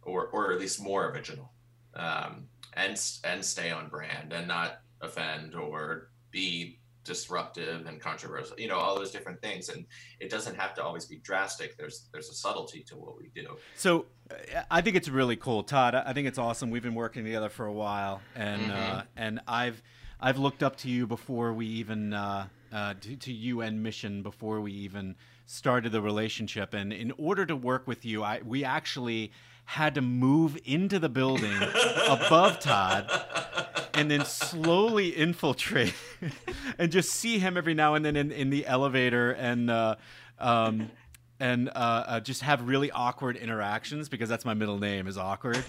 or 0.04 0.28
or 0.30 0.54
at 0.54 0.60
least 0.60 0.82
more 0.82 1.10
original. 1.12 1.52
um, 1.96 2.48
and 2.74 3.02
and 3.24 3.44
stay 3.44 3.72
on 3.72 3.90
brand 3.90 4.32
and 4.34 4.48
not 4.48 4.82
offend 5.02 5.56
or 5.56 6.10
be 6.32 6.79
disruptive 7.10 7.88
and 7.88 8.00
controversial. 8.00 8.56
You 8.60 8.68
know, 8.68 8.78
all 8.78 8.96
those 8.96 9.10
different 9.12 9.42
things, 9.42 9.70
and 9.70 9.86
it 10.20 10.30
doesn't 10.30 10.56
have 10.56 10.76
to 10.76 10.84
always 10.84 11.06
be 11.06 11.18
drastic. 11.18 11.76
There's 11.76 12.08
there's 12.14 12.30
a 12.30 12.34
subtlety 12.36 12.82
to 12.84 12.96
what 12.96 13.18
we 13.18 13.30
do. 13.34 13.58
So 13.76 14.06
uh, 14.32 14.62
I 14.70 14.82
think 14.82 14.96
it's 14.96 15.10
really 15.10 15.36
cool, 15.36 15.64
Todd. 15.64 15.96
I 15.96 16.14
think 16.14 16.28
it's 16.28 16.38
awesome. 16.38 16.70
We've 16.70 16.84
been 16.84 16.96
working 16.96 17.24
together 17.26 17.50
for 17.50 17.66
a 17.66 17.74
while, 17.74 18.22
and 18.36 18.62
Mhm. 18.70 19.00
uh, 19.00 19.04
and 19.18 19.42
I've 19.48 19.82
I've 20.22 20.38
looked 20.38 20.62
up 20.62 20.76
to 20.78 20.90
you 20.90 21.08
before 21.08 21.52
we 21.52 21.66
even 21.66 22.14
uh, 22.14 22.48
uh, 22.72 22.94
to, 23.02 23.16
to 23.16 23.34
you 23.34 23.62
and 23.62 23.82
Mission 23.82 24.22
before 24.22 24.62
we 24.62 24.72
even 24.74 25.16
started 25.48 25.92
the 25.92 26.02
relationship. 26.02 26.76
And 26.76 26.94
in 26.94 27.12
order 27.18 27.44
to 27.48 27.56
work 27.56 27.88
with 27.88 28.06
you, 28.06 28.24
I 28.24 28.42
we 28.46 28.64
actually 28.64 29.32
had 29.66 29.96
to 29.96 30.02
move 30.02 30.58
into 30.66 31.00
the 31.00 31.10
building 31.10 31.58
above 32.08 32.60
Todd 32.60 33.06
and 34.00 34.10
then 34.10 34.26
slowly 34.26 35.10
infiltrate 35.10 35.94
and 36.78 36.92
just 36.92 37.10
see 37.12 37.40
him 37.40 37.58
every 37.58 37.74
now 37.74 37.96
and 37.96 38.06
then 38.06 38.16
in, 38.16 38.32
in 38.32 38.50
the 38.50 38.66
elevator 38.66 39.32
and 39.32 39.70
uh, 39.70 39.96
um, 40.40 40.90
and 41.40 41.70
uh, 41.70 41.72
uh, 41.72 42.20
just 42.20 42.42
have 42.42 42.68
really 42.68 42.92
awkward 42.92 43.38
interactions 43.38 44.10
because 44.10 44.30
that's 44.30 44.46
my 44.46 44.54
middle 44.54 44.78
name 44.80 45.08
is 45.08 45.18
awkward 45.18 45.64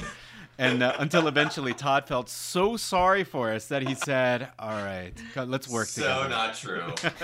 and 0.58 0.82
uh, 0.82 0.94
until 0.98 1.26
eventually 1.28 1.74
todd 1.74 2.06
felt 2.06 2.28
so 2.28 2.76
sorry 2.76 3.24
for 3.24 3.50
us 3.50 3.66
that 3.66 3.82
he 3.82 3.94
said 3.94 4.48
all 4.58 4.70
right 4.84 5.12
let's 5.36 5.68
work 5.68 5.86
so 5.88 6.02
together 6.02 6.28
not 6.28 6.54
true. 6.54 6.82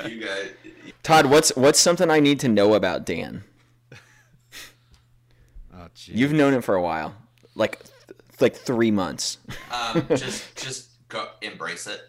You 0.09 0.21
guys, 0.27 0.51
Todd, 1.03 1.27
what's 1.27 1.55
what's 1.57 1.79
something 1.79 2.11
I 2.11 2.19
need 2.21 2.41
to 2.41 2.49
know 2.49 2.75
about 2.75 3.05
Dan? 3.07 3.45
oh. 5.75 5.87
You've 6.07 6.33
known 6.33 6.53
him 6.55 6.63
for 6.63 6.75
a 6.75 6.83
while, 6.83 7.15
like 7.55 7.79
th- 7.79 8.41
like 8.41 8.57
three 8.57 8.91
months. 8.91 9.39
um, 9.71 10.05
just 10.17 10.57
just 10.57 10.91
go 11.09 11.29
embrace 11.43 11.87
it. 11.87 12.01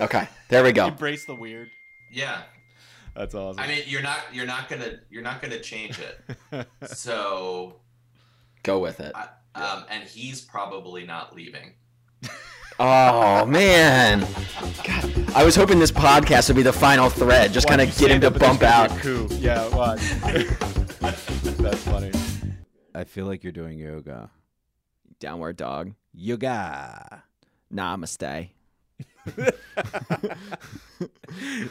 Okay, 0.00 0.28
there 0.48 0.62
we 0.64 0.72
go. 0.72 0.86
embrace 0.88 1.24
the 1.26 1.34
weird 1.34 1.68
Yeah, 2.12 2.42
that's 3.14 3.34
awesome 3.34 3.62
I 3.62 3.66
mean, 3.68 3.82
you're 3.86 4.02
not 4.02 4.20
you're 4.32 4.46
not 4.46 4.68
gonna 4.68 4.94
you're 5.10 5.22
not 5.22 5.40
gonna 5.42 5.60
change 5.60 5.98
it. 6.00 6.66
So, 6.86 7.80
Go 8.62 8.78
with 8.80 9.00
it. 9.00 9.12
I- 9.14 9.28
um, 9.52 9.84
and 9.90 10.04
he's 10.04 10.40
probably 10.42 11.04
not 11.04 11.34
leaving. 11.34 11.72
Oh 12.78 13.44
man, 13.46 14.20
God, 14.84 15.34
I 15.34 15.44
was 15.44 15.54
hoping 15.56 15.78
this 15.80 15.90
podcast 15.90 16.48
would 16.48 16.56
be 16.56 16.62
the 16.62 16.72
final 16.72 17.10
thread, 17.10 17.52
just 17.52 17.68
kind 17.68 17.80
of 17.80 17.94
get 17.98 18.10
him 18.12 18.20
to 18.22 18.28
up 18.28 18.32
and 18.34 18.40
there's 18.42 18.58
bump 18.58 18.62
out. 18.62 18.90
be 18.90 18.96
a 18.96 19.00
coup. 19.00 19.28
yeah 19.38 19.68
watch 19.74 20.00
that's 21.00 21.82
funny 21.82 22.10
i 22.94 23.04
feel 23.04 23.26
like 23.26 23.42
you're 23.42 23.52
doing 23.52 23.78
yoga 23.78 24.30
Downward 25.18 25.56
dog. 25.58 25.92
yoga 26.14 27.22
Namaste. 27.72 28.50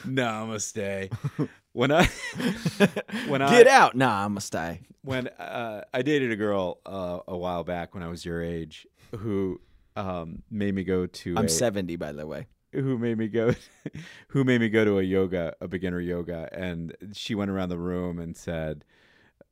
Namaste. 0.08 1.12
When 1.72 1.92
I 1.92 2.06
when 3.28 3.44
I 3.44 3.50
Get 3.52 3.68
out. 3.68 3.96
Nah, 3.96 4.22
I 4.22 4.24
out. 4.24 4.32
Namaste. 4.32 4.80
when 5.04 5.28
uh, 5.28 5.84
I 5.94 6.02
dated 6.02 6.32
a 6.32 6.36
girl 6.36 6.80
uh, 6.84 7.20
a 7.28 7.38
while 7.38 7.64
back 7.64 7.94
when 7.94 8.02
I 8.02 8.08
was 8.08 8.26
your 8.26 8.44
age 8.44 8.88
who 9.16 9.62
um, 9.96 10.42
made 10.50 10.74
me 10.74 10.84
go 10.84 11.06
to 11.06 11.36
I'm 11.38 11.46
a, 11.46 11.50
70, 11.50 11.96
by 11.96 12.12
the 12.12 12.26
way. 12.26 12.48
who 12.74 12.98
made 12.98 13.20
me 13.20 13.28
go 13.28 13.54
who 14.30 14.44
made 14.44 14.62
me 14.62 14.70
go 14.70 14.84
to 14.84 14.98
a 14.98 15.04
yoga 15.04 15.54
a 15.62 15.68
beginner 15.68 16.02
yoga 16.02 16.50
and 16.52 16.96
she 17.14 17.36
went 17.36 17.52
around 17.52 17.70
the 17.70 17.78
room 17.78 18.18
and 18.20 18.36
said 18.36 18.84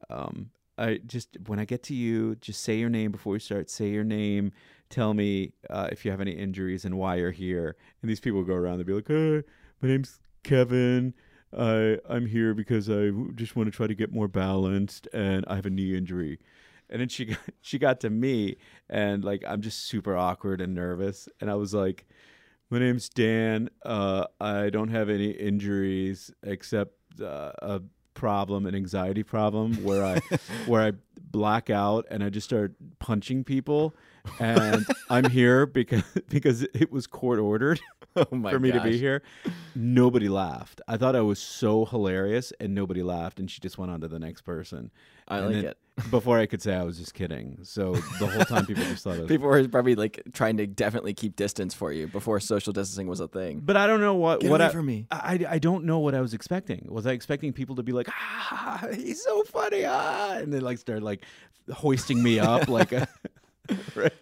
um, 0.10 0.50
I 0.78 1.00
just 1.06 1.38
when 1.46 1.60
I 1.60 1.66
get 1.66 1.84
to 1.84 1.94
you 1.94 2.36
just 2.36 2.64
say 2.64 2.78
your 2.78 2.90
name 2.90 3.12
before 3.12 3.34
we 3.34 3.40
start 3.40 3.70
say 3.70 3.90
your 3.90 4.04
name 4.04 4.52
tell 4.90 5.14
me 5.14 5.54
uh, 5.70 5.90
if 5.92 6.06
you 6.06 6.12
have 6.12 6.22
any 6.22 6.32
injuries 6.32 6.86
and 6.86 6.98
why 6.98 7.16
you're 7.16 7.32
here. 7.32 7.76
And 8.02 8.10
these 8.10 8.20
people 8.20 8.44
go 8.44 8.54
around 8.54 8.76
and 8.76 8.86
be 8.86 8.94
like 8.94 9.08
hey, 9.08 9.44
my 9.82 9.90
name's 9.90 10.20
Kevin. 10.44 11.14
I 11.58 12.00
I'm 12.10 12.26
here 12.26 12.54
because 12.54 12.90
I 12.90 13.12
just 13.36 13.56
want 13.56 13.72
to 13.72 13.76
try 13.76 13.88
to 13.88 13.96
get 13.96 14.12
more 14.12 14.28
balanced 14.28 15.08
and 15.14 15.46
I 15.48 15.56
have 15.56 15.66
a 15.66 15.70
knee 15.70 15.96
injury. 15.96 16.40
And 16.90 17.02
then 17.02 17.10
she 17.10 17.26
got, 17.26 17.40
she 17.62 17.80
got 17.80 18.00
to 18.02 18.10
me 18.10 18.58
and 18.90 19.24
like 19.24 19.44
I'm 19.48 19.62
just 19.62 19.86
super 19.86 20.16
awkward 20.16 20.62
and 20.62 20.74
nervous. 20.74 21.30
And 21.40 21.50
I 21.50 21.56
was 21.56 21.74
like 21.74 22.06
my 22.70 22.80
name's 22.80 23.10
Dan. 23.10 23.70
Uh, 23.86 24.26
I 24.42 24.70
don't 24.70 24.90
have 24.90 25.10
any 25.10 25.32
injuries 25.32 26.32
except 26.44 27.22
uh, 27.22 27.52
a 27.60 27.82
problem, 28.14 28.66
an 28.66 28.76
anxiety 28.76 29.24
problem, 29.24 29.76
where 29.84 30.04
I 30.04 30.20
where 30.66 30.82
I 30.82 30.94
black 31.32 31.70
out 31.70 32.06
and 32.10 32.24
I 32.24 32.30
just 32.30 32.46
start 32.46 32.74
punching 33.00 33.44
people. 33.44 33.96
And 34.40 34.86
I'm 35.10 35.30
here 35.30 35.66
because 35.66 36.04
because 36.30 36.64
it 36.64 36.92
was 36.92 37.08
court 37.08 37.40
ordered 37.40 37.80
Oh 38.32 38.36
my 38.36 38.52
for 38.52 38.60
me 38.60 38.72
to 38.72 38.82
be 38.82 38.98
here. 38.98 39.22
Nobody 39.76 40.28
laughed. 40.28 40.82
I 40.88 40.98
thought 40.98 41.16
I 41.16 41.22
was 41.22 41.40
so 41.40 41.86
hilarious, 41.86 42.52
and 42.60 42.74
nobody 42.74 43.04
laughed. 43.04 43.40
And 43.40 43.50
she 43.50 43.60
just 43.60 43.78
went 43.78 43.92
on 43.92 44.02
to 44.02 44.08
the 44.08 44.18
next 44.20 44.42
person. 44.42 44.92
I 45.28 45.38
And 45.40 45.56
like 45.56 45.64
it. 45.66 45.78
Before 46.12 46.38
I 46.40 46.46
could 46.46 46.62
say 46.62 46.76
I 46.76 46.84
was 46.84 46.98
just 46.98 47.14
kidding. 47.16 47.58
So 47.64 47.94
the 48.20 48.28
whole 48.28 48.46
time 48.46 48.66
people 48.66 48.84
just 48.84 49.04
thought 49.04 49.18
it 49.18 49.22
was 49.22 49.28
People 49.30 49.48
were 49.48 49.68
probably 49.68 49.96
like 49.96 50.22
trying 50.34 50.58
to 50.58 50.68
definitely 50.68 51.14
keep 51.14 51.36
distance 51.36 51.74
for 51.74 51.92
you 51.92 52.08
before 52.08 52.40
social 52.40 52.72
distancing 52.72 53.08
was 53.08 53.20
a 53.20 53.28
thing. 53.28 53.62
But 53.66 53.78
I 53.78 53.88
don't 53.88 54.00
know 54.02 54.14
what 54.16 54.42
Get 54.42 54.52
what 54.52 54.62
away 54.62 54.70
I, 54.70 54.74
from 54.74 54.86
me. 54.86 55.08
I 55.12 55.46
I 55.50 55.60
don't 55.60 55.86
know 55.86 56.00
what 56.00 56.14
I 56.14 56.22
was 56.22 56.34
expecting. 56.36 56.88
Was 56.90 57.08
I 57.08 57.12
expecting 57.12 57.52
people 57.52 57.76
to 57.78 57.84
be 57.84 57.94
like, 57.94 58.10
ah, 58.10 58.88
he's 58.94 59.24
so 59.24 59.44
funny, 59.44 59.86
ah, 59.86 60.34
and 60.38 60.54
then 60.54 60.62
like 60.62 60.78
start 60.78 61.02
like 61.02 61.24
hoisting 61.74 62.22
me 62.22 62.40
up 62.40 62.68
like 62.68 62.92
a. 62.92 63.08
right? 63.96 64.14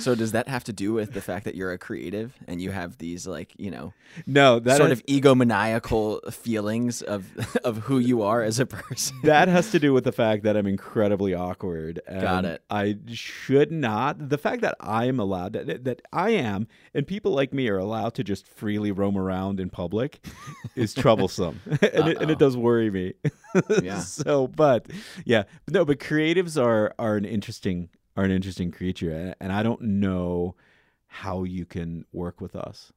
So 0.00 0.14
does 0.14 0.32
that 0.32 0.48
have 0.48 0.64
to 0.64 0.72
do 0.72 0.92
with 0.92 1.12
the 1.12 1.20
fact 1.20 1.44
that 1.44 1.54
you're 1.54 1.72
a 1.72 1.78
creative 1.78 2.34
and 2.46 2.60
you 2.60 2.70
have 2.70 2.98
these 2.98 3.26
like 3.26 3.52
you 3.58 3.70
know 3.70 3.92
No, 4.26 4.58
that 4.60 4.76
sort 4.76 4.90
has, 4.90 5.00
of 5.00 5.06
egomaniacal 5.06 6.32
feelings 6.32 7.02
of 7.02 7.26
of 7.64 7.78
who 7.78 7.98
you 7.98 8.22
are 8.22 8.42
as 8.42 8.58
a 8.58 8.66
person? 8.66 9.16
that 9.24 9.48
has 9.48 9.70
to 9.72 9.78
do 9.78 9.92
with 9.92 10.04
the 10.04 10.12
fact 10.12 10.42
that 10.44 10.56
I'm 10.56 10.66
incredibly 10.66 11.34
awkward. 11.34 12.00
And 12.06 12.20
Got 12.22 12.44
it. 12.44 12.62
I 12.70 12.96
should 13.12 13.70
not. 13.72 14.28
The 14.28 14.38
fact 14.38 14.62
that 14.62 14.76
I 14.80 15.06
am 15.06 15.18
allowed 15.20 15.52
that 15.54 15.84
that 15.84 16.02
I 16.12 16.30
am, 16.30 16.68
and 16.94 17.06
people 17.06 17.32
like 17.32 17.52
me 17.52 17.68
are 17.68 17.78
allowed 17.78 18.14
to 18.14 18.24
just 18.24 18.46
freely 18.46 18.92
roam 18.92 19.16
around 19.16 19.60
in 19.60 19.70
public, 19.70 20.24
is 20.76 20.94
troublesome, 20.94 21.60
and, 21.66 22.08
it, 22.08 22.20
and 22.22 22.30
it 22.30 22.38
does 22.38 22.56
worry 22.56 22.90
me. 22.90 23.14
Yeah. 23.82 24.00
so, 24.00 24.46
but 24.46 24.86
yeah, 25.24 25.44
no, 25.68 25.84
but 25.84 25.98
creatives 25.98 26.62
are 26.62 26.94
are 26.98 27.16
an 27.16 27.24
interesting 27.24 27.88
are 28.18 28.24
an 28.24 28.30
interesting 28.32 28.70
creature, 28.72 29.34
and- 29.40 29.52
I 29.52 29.62
don't 29.62 29.80
know 29.80 30.56
how 31.06 31.44
you 31.44 31.64
can 31.64 32.04
work 32.12 32.40
with 32.40 32.54
us. 32.56 32.92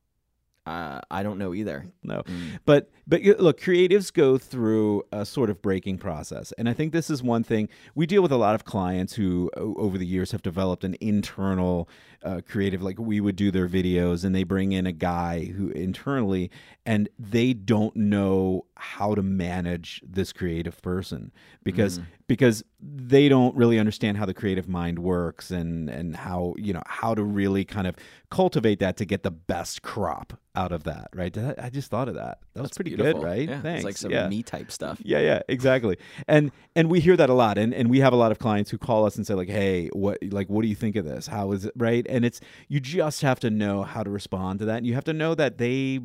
Uh, 0.65 1.01
I 1.09 1.23
don't 1.23 1.39
know 1.39 1.53
either. 1.55 1.85
No, 2.03 2.21
Mm. 2.21 2.59
but 2.65 2.89
but 3.07 3.23
look, 3.23 3.59
creatives 3.59 4.13
go 4.13 4.37
through 4.37 5.03
a 5.11 5.25
sort 5.25 5.49
of 5.49 5.59
breaking 5.61 5.97
process, 5.97 6.51
and 6.57 6.69
I 6.69 6.73
think 6.73 6.93
this 6.93 7.09
is 7.09 7.23
one 7.23 7.43
thing 7.43 7.67
we 7.95 8.05
deal 8.05 8.21
with. 8.21 8.31
A 8.31 8.37
lot 8.37 8.53
of 8.53 8.63
clients 8.63 9.13
who, 9.15 9.49
over 9.57 9.97
the 9.97 10.05
years, 10.05 10.31
have 10.33 10.43
developed 10.43 10.83
an 10.83 10.95
internal 11.01 11.89
uh, 12.23 12.41
creative. 12.47 12.81
Like 12.81 12.99
we 12.99 13.19
would 13.21 13.35
do 13.35 13.51
their 13.51 13.67
videos, 13.67 14.23
and 14.23 14.33
they 14.35 14.43
bring 14.43 14.71
in 14.71 14.85
a 14.87 14.91
guy 14.91 15.45
who 15.45 15.69
internally, 15.69 16.49
and 16.85 17.09
they 17.19 17.53
don't 17.53 17.95
know 17.95 18.65
how 18.75 19.13
to 19.15 19.21
manage 19.21 20.01
this 20.05 20.33
creative 20.33 20.81
person 20.81 21.31
because 21.63 21.99
because 22.27 22.63
they 22.81 23.29
don't 23.29 23.55
really 23.55 23.77
understand 23.77 24.17
how 24.17 24.25
the 24.25 24.33
creative 24.33 24.67
mind 24.67 24.97
works 24.99 25.51
and 25.51 25.89
and 25.89 26.15
how 26.15 26.55
you 26.57 26.73
know 26.73 26.81
how 26.87 27.13
to 27.13 27.23
really 27.23 27.63
kind 27.63 27.85
of 27.85 27.95
cultivate 28.31 28.79
that 28.79 28.97
to 28.97 29.05
get 29.05 29.21
the 29.21 29.29
best 29.29 29.81
crop 29.83 30.33
out 30.55 30.71
of 30.71 30.83
that 30.83 31.09
right 31.13 31.37
i 31.59 31.69
just 31.69 31.91
thought 31.91 32.07
of 32.07 32.15
that 32.15 32.39
that 32.55 32.61
was 32.61 32.71
pretty 32.71 32.95
beautiful. 32.95 33.21
good 33.21 33.23
right 33.27 33.47
Yeah, 33.49 33.61
thanks 33.61 33.79
It's 33.79 33.85
like 33.85 33.97
some 33.97 34.11
yeah. 34.11 34.27
me 34.27 34.41
type 34.41 34.71
stuff. 34.71 34.99
yeah 35.03 35.19
yeah 35.19 35.41
exactly 35.47 35.97
and 36.27 36.51
and 36.75 36.89
we 36.89 36.99
hear 37.01 37.15
that 37.17 37.29
a 37.29 37.33
lot 37.35 37.57
and 37.59 37.73
and 37.73 37.89
we 37.89 37.99
have 37.99 38.13
a 38.13 38.15
lot 38.17 38.31
of 38.31 38.39
clients 38.39 38.71
who 38.71 38.77
call 38.79 39.05
us 39.05 39.15
and 39.15 39.27
say 39.27 39.35
like 39.35 39.49
hey 39.49 39.89
what 39.93 40.17
like 40.31 40.49
what 40.49 40.63
do 40.63 40.67
you 40.69 40.75
think 40.75 40.95
of 40.95 41.05
this 41.05 41.27
how 41.27 41.51
is 41.51 41.65
it 41.65 41.73
right 41.77 42.07
and 42.11 42.25
it's 42.25 42.39
you 42.67 42.79
just 42.79 43.21
have 43.21 43.39
to 43.39 43.49
know 43.49 43.83
how 43.83 44.03
to 44.03 44.09
respond 44.09 44.59
to 44.59 44.65
that 44.65 44.77
and 44.77 44.87
you 44.87 44.93
have 44.93 45.03
to 45.03 45.13
know 45.13 45.33
that 45.35 45.57
they 45.57 45.99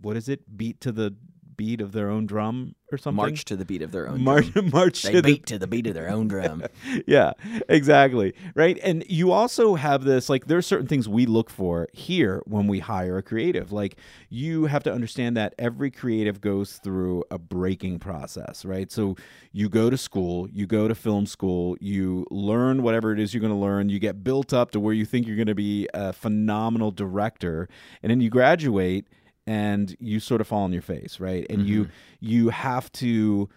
what 0.00 0.16
is 0.16 0.28
it 0.28 0.56
beat 0.56 0.80
to 0.80 0.92
the 0.92 1.14
beat 1.58 1.82
of 1.82 1.92
their 1.92 2.08
own 2.08 2.24
drum 2.24 2.74
or 2.90 2.96
something 2.96 3.16
March 3.16 3.44
to 3.44 3.56
the 3.56 3.66
beat 3.66 3.82
of 3.82 3.92
their 3.92 4.08
own. 4.08 4.22
march 4.22 4.50
drum. 4.52 4.70
march 4.72 5.02
They 5.02 5.12
to 5.12 5.20
the 5.20 5.34
beat 5.34 5.46
to 5.46 5.58
the 5.58 5.66
beat 5.66 5.86
of 5.86 5.92
their 5.92 6.08
own 6.08 6.28
drum. 6.28 6.64
yeah, 7.06 7.32
exactly. 7.68 8.32
Right. 8.54 8.78
And 8.82 9.04
you 9.08 9.32
also 9.32 9.74
have 9.74 10.04
this 10.04 10.30
like, 10.30 10.46
there 10.46 10.56
are 10.56 10.62
certain 10.62 10.86
things 10.86 11.06
we 11.08 11.26
look 11.26 11.50
for 11.50 11.88
here 11.92 12.40
when 12.46 12.66
we 12.66 12.78
hire 12.78 13.18
a 13.18 13.22
creative. 13.22 13.72
Like, 13.72 13.96
you 14.30 14.66
have 14.66 14.82
to 14.84 14.92
understand 14.92 15.36
that 15.36 15.54
every 15.58 15.90
creative 15.90 16.40
goes 16.40 16.78
through 16.78 17.24
a 17.30 17.38
breaking 17.38 17.98
process, 17.98 18.64
right? 18.64 18.90
So, 18.90 19.16
you 19.52 19.68
go 19.68 19.90
to 19.90 19.98
school, 19.98 20.48
you 20.50 20.66
go 20.66 20.86
to 20.88 20.94
film 20.94 21.26
school, 21.26 21.76
you 21.80 22.24
learn 22.30 22.82
whatever 22.82 23.12
it 23.12 23.18
is 23.18 23.34
you're 23.34 23.40
going 23.40 23.52
to 23.52 23.58
learn, 23.58 23.88
you 23.88 23.98
get 23.98 24.22
built 24.22 24.52
up 24.52 24.70
to 24.70 24.80
where 24.80 24.94
you 24.94 25.04
think 25.04 25.26
you're 25.26 25.36
going 25.36 25.46
to 25.48 25.54
be 25.54 25.88
a 25.92 26.12
phenomenal 26.12 26.92
director, 26.92 27.68
and 28.02 28.10
then 28.10 28.20
you 28.20 28.30
graduate 28.30 29.08
and 29.48 29.96
you 29.98 30.20
sort 30.20 30.40
of 30.42 30.46
fall 30.46 30.64
on 30.64 30.72
your 30.72 30.82
face, 30.82 31.18
right? 31.18 31.46
And 31.48 31.66
you 31.66 31.88
you 32.20 32.50
have 32.50 32.92
to 32.92 33.48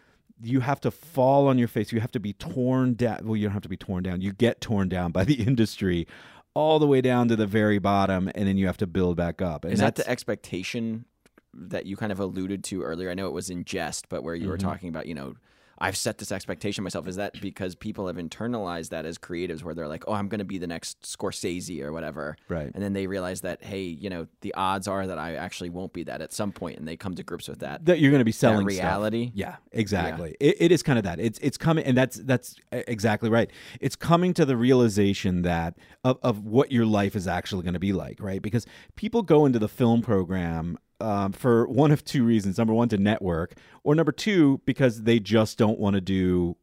you 0.41 0.61
have 0.61 0.79
to 0.81 0.89
fall 0.89 1.47
on 1.47 1.57
your 1.59 1.67
face. 1.67 1.91
You 1.91 1.99
have 1.99 2.11
to 2.13 2.19
be 2.19 2.33
torn 2.33 2.95
down. 2.95 3.19
Well, 3.25 3.35
you 3.35 3.45
don't 3.47 3.53
have 3.53 3.61
to 3.63 3.69
be 3.69 3.77
torn 3.77 4.01
down. 4.03 4.21
You 4.21 4.31
get 4.33 4.61
torn 4.61 4.89
down 4.89 5.11
by 5.11 5.23
the 5.25 5.33
industry 5.49 6.07
all 6.53 6.79
the 6.79 6.87
way 6.87 7.01
down 7.01 7.27
to 7.27 7.35
the 7.35 7.45
very 7.47 7.79
bottom, 7.79 8.29
and 8.35 8.47
then 8.47 8.57
you 8.57 8.65
have 8.67 8.77
to 8.77 8.87
build 8.87 9.15
back 9.17 9.41
up. 9.41 9.63
And 9.65 9.73
Is 9.73 9.79
that 9.79 9.95
the 9.95 10.07
expectation 10.09 11.05
that 11.53 11.85
you 11.85 11.95
kind 11.97 12.11
of 12.11 12.19
alluded 12.19 12.63
to 12.65 12.81
earlier? 12.83 13.09
I 13.09 13.13
know 13.13 13.27
it 13.27 13.33
was 13.33 13.49
in 13.49 13.63
jest, 13.65 14.07
but 14.09 14.23
where 14.23 14.35
you 14.35 14.47
were 14.49 14.57
Mm-hmm. 14.57 14.67
talking 14.67 14.89
about, 14.89 15.05
you 15.05 15.13
know, 15.15 15.35
I've 15.81 15.97
set 15.97 16.19
this 16.19 16.31
expectation 16.31 16.83
myself. 16.83 17.07
Is 17.07 17.15
that 17.15 17.41
because 17.41 17.75
people 17.75 18.07
have 18.07 18.17
internalized 18.17 18.89
that 18.89 19.05
as 19.05 19.17
creatives, 19.17 19.63
where 19.63 19.73
they're 19.73 19.87
like, 19.87 20.03
"Oh, 20.07 20.13
I'm 20.13 20.27
going 20.27 20.39
to 20.39 20.45
be 20.45 20.57
the 20.57 20.67
next 20.67 21.01
Scorsese 21.01 21.81
or 21.81 21.91
whatever," 21.91 22.37
Right. 22.47 22.71
And 22.73 22.83
then 22.83 22.93
they 22.93 23.07
realize 23.07 23.41
that, 23.41 23.63
hey, 23.63 23.81
you 23.81 24.09
know, 24.09 24.27
the 24.41 24.53
odds 24.53 24.87
are 24.87 25.07
that 25.07 25.17
I 25.17 25.35
actually 25.35 25.69
won't 25.69 25.91
be 25.91 26.03
that 26.03 26.21
at 26.21 26.31
some 26.31 26.51
point, 26.51 26.77
and 26.77 26.87
they 26.87 26.95
come 26.95 27.15
to 27.15 27.23
grips 27.23 27.47
with 27.47 27.59
that. 27.59 27.85
that 27.85 27.99
you're 27.99 28.11
going 28.11 28.19
to 28.19 28.25
be 28.25 28.31
selling 28.31 28.69
stuff. 28.69 28.83
reality? 28.83 29.31
Yeah, 29.33 29.55
exactly. 29.71 30.35
It, 30.39 30.57
it 30.59 30.71
is 30.71 30.83
kind 30.83 30.99
of 30.99 31.03
that. 31.03 31.19
It's 31.19 31.39
it's 31.39 31.57
coming, 31.57 31.83
and 31.85 31.97
that's 31.97 32.17
that's 32.17 32.55
exactly 32.71 33.29
right. 33.29 33.49
It's 33.79 33.95
coming 33.95 34.33
to 34.35 34.45
the 34.45 34.55
realization 34.55 35.41
that 35.41 35.77
of 36.03 36.19
of 36.21 36.45
what 36.45 36.71
your 36.71 36.85
life 36.85 37.15
is 37.15 37.27
actually 37.27 37.63
going 37.63 37.73
to 37.73 37.79
be 37.79 37.93
like, 37.93 38.21
right? 38.21 38.41
Because 38.41 38.65
people 38.95 39.23
go 39.23 39.45
into 39.45 39.59
the 39.59 39.69
film 39.69 40.01
program. 40.01 40.77
Um, 41.01 41.33
for 41.33 41.67
one 41.67 41.91
of 41.91 42.05
two 42.05 42.23
reasons: 42.23 42.57
number 42.57 42.73
one, 42.73 42.89
to 42.89 42.97
network, 42.97 43.55
or 43.83 43.95
number 43.95 44.11
two, 44.11 44.61
because 44.65 45.03
they 45.03 45.19
just 45.19 45.57
don't 45.57 45.79
want 45.79 45.95
to 45.95 46.01
do 46.01 46.55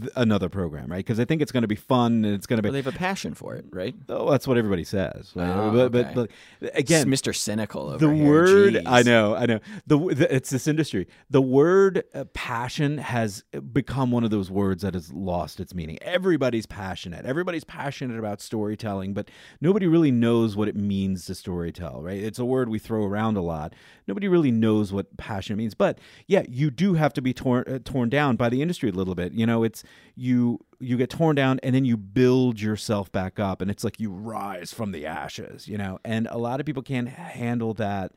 th- 0.00 0.12
another 0.16 0.48
program, 0.48 0.88
right? 0.90 0.98
Because 0.98 1.20
I 1.20 1.24
think 1.24 1.42
it's 1.42 1.52
going 1.52 1.62
to 1.62 1.68
be 1.68 1.74
fun 1.76 2.24
and 2.24 2.34
it's 2.34 2.46
going 2.46 2.58
to 2.58 2.62
be. 2.62 2.70
they 2.70 2.78
have 2.82 2.86
a 2.86 2.92
passion 2.96 3.34
for 3.34 3.54
it, 3.54 3.64
right? 3.70 3.94
Oh, 4.08 4.30
that's 4.30 4.46
what 4.46 4.56
everybody 4.58 4.84
says. 4.84 5.32
right? 5.34 5.48
Oh, 5.50 5.70
but, 5.70 5.94
okay. 5.94 6.12
but 6.14 6.30
but 6.60 6.76
again, 6.76 7.10
It's 7.12 7.22
Mr. 7.22 7.34
Cynical 7.34 7.88
over 7.90 8.06
the 8.06 8.12
here. 8.14 8.26
word 8.28 8.82
i 8.86 9.02
know 9.02 9.34
i 9.34 9.46
know 9.46 9.58
the, 9.86 9.98
the 9.98 10.34
it's 10.34 10.50
this 10.50 10.66
industry 10.66 11.06
the 11.30 11.42
word 11.42 12.02
uh, 12.14 12.24
passion 12.32 12.98
has 12.98 13.42
become 13.72 14.10
one 14.10 14.24
of 14.24 14.30
those 14.30 14.50
words 14.50 14.82
that 14.82 14.94
has 14.94 15.12
lost 15.12 15.60
its 15.60 15.74
meaning 15.74 15.98
everybody's 16.02 16.66
passionate 16.66 17.24
everybody's 17.26 17.64
passionate 17.64 18.18
about 18.18 18.40
storytelling 18.40 19.12
but 19.14 19.30
nobody 19.60 19.86
really 19.86 20.10
knows 20.10 20.56
what 20.56 20.68
it 20.68 20.76
means 20.76 21.26
to 21.26 21.32
storytell 21.32 22.02
right 22.02 22.22
it's 22.22 22.38
a 22.38 22.44
word 22.44 22.68
we 22.68 22.78
throw 22.78 23.04
around 23.04 23.36
a 23.36 23.42
lot 23.42 23.74
nobody 24.06 24.28
really 24.28 24.50
knows 24.50 24.92
what 24.92 25.16
passion 25.16 25.56
means 25.56 25.74
but 25.74 25.98
yeah 26.26 26.42
you 26.48 26.70
do 26.70 26.94
have 26.94 27.12
to 27.12 27.20
be 27.22 27.32
torn 27.34 27.64
uh, 27.66 27.78
torn 27.84 28.08
down 28.08 28.36
by 28.36 28.48
the 28.48 28.62
industry 28.62 28.88
a 28.88 28.92
little 28.92 29.14
bit 29.14 29.32
you 29.34 29.46
know 29.46 29.62
it's 29.64 29.82
you 30.16 30.58
you 30.80 30.96
get 30.96 31.10
torn 31.10 31.34
down 31.36 31.58
and 31.62 31.74
then 31.74 31.84
you 31.84 31.96
build 31.96 32.60
yourself 32.60 33.10
back 33.12 33.38
up 33.38 33.60
and 33.60 33.70
it's 33.70 33.84
like 33.84 33.98
you 34.00 34.10
rise 34.10 34.72
from 34.72 34.92
the 34.92 35.04
ashes 35.06 35.66
you 35.68 35.76
know 35.78 35.98
and 36.04 36.26
a 36.30 36.38
lot 36.38 36.60
of 36.60 36.66
people 36.66 36.82
can't 36.82 37.08
handle 37.08 37.74
that 37.74 38.12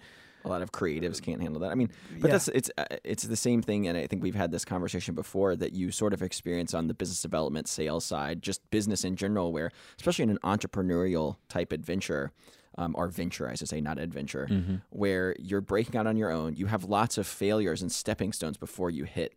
a 0.46 0.48
lot 0.48 0.62
of 0.62 0.72
creatives 0.72 1.22
can't 1.22 1.42
handle 1.42 1.60
that. 1.60 1.72
I 1.72 1.76
mean, 1.76 1.90
but 2.22 2.28
Yeah. 2.28 2.32
that's 2.34 2.48
it's 2.50 2.72
uh, 2.78 2.86
it's 3.04 3.24
the 3.24 3.36
same 3.36 3.62
thing, 3.62 3.86
and 3.86 3.98
I 3.98 4.08
think 4.08 4.24
we've 4.24 4.36
had 4.36 4.50
this 4.50 4.64
conversation 4.64 5.14
before 5.14 5.58
that 5.58 5.74
you 5.74 5.92
sort 5.92 6.14
of 6.14 6.22
experience 6.22 6.74
on 6.74 6.88
the 6.88 6.94
business 6.94 7.22
development 7.22 7.68
sales 7.68 8.06
side, 8.06 8.42
just 8.42 8.62
business 8.72 9.04
in 9.04 9.18
general, 9.18 9.52
where 9.52 9.72
especially 9.98 10.24
in 10.24 10.30
an 10.30 10.38
entrepreneurial 10.46 11.36
type 11.50 11.74
adventure. 11.74 12.32
Um, 12.80 12.94
or 12.96 13.08
venture, 13.08 13.50
I 13.50 13.56
should 13.56 13.68
say, 13.70 13.82
not 13.82 13.98
adventure, 13.98 14.48
Mm-hmm. 14.52 14.76
where 14.92 15.36
you're 15.40 15.62
breaking 15.62 15.98
out 15.98 16.06
on 16.06 16.16
your 16.16 16.30
own. 16.32 16.56
You 16.56 16.68
have 16.68 16.84
lots 16.86 17.18
of 17.18 17.26
failures 17.26 17.82
and 17.82 17.92
stepping 17.92 18.32
stones 18.32 18.56
before 18.56 18.92
you 18.92 19.04
hit 19.06 19.34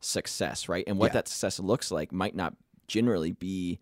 success, 0.00 0.68
right? 0.68 0.84
And 0.86 0.98
what 0.98 1.08
Yeah. 1.08 1.14
that 1.14 1.28
success 1.28 1.58
looks 1.60 1.90
like 1.90 2.12
might 2.12 2.34
not 2.34 2.54
generally 2.86 3.32
be 3.32 3.78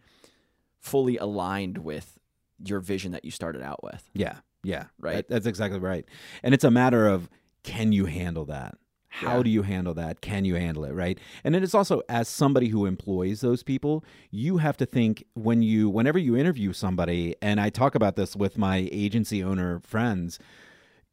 fully 0.78 1.16
aligned 1.16 1.78
with 1.78 2.18
your 2.64 2.80
vision 2.80 3.12
that 3.12 3.24
you 3.24 3.30
started 3.30 3.62
out 3.62 3.82
with. 3.82 4.08
Yeah, 4.14 4.36
yeah, 4.62 4.86
Right. 4.98 5.16
That- 5.16 5.28
that's 5.28 5.46
exactly 5.46 5.78
right. 5.78 6.04
And 6.42 6.54
it's 6.54 6.64
a 6.64 6.70
matter 6.70 7.06
of 7.06 7.28
can 7.62 7.92
you 7.92 8.06
handle 8.06 8.44
that? 8.46 8.78
How 9.08 9.38
Yeah. 9.38 9.42
do 9.44 9.50
you 9.50 9.62
handle 9.62 9.94
that? 9.94 10.20
Can 10.20 10.44
you 10.44 10.54
handle 10.56 10.84
it? 10.84 10.92
Right. 10.92 11.18
And 11.42 11.54
then 11.54 11.62
it's 11.62 11.74
also 11.74 12.02
as 12.08 12.28
somebody 12.28 12.68
who 12.68 12.86
employs 12.86 13.40
those 13.40 13.62
people, 13.62 14.04
you 14.30 14.58
have 14.58 14.76
to 14.78 14.86
think 14.86 15.24
when 15.34 15.62
you, 15.62 15.88
whenever 15.88 16.18
you 16.18 16.36
interview 16.36 16.72
somebody, 16.72 17.34
and 17.40 17.58
I 17.60 17.70
talk 17.70 17.94
about 17.94 18.16
this 18.16 18.36
with 18.36 18.58
my 18.58 18.88
agency 18.92 19.42
owner 19.42 19.80
friends, 19.80 20.38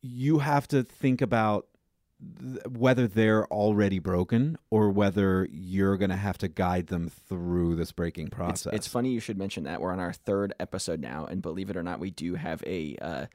you 0.02 0.40
have 0.40 0.68
to 0.70 0.84
think 0.84 1.22
about 1.22 1.68
whether 2.70 3.08
they're 3.08 3.46
already 3.48 4.00
broken 4.00 4.58
or 4.70 4.90
whether 4.90 5.48
you're 5.52 5.98
going 5.98 6.10
to 6.10 6.16
have 6.16 6.38
to 6.40 6.48
guide 6.48 6.88
them 6.88 7.10
through 7.10 7.76
this 7.76 7.92
breaking 7.92 8.30
process. 8.30 8.74
it's 8.74 8.88
funny 8.88 9.10
you 9.10 9.20
should 9.20 9.38
mention 9.38 9.64
that. 9.64 9.82
We're 9.82 9.92
on 9.92 10.00
our 10.00 10.14
third 10.14 10.54
episode 10.60 11.00
now, 11.00 11.26
and 11.26 11.42
believe 11.42 11.70
it 11.70 11.78
or 11.78 11.84
not, 11.84 12.00
we 12.00 12.12
do 12.12 12.36
have 12.36 12.64
a 12.66 12.96
uh, 13.02 13.26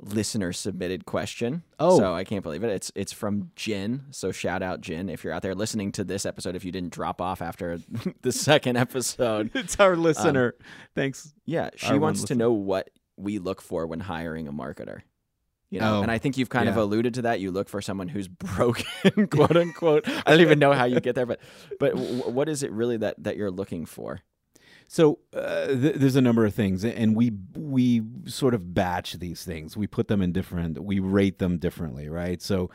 listener 0.00 0.52
submitted 0.52 1.06
question. 1.06 1.62
Oh. 1.78 1.98
so 1.98 2.14
I 2.14 2.24
can't 2.24 2.42
believe 2.42 2.64
it. 2.64 2.70
It's 2.70 2.92
it's 2.94 3.12
from 3.12 3.50
Jen. 3.56 4.06
So 4.10 4.32
shout 4.32 4.62
out 4.62 4.80
Jen 4.80 5.08
if 5.08 5.24
you're 5.24 5.32
out 5.32 5.42
there 5.42 5.54
listening 5.54 5.92
to 5.92 6.04
this 6.04 6.26
episode. 6.26 6.56
If 6.56 6.64
you 6.64 6.72
didn't 6.72 6.92
drop 6.92 7.20
off 7.20 7.42
after 7.42 7.78
the 8.22 8.32
second 8.32 8.76
episode, 8.76 9.50
it's 9.54 9.78
our 9.78 9.96
listener. 9.96 10.54
Thanks. 10.94 11.32
yeah, 11.46 11.70
she 11.76 11.98
wants 11.98 12.24
to 12.24 12.34
know 12.34 12.52
what 12.52 12.90
we 13.16 13.38
look 13.38 13.60
for 13.60 13.86
when 13.86 14.00
hiring 14.00 14.48
a 14.48 14.52
marketer. 14.52 15.02
You 15.70 15.78
know, 15.80 15.98
Oh, 15.98 16.02
and 16.02 16.10
I 16.10 16.18
think 16.18 16.36
you've 16.36 16.48
kind 16.50 16.68
of 16.68 16.76
alluded 16.82 17.14
to 17.14 17.22
that. 17.22 17.38
You 17.40 17.50
look 17.52 17.68
for 17.68 17.80
someone 17.80 18.08
who's 18.08 18.26
broken, 18.56 19.26
quote 19.30 19.56
unquote. 19.56 20.08
I 20.08 20.30
don't 20.32 20.40
even 20.40 20.58
know 20.58 20.72
how 20.72 20.84
you 20.84 21.00
get 21.00 21.14
there, 21.14 21.26
but 21.26 21.40
but 21.78 21.92
w- 21.94 22.22
what 22.30 22.48
is 22.48 22.62
it 22.62 22.72
really 22.72 22.96
that 22.98 23.22
that 23.22 23.36
you're 23.36 23.50
looking 23.50 23.86
for? 23.86 24.20
So 24.88 25.20
uh, 25.32 25.68
th- 25.68 25.94
there's 25.96 26.16
a 26.16 26.20
number 26.20 26.44
of 26.44 26.52
things, 26.54 26.84
and 26.84 27.14
we 27.14 27.30
we 27.56 28.02
sort 28.26 28.54
of 28.54 28.74
batch 28.74 29.12
these 29.14 29.44
things. 29.44 29.76
We 29.76 29.86
put 29.86 30.08
them 30.08 30.20
in 30.20 30.32
different. 30.32 30.82
We 30.82 30.98
rate 30.98 31.38
them 31.38 31.58
differently, 31.58 32.08
right? 32.08 32.42
So 32.42 32.70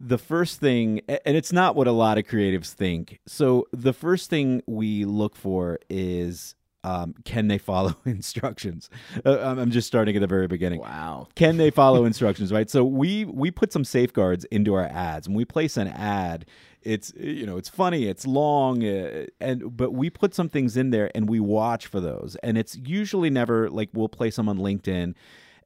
the 0.00 0.16
first 0.16 0.60
thing, 0.60 1.02
and 1.08 1.36
it's 1.36 1.52
not 1.52 1.76
what 1.76 1.86
a 1.86 1.92
lot 1.92 2.16
of 2.16 2.24
creatives 2.24 2.72
think. 2.72 3.20
So 3.26 3.66
the 3.72 3.92
first 3.92 4.30
thing 4.30 4.62
we 4.66 5.04
look 5.04 5.36
for 5.36 5.80
is 5.90 6.54
um, 6.84 7.14
can 7.24 7.48
they 7.48 7.58
follow 7.58 7.96
instructions? 8.04 8.88
Uh, 9.24 9.38
I'm 9.40 9.58
I'm 9.58 9.70
just 9.70 9.86
starting 9.88 10.14
at 10.16 10.20
the 10.20 10.26
very 10.26 10.46
beginning 10.46 10.80
Wow. 10.80 11.28
can 11.34 11.56
they 11.56 11.70
follow 11.70 12.04
instructions 12.12 12.52
right 12.52 12.70
so 12.70 12.84
we 12.84 13.24
we 13.24 13.50
put 13.50 13.72
some 13.72 13.84
safeguards 13.84 14.44
into 14.46 14.74
our 14.74 14.84
ads 14.86 15.28
when 15.28 15.36
we 15.36 15.44
place 15.44 15.76
an 15.76 15.88
ad 15.88 16.46
it's 16.82 17.12
you 17.18 17.44
know 17.44 17.56
it's 17.56 17.68
funny 17.68 18.06
it's 18.06 18.24
long 18.26 18.84
uh, 18.84 19.26
and 19.40 19.76
but 19.76 19.92
we 19.92 20.08
put 20.08 20.32
some 20.34 20.48
things 20.48 20.76
in 20.76 20.90
there 20.90 21.10
and 21.14 21.28
we 21.28 21.40
watch 21.40 21.86
for 21.86 22.00
those 22.00 22.36
and 22.42 22.56
it's 22.56 22.76
usually 22.76 23.28
never 23.30 23.68
like 23.68 23.88
we'll 23.92 24.08
place 24.08 24.36
them 24.36 24.48
on 24.48 24.58
linkedin 24.58 25.14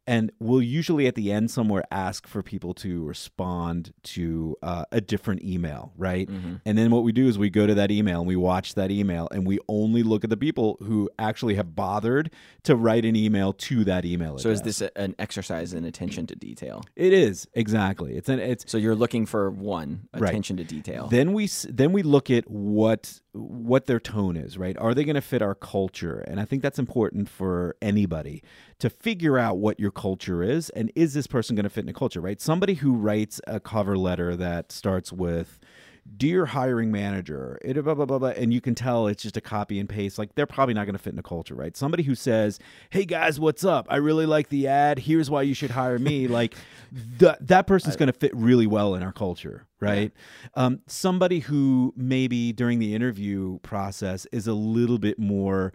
and 0.06 0.32
we'll 0.40 0.60
usually 0.62 1.06
at 1.06 1.14
the 1.14 1.30
end 1.30 1.50
somewhere 1.50 1.84
ask 1.90 2.26
for 2.26 2.42
people 2.42 2.74
to 2.74 3.04
respond 3.04 3.92
to 4.02 4.56
uh, 4.62 4.84
a 4.90 5.00
different 5.00 5.42
email 5.44 5.92
right 5.96 6.28
Mm-hmm. 6.28 6.54
and 6.66 6.78
then 6.78 6.90
what 6.90 7.02
we 7.04 7.12
do 7.12 7.26
is 7.28 7.38
we 7.38 7.50
go 7.50 7.66
to 7.66 7.74
that 7.74 7.90
email 7.90 8.18
and 8.20 8.26
we 8.28 8.36
watch 8.36 8.74
that 8.74 8.90
email 8.90 9.28
and 9.32 9.46
we 9.46 9.58
only 9.68 10.02
look 10.02 10.24
at 10.24 10.30
the 10.30 10.36
people 10.36 10.76
who 10.82 11.08
actually 11.18 11.54
have 11.54 11.74
bothered 11.76 12.30
to 12.64 12.74
write 12.76 13.04
an 13.04 13.16
email 13.16 13.52
to 13.52 13.84
that 13.84 14.04
email 14.04 14.38
So 14.38 14.50
is 14.50 14.62
this 14.62 14.80
a, 14.80 14.96
an 14.98 15.14
exercise 15.18 15.72
in 15.72 15.84
attention 15.84 16.26
to 16.28 16.34
detail? 16.36 16.84
It 16.96 17.12
is 17.12 17.46
exactly. 17.54 18.16
It's 18.16 18.28
an 18.28 18.38
it's. 18.40 18.64
So 18.70 18.78
you're 18.78 18.94
looking 18.94 19.26
for 19.26 19.50
one 19.50 20.08
Right. 20.14 20.28
attention 20.30 20.56
to 20.58 20.64
detail. 20.64 21.08
Then 21.08 21.32
we 21.32 21.48
then 21.68 21.92
we 21.92 22.02
look 22.02 22.30
at 22.30 22.50
what 22.50 23.20
what 23.32 23.86
their 23.86 24.00
tone 24.00 24.36
is. 24.36 24.58
Right? 24.58 24.76
Are 24.78 24.94
they 24.94 25.04
going 25.04 25.14
to 25.16 25.20
fit 25.20 25.42
our 25.42 25.54
culture? 25.54 26.20
And 26.26 26.40
I 26.40 26.44
think 26.44 26.62
that's 26.62 26.78
important 26.78 27.28
for 27.28 27.76
anybody 27.80 28.42
to 28.78 28.90
figure 28.90 29.38
out 29.38 29.58
what 29.58 29.78
your 29.78 29.90
culture 29.90 30.42
is 30.42 30.70
and 30.70 30.90
is 30.94 31.14
this 31.14 31.26
person 31.26 31.56
going 31.56 31.64
to 31.64 31.70
fit 31.70 31.84
in 31.84 31.88
a 31.88 31.94
culture? 31.94 32.20
Right? 32.20 32.40
Somebody 32.40 32.74
who 32.74 32.92
writes 32.94 33.40
a 33.46 33.60
cover 33.60 33.96
letter 33.96 34.36
that 34.36 34.72
starts 34.72 35.12
with 35.12 35.58
dear 36.16 36.46
hiring 36.46 36.90
manager 36.90 37.58
it, 37.62 37.74
blah, 37.82 37.94
blah, 37.94 38.04
blah, 38.04 38.18
blah, 38.18 38.28
and 38.30 38.52
you 38.52 38.60
can 38.60 38.74
tell 38.74 39.06
it's 39.06 39.22
just 39.22 39.36
a 39.36 39.40
copy 39.40 39.78
and 39.78 39.88
paste 39.88 40.18
like 40.18 40.34
they're 40.34 40.46
probably 40.46 40.74
not 40.74 40.84
going 40.84 40.94
to 40.96 41.02
fit 41.02 41.12
in 41.12 41.18
a 41.18 41.22
culture 41.22 41.54
right? 41.54 41.76
Somebody 41.76 42.02
who 42.02 42.14
says 42.14 42.58
hey 42.90 43.04
guys 43.04 43.38
what's 43.38 43.64
up? 43.64 43.86
I 43.88 43.96
really 43.96 44.26
like 44.26 44.48
the 44.48 44.68
ad. 44.68 45.00
Here's 45.00 45.30
why 45.30 45.42
you 45.42 45.54
should 45.54 45.70
hire 45.70 45.98
me 45.98 46.28
like 46.28 46.56
th- 47.18 47.36
that 47.40 47.66
person's 47.66 47.96
going 47.96 48.08
to 48.08 48.18
fit 48.18 48.34
really 48.34 48.66
well 48.66 48.94
in 48.94 49.02
our 49.02 49.12
culture 49.12 49.66
right? 49.80 50.12
Um, 50.54 50.80
somebody 50.86 51.40
who 51.40 51.92
maybe 51.96 52.52
during 52.52 52.78
the 52.78 52.94
interview 52.94 53.58
process 53.60 54.26
is 54.30 54.46
a 54.46 54.54
little 54.54 54.98
bit 54.98 55.18
more 55.18 55.72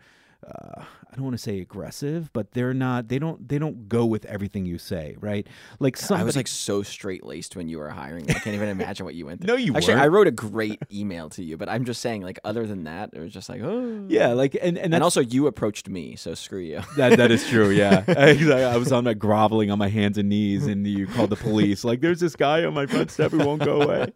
uh, 0.47 0.83
I 1.11 1.15
don't 1.15 1.23
want 1.23 1.35
to 1.35 1.41
say 1.41 1.59
aggressive, 1.61 2.31
but 2.33 2.51
they're 2.51 2.73
not. 2.73 3.07
They 3.07 3.17
don't. 3.17 3.47
They 3.47 3.57
don't 3.57 3.89
go 3.89 4.05
with 4.05 4.25
everything 4.25 4.65
you 4.65 4.77
say, 4.77 5.15
right? 5.19 5.47
Like 5.79 5.97
somebody. 5.97 6.21
I 6.21 6.25
was 6.25 6.35
like 6.35 6.47
so 6.47 6.83
straight 6.83 7.25
laced 7.25 7.55
when 7.55 7.67
you 7.69 7.79
were 7.79 7.89
hiring. 7.89 8.29
I 8.29 8.33
can't 8.33 8.55
even 8.55 8.69
imagine 8.69 9.05
what 9.05 9.15
you 9.15 9.25
went 9.25 9.41
through. 9.41 9.47
No, 9.47 9.55
you 9.55 9.73
Actually, 9.73 9.93
weren't. 9.95 10.03
I 10.03 10.07
wrote 10.09 10.27
a 10.27 10.31
great 10.31 10.79
email 10.93 11.29
to 11.29 11.43
you, 11.43 11.55
but 11.55 11.69
I'm 11.69 11.85
just 11.85 12.01
saying, 12.01 12.21
like, 12.21 12.37
other 12.43 12.67
than 12.67 12.83
that, 12.83 13.11
it 13.13 13.19
was 13.19 13.31
just 13.31 13.47
like, 13.47 13.61
oh. 13.61 14.05
yeah, 14.09 14.33
like 14.33 14.57
and 14.61 14.77
and, 14.77 14.93
And 14.93 15.01
also, 15.01 15.21
you 15.21 15.47
approached 15.47 15.87
me, 15.87 16.17
so 16.17 16.33
screw 16.33 16.59
you. 16.59 16.81
That 16.97 17.17
that 17.17 17.31
is 17.31 17.47
true. 17.47 17.69
Yeah. 17.69 18.03
I 18.07 18.77
was 18.77 18.91
on 18.91 19.05
like 19.05 19.19
groveling 19.19 19.71
on 19.71 19.79
my 19.79 19.87
hands 19.87 20.17
and 20.17 20.27
knees, 20.29 20.67
and 20.67 20.85
you 20.85 21.07
called 21.07 21.29
the 21.29 21.35
police. 21.35 21.83
Like, 21.83 22.01
there's 22.01 22.19
this 22.19 22.35
guy 22.35 22.65
on 22.65 22.73
my 22.73 22.85
front 22.85 23.09
step 23.09 23.31
who 23.31 23.39
won't 23.39 23.63
go 23.63 23.81
away. 23.81 24.11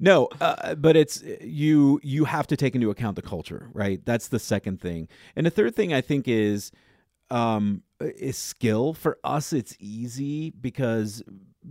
No, 0.00 0.28
uh, 0.40 0.74
but 0.74 0.96
it's 0.96 1.22
you. 1.40 2.00
You 2.02 2.24
have 2.24 2.48
to 2.48 2.56
take 2.56 2.74
into 2.74 2.90
account 2.90 3.16
the 3.16 3.22
culture, 3.22 3.70
right? 3.72 4.04
That's 4.04 4.28
the 4.28 4.38
second 4.38 4.80
thing, 4.80 5.08
and 5.36 5.46
the 5.46 5.50
third 5.50 5.63
thing 5.70 5.92
I 5.92 6.00
think 6.00 6.28
is 6.28 6.72
um 7.30 7.82
is 8.00 8.36
skill 8.36 8.92
for 8.92 9.18
us 9.24 9.52
it's 9.52 9.76
easy 9.78 10.50
because 10.50 11.22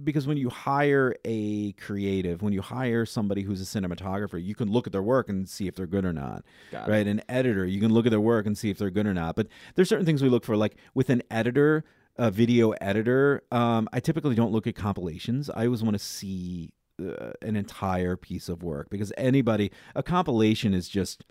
because 0.04 0.26
when 0.26 0.38
you 0.38 0.50
hire 0.50 1.16
a 1.26 1.74
creative, 1.74 2.41
when 2.41 2.54
you 2.54 2.62
hire 2.62 3.06
somebody 3.06 3.44
who's 3.44 3.62
a 3.62 3.80
cinematographer, 3.80 4.44
you 4.44 4.56
can 4.56 4.72
look 4.72 4.88
at 4.88 4.94
their 4.94 5.04
work 5.04 5.30
and 5.30 5.48
see 5.48 5.68
if 5.68 5.76
they're 5.76 5.88
good 5.88 6.06
or 6.06 6.14
not. 6.14 6.44
Got 6.72 6.88
it. 6.88 6.91
right? 6.91 7.08
An 7.08 7.22
editor, 7.30 7.66
you 7.66 7.80
can 7.80 7.94
look 7.94 8.06
at 8.06 8.10
their 8.10 8.22
work 8.22 8.46
and 8.46 8.58
see 8.58 8.70
if 8.70 8.78
they're 8.78 8.89
good 8.89 9.06
or 9.06 9.14
not. 9.14 9.36
But 9.36 9.48
there's 9.76 9.89
certain 9.89 10.06
things 10.06 10.24
we 10.24 10.30
look 10.30 10.46
for, 10.46 10.58
like 10.58 10.78
with 10.94 11.10
an 11.10 11.22
editor, 11.30 11.84
a 12.18 12.32
video 12.32 12.72
editor. 12.72 13.44
Um, 13.52 13.88
I 13.94 14.00
typically 14.00 14.36
don't 14.36 14.52
look 14.52 14.68
at 14.68 14.76
compilations. 14.76 15.50
I 15.50 15.66
always 15.66 15.84
want 15.84 15.94
to 15.94 16.04
see 16.04 16.72
uh, 17.00 17.32
an 17.41 17.56
entire 17.56 18.16
piece 18.16 18.50
of 18.50 18.64
work 18.64 18.89
because 18.89 19.14
anybody, 19.18 19.72
a 19.96 20.04
compilation 20.04 20.74
is 20.74 20.89
just 20.89 21.24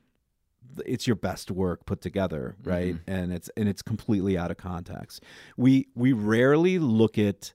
it's 0.87 1.07
your 1.07 1.17
best 1.17 1.51
work 1.51 1.85
put 1.87 2.01
together 2.01 2.57
right? 2.65 2.97
And 3.07 3.33
it's 3.33 3.51
and 3.57 3.69
it's 3.69 3.83
completely 3.83 4.39
out 4.39 4.51
of 4.51 4.57
context. 4.57 5.23
We 5.57 5.89
we 5.95 6.13
rarely 6.13 6.79
look 6.79 7.19
at 7.19 7.53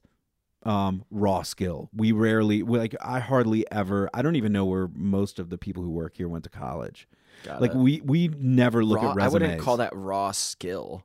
um 0.64 1.04
raw 1.10 1.42
skill. 1.42 1.88
We 1.94 2.12
rarely 2.12 2.62
we, 2.62 2.78
like 2.78 2.94
i 3.00 3.20
hardly 3.20 3.64
ever 3.70 4.10
i 4.12 4.22
don't 4.22 4.36
even 4.36 4.52
know 4.52 4.64
where 4.64 4.88
most 4.92 5.38
of 5.38 5.50
the 5.50 5.58
people 5.58 5.82
who 5.82 5.90
work 5.90 6.16
here 6.16 6.28
went 6.28 6.44
to 6.44 6.50
college. 6.50 7.08
Got 7.44 7.60
like 7.60 7.70
it. 7.72 7.76
we 7.76 8.00
we 8.04 8.28
never 8.28 8.84
look 8.84 9.02
Raw- 9.02 9.10
at 9.10 9.16
resumes 9.16 9.34
I 9.34 9.46
wouldn't 9.46 9.62
call 9.62 9.76
that 9.78 9.94
raw 9.94 10.32
skill. 10.32 11.04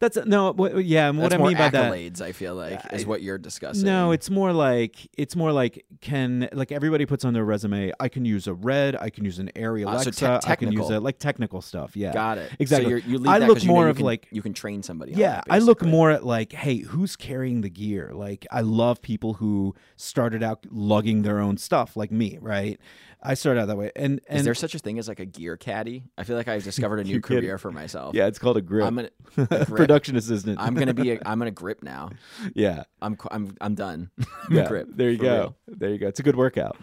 That's 0.00 0.16
no 0.26 0.52
what, 0.52 0.84
yeah 0.84 1.08
and 1.08 1.18
what 1.18 1.24
That's 1.30 1.34
i 1.34 1.38
more 1.38 1.48
mean 1.48 1.56
by 1.58 1.68
that 1.70 1.92
accolades. 1.92 2.20
I 2.20 2.32
feel 2.32 2.54
like 2.54 2.72
Yeah, 2.72 2.94
is 2.96 3.04
I- 3.04 3.06
what 3.08 3.22
you're 3.22 3.38
discussing. 3.38 3.84
No, 3.84 4.12
it's 4.12 4.30
more 4.30 4.52
like 4.52 4.96
it's 5.18 5.36
more 5.36 5.52
like 5.52 5.84
can 6.00 6.48
like 6.52 6.72
everybody 6.72 7.06
puts 7.06 7.24
on 7.24 7.32
their 7.34 7.44
resume. 7.44 7.92
I 8.00 8.08
can 8.08 8.24
use 8.24 8.46
a 8.46 8.54
red. 8.54 8.96
I 8.96 9.10
can 9.10 9.24
use 9.24 9.38
an 9.38 9.50
Arri 9.56 9.86
Ah, 9.86 9.98
so 9.98 10.10
te- 10.10 10.26
I 10.50 10.56
can 10.56 10.72
use 10.72 10.90
a 10.90 11.00
like 11.00 11.18
technical 11.18 11.60
stuff. 11.62 11.96
Yeah, 11.96 12.12
got 12.12 12.38
it. 12.38 12.50
exactly. 12.58 12.84
So 12.84 12.88
you're, 12.90 12.98
you 12.98 13.18
leave 13.18 13.28
I 13.28 13.38
that 13.38 13.46
look 13.48 13.56
'cause 13.58 13.64
you 13.64 13.68
know 13.68 13.74
more 13.74 13.84
you 13.84 13.90
of 13.90 13.96
can- 13.96 14.06
like- 14.06 14.28
you 14.30 14.42
can 14.42 14.52
train 14.54 14.82
somebody. 14.82 15.12
Yeah, 15.12 15.38
it, 15.38 15.44
I 15.50 15.58
look 15.58 15.82
more 15.82 16.10
at 16.10 16.24
like, 16.24 16.52
hey, 16.52 16.78
who's 16.78 17.16
carrying 17.16 17.60
the 17.62 17.70
gear? 17.70 18.10
Like, 18.14 18.46
I 18.50 18.60
love 18.62 19.00
people 19.02 19.34
who 19.34 19.74
started 19.96 20.42
out 20.42 20.66
lugging 20.70 21.22
their 21.22 21.40
own 21.40 21.56
stuff, 21.56 21.96
like 21.96 22.10
me, 22.10 22.38
right? 22.40 22.78
I 23.24 23.34
started 23.34 23.60
out 23.60 23.68
that 23.68 23.76
way, 23.78 23.90
and 23.96 24.20
and 24.28 24.38
Is 24.38 24.44
there 24.44 24.54
such 24.54 24.74
a 24.74 24.78
thing 24.78 24.98
as 24.98 25.08
like 25.08 25.18
a 25.18 25.24
gear 25.24 25.56
caddy? 25.56 26.04
I 26.18 26.24
feel 26.24 26.36
like 26.36 26.46
I've 26.46 26.62
discovered 26.64 27.00
a 27.00 27.04
new 27.04 27.20
career 27.20 27.56
for 27.58 27.72
myself. 27.72 28.14
yeah, 28.14 28.26
it's 28.26 28.38
called 28.38 28.56
a 28.56 28.60
grip. 28.60 28.86
I'm 28.86 28.96
gonna 28.96 29.10
a 29.36 29.46
grip. 29.46 29.68
production 29.68 30.16
assistant. 30.16 30.58
I'm 30.60 30.74
gonna 30.74 30.94
be. 30.94 31.12
A, 31.12 31.20
I'm 31.26 31.38
gonna 31.38 31.50
grip 31.50 31.82
now. 31.82 32.10
yeah, 32.54 32.84
I'm. 33.00 33.16
I'm. 33.30 33.56
I'm 33.60 33.74
done. 33.74 34.10
yeah. 34.50 34.68
grip. 34.68 34.88
There 34.90 35.10
you 35.10 35.18
go. 35.18 35.34
real. 35.34 35.56
There 35.68 35.90
you 35.90 35.98
go. 35.98 36.08
It's 36.08 36.20
a 36.20 36.22
good 36.22 36.36
workout. 36.36 36.76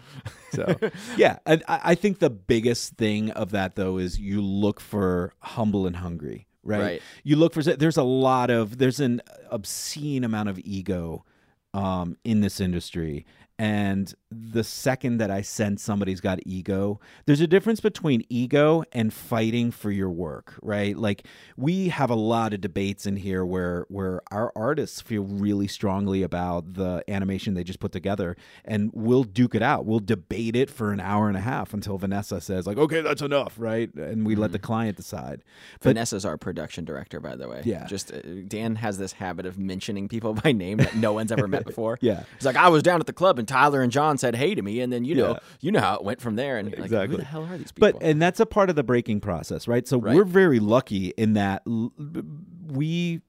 So 0.52 0.76
yeah, 1.16 1.38
and 1.46 1.62
I, 1.68 1.80
I 1.84 1.94
think 1.94 2.18
the 2.18 2.30
biggest 2.30 2.94
thing 2.96 3.30
of 3.30 3.52
that 3.52 3.76
though 3.76 3.98
is 3.98 4.18
you 4.18 4.42
look 4.42 4.80
for 4.80 5.32
humble 5.38 5.86
and 5.86 5.96
hungry, 5.96 6.48
right? 6.62 6.80
Right. 6.80 7.02
You 7.22 7.36
look 7.36 7.54
for 7.54 7.62
there's 7.62 7.96
a 7.96 8.02
lot 8.02 8.50
of 8.50 8.78
there's 8.78 9.00
an 9.00 9.22
obscene 9.50 10.24
amount 10.24 10.48
of 10.48 10.58
ego 10.58 11.24
um, 11.74 12.16
in 12.24 12.40
this 12.40 12.60
industry. 12.60 13.26
And 13.62 14.12
the 14.28 14.64
second 14.64 15.18
that 15.18 15.30
I 15.30 15.42
sense 15.42 15.84
somebody's 15.84 16.20
got 16.20 16.40
ego, 16.44 16.98
there's 17.26 17.40
a 17.40 17.46
difference 17.46 17.78
between 17.78 18.24
ego 18.28 18.82
and 18.90 19.14
fighting 19.14 19.70
for 19.70 19.92
your 19.92 20.10
work, 20.10 20.58
right? 20.62 20.96
Like 20.96 21.28
we 21.56 21.90
have 21.90 22.10
a 22.10 22.16
lot 22.16 22.52
of 22.54 22.60
debates 22.60 23.06
in 23.06 23.14
here 23.14 23.46
where 23.46 23.86
where 23.88 24.20
our 24.32 24.50
artists 24.56 25.00
feel 25.00 25.22
really 25.22 25.68
strongly 25.68 26.24
about 26.24 26.74
the 26.74 27.04
animation 27.06 27.54
they 27.54 27.62
just 27.62 27.78
put 27.78 27.92
together, 27.92 28.36
and 28.64 28.90
we'll 28.94 29.22
duke 29.22 29.54
it 29.54 29.62
out. 29.62 29.86
We'll 29.86 30.00
debate 30.00 30.56
it 30.56 30.68
for 30.68 30.90
an 30.90 30.98
hour 30.98 31.28
and 31.28 31.36
a 31.36 31.40
half 31.40 31.72
until 31.72 31.98
Vanessa 31.98 32.40
says 32.40 32.66
like, 32.66 32.78
"Okay, 32.78 33.00
that's 33.00 33.22
enough," 33.22 33.54
right? 33.58 33.94
And 33.94 34.26
we 34.26 34.34
let 34.34 34.50
the 34.50 34.58
client 34.58 34.96
decide. 34.96 35.44
But 35.74 35.90
Vanessa's 35.90 36.24
our 36.24 36.36
production 36.36 36.84
director, 36.84 37.20
by 37.20 37.36
the 37.36 37.48
way. 37.48 37.62
Yeah. 37.64 37.86
Just 37.86 38.12
uh, 38.12 38.22
Dan 38.48 38.74
has 38.74 38.98
this 38.98 39.12
habit 39.12 39.46
of 39.46 39.56
mentioning 39.56 40.08
people 40.08 40.34
by 40.42 40.50
name 40.50 40.78
that 40.78 40.96
no 40.96 41.12
one's 41.12 41.30
ever 41.30 41.46
met 41.46 41.64
before. 41.64 41.92
Yeah. 42.02 42.24
He's 42.34 42.46
like, 42.46 42.56
I 42.56 42.68
was 42.68 42.82
down 42.82 43.00
at 43.00 43.06
the 43.06 43.12
club 43.12 43.38
and 43.38 43.46
Tyler 43.52 43.82
and 43.82 43.92
John 43.92 44.18
said 44.18 44.34
hey 44.36 44.54
to 44.54 44.62
me, 44.62 44.80
and 44.80 44.92
then 44.92 45.04
you 45.04 45.14
know, 45.14 45.30
Yeah. 45.32 45.38
you 45.60 45.70
know 45.72 45.80
how 45.80 45.94
it 45.96 46.04
went 46.04 46.20
from 46.20 46.36
there. 46.36 46.58
And 46.58 46.68
you're 46.68 46.78
like, 46.78 46.86
Exactly. 46.86 47.16
who 47.16 47.22
the 47.22 47.28
hell 47.28 47.44
are 47.44 47.58
these 47.58 47.72
people? 47.72 47.92
But 47.98 48.02
and 48.06 48.20
that's 48.20 48.40
a 48.40 48.46
part 48.46 48.70
of 48.70 48.76
the 48.76 48.82
breaking 48.84 49.20
process, 49.20 49.68
right? 49.68 49.86
So 49.86 49.98
Right. 49.98 50.14
we're 50.16 50.24
very 50.24 50.60
lucky 50.60 51.08
in 51.16 51.34
that 51.34 51.62
we 52.70 53.20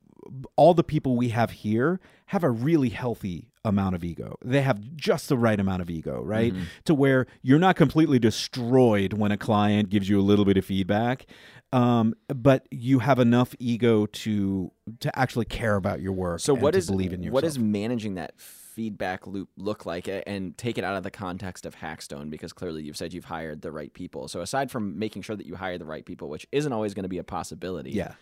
all 0.56 0.74
the 0.74 0.84
people 0.84 1.18
we 1.18 1.30
have 1.30 1.52
here 1.52 2.00
have 2.28 2.44
a 2.44 2.50
really 2.50 2.90
healthy 2.90 3.50
amount 3.66 3.96
of 3.96 4.04
ego. 4.04 4.38
They 4.44 4.62
have 4.62 4.80
just 4.96 5.30
the 5.30 5.38
right 5.38 5.60
amount 5.60 5.82
of 5.82 5.90
ego, 5.90 6.22
right? 6.24 6.54
To 6.86 6.94
where 6.94 7.28
you're 7.42 7.60
not 7.60 7.76
completely 7.76 8.20
destroyed 8.20 9.14
when 9.14 9.32
a 9.32 9.38
client 9.38 9.90
gives 9.90 10.08
you 10.10 10.20
a 10.20 10.24
little 10.24 10.46
bit 10.46 10.58
of 10.58 10.66
feedback. 10.66 11.26
Um, 11.74 12.14
but 12.28 12.68
you 12.72 13.00
have 13.00 13.20
enough 13.20 13.56
ego 13.60 14.06
to 14.06 14.72
to 15.00 15.20
actually 15.20 15.46
care 15.46 15.76
about 15.76 16.02
your 16.02 16.14
work. 16.14 16.40
So 16.40 16.54
and 16.54 16.62
what 16.64 16.72
to 16.72 16.78
is 16.78 16.88
believe 16.88 17.14
in 17.14 17.22
yourself. 17.24 17.34
what 17.34 17.44
is 17.44 17.58
managing 17.60 18.14
that 18.16 18.34
feedback 18.74 19.28
loop 19.28 19.50
look 19.56 19.86
like 19.86 20.10
and 20.26 20.58
take 20.58 20.78
it 20.78 20.84
out 20.84 20.96
of 20.96 21.04
the 21.04 21.12
context 21.12 21.66
of 21.66 21.76
Hackstone 21.76 22.30
because 22.30 22.54
clearly 22.54 22.84
you've 22.84 22.98
said 22.98 23.14
you've 23.14 23.26
hired 23.26 23.62
the 23.62 23.72
right 23.72 23.94
people. 23.94 24.28
So 24.28 24.42
aside 24.42 24.72
from 24.72 24.98
making 24.98 25.22
sure 25.22 25.36
that 25.36 25.46
you 25.46 25.56
hire 25.56 25.78
the 25.78 25.86
right 25.86 26.04
people, 26.04 26.28
which 26.28 26.48
isn't 26.52 26.74
always 26.74 26.94
going 26.94 27.04
to 27.04 27.10
be 27.10 27.20
a 27.20 27.24
possibility. 27.24 27.92
yeah. 27.92 28.14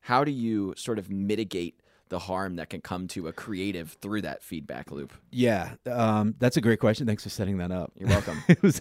How 0.00 0.24
do 0.24 0.30
you 0.30 0.74
sort 0.76 0.98
of 0.98 1.10
mitigate 1.10 1.80
the 2.08 2.18
harm 2.18 2.56
that 2.56 2.70
can 2.70 2.80
come 2.80 3.08
to 3.08 3.28
a 3.28 3.32
creative 3.32 3.92
through 4.00 4.22
that 4.22 4.42
feedback 4.42 4.90
loop? 4.90 5.12
Yeah, 5.30 5.74
um, 5.86 6.34
that's 6.38 6.56
a 6.56 6.60
great 6.60 6.80
question. 6.80 7.06
Thanks 7.06 7.22
for 7.22 7.28
setting 7.28 7.58
that 7.58 7.70
up. 7.70 7.92
You're 7.96 8.08
welcome. 8.08 8.42
it 8.48 8.62
was, 8.62 8.80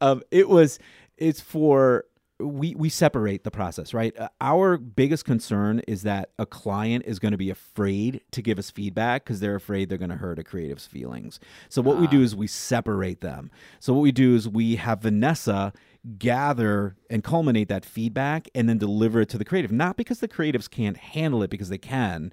um, 0.00 0.22
it 0.30 0.48
was, 0.48 0.78
it's 1.18 1.40
for 1.40 2.04
we 2.40 2.74
we 2.74 2.88
separate 2.88 3.44
the 3.44 3.50
process, 3.50 3.94
right? 3.94 4.16
Uh, 4.18 4.28
our 4.40 4.76
biggest 4.76 5.24
concern 5.24 5.80
is 5.86 6.02
that 6.02 6.30
a 6.38 6.46
client 6.46 7.04
is 7.06 7.18
going 7.18 7.32
to 7.32 7.38
be 7.38 7.50
afraid 7.50 8.20
to 8.32 8.42
give 8.42 8.58
us 8.58 8.70
feedback 8.70 9.24
because 9.24 9.40
they're 9.40 9.54
afraid 9.54 9.88
they're 9.88 9.98
going 9.98 10.10
to 10.10 10.16
hurt 10.16 10.38
a 10.38 10.44
creative's 10.44 10.86
feelings. 10.86 11.40
So 11.68 11.82
what 11.82 11.98
we 11.98 12.06
do 12.06 12.22
is 12.22 12.34
we 12.34 12.46
separate 12.46 13.20
them. 13.20 13.50
So 13.78 13.92
what 13.92 14.00
we 14.00 14.12
do 14.12 14.34
is 14.34 14.48
we 14.48 14.76
have 14.76 15.02
Vanessa 15.02 15.72
gather 16.18 16.96
and 17.10 17.22
culminate 17.22 17.68
that 17.68 17.84
feedback 17.84 18.48
and 18.54 18.68
then 18.68 18.78
deliver 18.78 19.20
it 19.20 19.28
to 19.30 19.38
the 19.38 19.44
creative. 19.44 19.72
Not 19.72 19.96
because 19.96 20.20
the 20.20 20.28
creatives 20.28 20.68
can't 20.68 20.96
handle 20.96 21.42
it, 21.42 21.50
because 21.50 21.68
they 21.68 21.78
can, 21.78 22.32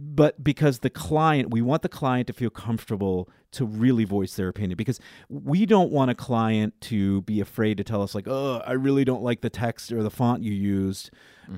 but 0.00 0.44
because 0.44 0.78
the 0.78 0.90
client, 0.90 1.50
we 1.50 1.60
want 1.60 1.82
the 1.82 1.88
client 1.88 2.28
to 2.28 2.32
feel 2.32 2.50
comfortable 2.50 3.28
to 3.50 3.64
really 3.64 4.04
voice 4.04 4.36
their 4.36 4.46
opinion 4.46 4.76
because 4.76 5.00
we 5.28 5.66
don't 5.66 5.90
want 5.90 6.08
a 6.08 6.14
client 6.14 6.80
to 6.82 7.22
be 7.22 7.40
afraid 7.40 7.78
to 7.78 7.84
tell 7.84 8.00
us, 8.00 8.14
like, 8.14 8.28
oh, 8.28 8.62
I 8.64 8.72
really 8.72 9.04
don't 9.04 9.24
like 9.24 9.40
the 9.40 9.50
text 9.50 9.90
or 9.90 10.04
the 10.04 10.10
font 10.10 10.44
you 10.44 10.52
used. 10.52 11.10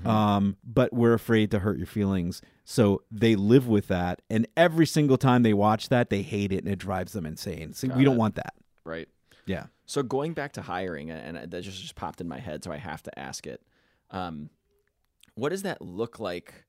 Um, 0.06 0.56
but 0.64 0.90
we're 0.92 1.12
afraid 1.12 1.50
to 1.50 1.58
hurt 1.58 1.76
your 1.76 1.86
feelings. 1.86 2.40
So 2.64 3.02
they 3.10 3.36
live 3.36 3.68
with 3.68 3.88
that. 3.88 4.22
And 4.30 4.46
every 4.56 4.86
single 4.86 5.18
time 5.18 5.42
they 5.42 5.52
watch 5.52 5.90
that, 5.90 6.08
they 6.08 6.22
hate 6.22 6.50
it 6.50 6.64
and 6.64 6.68
it 6.72 6.78
drives 6.78 7.12
them 7.12 7.26
insane. 7.26 7.74
So 7.74 7.88
we 7.88 8.04
don't 8.04 8.16
want 8.16 8.36
that. 8.36 8.54
right. 8.84 9.08
Yeah. 9.44 9.66
So 9.84 10.02
going 10.02 10.32
back 10.32 10.52
to 10.52 10.62
hiring, 10.62 11.10
and 11.10 11.36
that 11.50 11.60
just, 11.60 11.82
just 11.82 11.96
popped 11.96 12.20
in 12.20 12.28
my 12.28 12.38
head, 12.38 12.64
so 12.64 12.70
I 12.72 12.76
have 12.76 13.02
to 13.02 13.18
ask 13.18 13.46
it. 13.46 13.60
Um, 14.10 14.48
what 15.34 15.48
does 15.48 15.62
that 15.62 15.82
look 15.82 16.20
like 16.20 16.64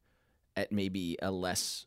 at 0.56 0.72
maybe 0.72 1.18
a 1.22 1.32
less 1.32 1.86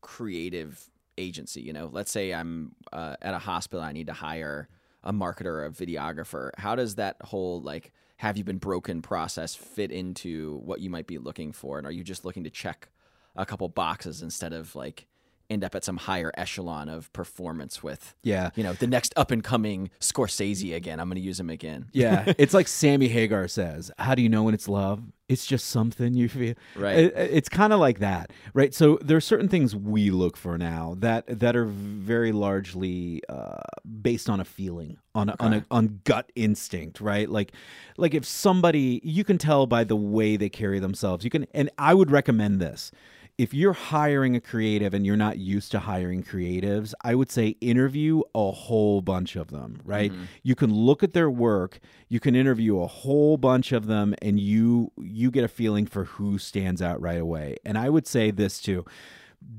creative 0.00 0.90
agency? 1.16 1.62
You 1.62 1.72
know, 1.72 1.90
let's 1.92 2.10
say 2.10 2.32
I'm 2.32 2.72
uh, 2.92 3.16
at 3.22 3.34
a 3.34 3.38
hospital, 3.38 3.84
I 3.84 3.92
need 3.92 4.06
to 4.06 4.12
hire 4.12 4.68
a 5.04 5.12
marketer 5.12 5.46
or 5.46 5.66
a 5.66 5.70
videographer. 5.70 6.50
How 6.58 6.74
does 6.74 6.96
that 6.96 7.16
whole 7.22 7.60
like 7.60 7.92
have 8.18 8.36
you 8.36 8.42
been 8.42 8.58
broken 8.58 9.00
process 9.00 9.54
fit 9.54 9.92
into 9.92 10.56
what 10.64 10.80
you 10.80 10.90
might 10.90 11.06
be 11.06 11.18
looking 11.18 11.52
for? 11.52 11.78
And 11.78 11.86
are 11.86 11.92
you 11.92 12.02
just 12.02 12.24
looking 12.24 12.44
to 12.44 12.50
check 12.50 12.88
a 13.36 13.46
couple 13.46 13.68
boxes 13.68 14.22
instead 14.22 14.52
of 14.52 14.74
like 14.74 15.06
end 15.50 15.64
up 15.64 15.74
at 15.74 15.82
some 15.84 15.96
higher 15.96 16.30
echelon 16.36 16.88
of 16.88 17.10
performance 17.12 17.82
with 17.82 18.14
Yeah. 18.22 18.50
you 18.54 18.62
know, 18.62 18.74
the 18.74 18.86
next 18.86 19.12
up 19.16 19.30
and 19.30 19.42
coming 19.42 19.90
Scorsese 20.00 20.74
again. 20.74 21.00
I'm 21.00 21.08
going 21.08 21.16
to 21.16 21.22
use 21.22 21.40
him 21.40 21.48
again. 21.50 21.86
Yeah, 21.92 22.32
it's 22.38 22.52
like 22.54 22.68
Sammy 22.68 23.08
Hagar 23.08 23.48
says, 23.48 23.90
"How 23.98 24.14
do 24.14 24.22
you 24.22 24.28
know 24.28 24.42
when 24.42 24.54
it's 24.54 24.68
love? 24.68 25.02
It's 25.28 25.46
just 25.46 25.68
something 25.68 26.12
you 26.14 26.28
feel." 26.28 26.54
Right. 26.76 26.98
It- 26.98 27.14
it's 27.16 27.48
kind 27.48 27.72
of 27.72 27.80
like 27.80 27.98
that, 28.00 28.30
right? 28.52 28.74
So 28.74 28.98
there 29.02 29.16
are 29.16 29.22
certain 29.22 29.48
things 29.48 29.74
we 29.74 30.10
look 30.10 30.36
for 30.36 30.58
now 30.58 30.96
that 30.98 31.40
that 31.40 31.56
are 31.56 31.64
very 31.66 32.32
largely 32.32 33.22
uh, 33.28 33.60
based 34.02 34.28
on 34.28 34.40
a 34.40 34.44
feeling, 34.44 34.98
on 35.14 35.30
a, 35.30 35.36
on 35.40 35.54
a, 35.54 35.64
on 35.70 36.00
gut 36.04 36.30
instinct, 36.34 37.00
right? 37.00 37.28
Like, 37.28 37.52
like 37.96 38.12
if 38.14 38.24
somebody 38.24 39.00
you 39.02 39.24
can 39.24 39.38
tell 39.38 39.66
by 39.66 39.84
the 39.84 39.96
way 39.96 40.36
they 40.36 40.48
carry 40.50 40.78
themselves. 40.78 41.24
You 41.24 41.30
can, 41.30 41.46
and 41.54 41.70
I 41.78 41.94
would 41.94 42.10
recommend 42.10 42.60
this. 42.60 42.90
If 43.38 43.54
you're 43.54 43.72
hiring 43.72 44.34
a 44.34 44.40
creative 44.40 44.94
and 44.94 45.06
you're 45.06 45.16
not 45.16 45.38
used 45.38 45.70
to 45.70 45.78
hiring 45.78 46.24
creatives, 46.24 46.92
I 47.02 47.14
would 47.14 47.30
say 47.30 47.54
interview 47.60 48.22
a 48.34 48.50
whole 48.50 49.00
bunch 49.00 49.36
of 49.36 49.52
them, 49.52 49.80
right? 49.84 50.10
Mm-hmm. 50.10 50.24
You 50.42 50.56
can 50.56 50.74
look 50.74 51.04
at 51.04 51.12
their 51.12 51.30
work, 51.30 51.78
you 52.08 52.18
can 52.18 52.34
interview 52.34 52.80
a 52.80 52.88
whole 52.88 53.36
bunch 53.36 53.70
of 53.70 53.86
them 53.86 54.16
and 54.20 54.40
you 54.40 54.90
you 54.98 55.30
get 55.30 55.44
a 55.44 55.48
feeling 55.48 55.86
for 55.86 56.04
who 56.04 56.36
stands 56.38 56.82
out 56.82 57.00
right 57.00 57.20
away. 57.20 57.56
And 57.64 57.78
I 57.78 57.90
would 57.90 58.08
say 58.08 58.32
this 58.32 58.60
too 58.60 58.84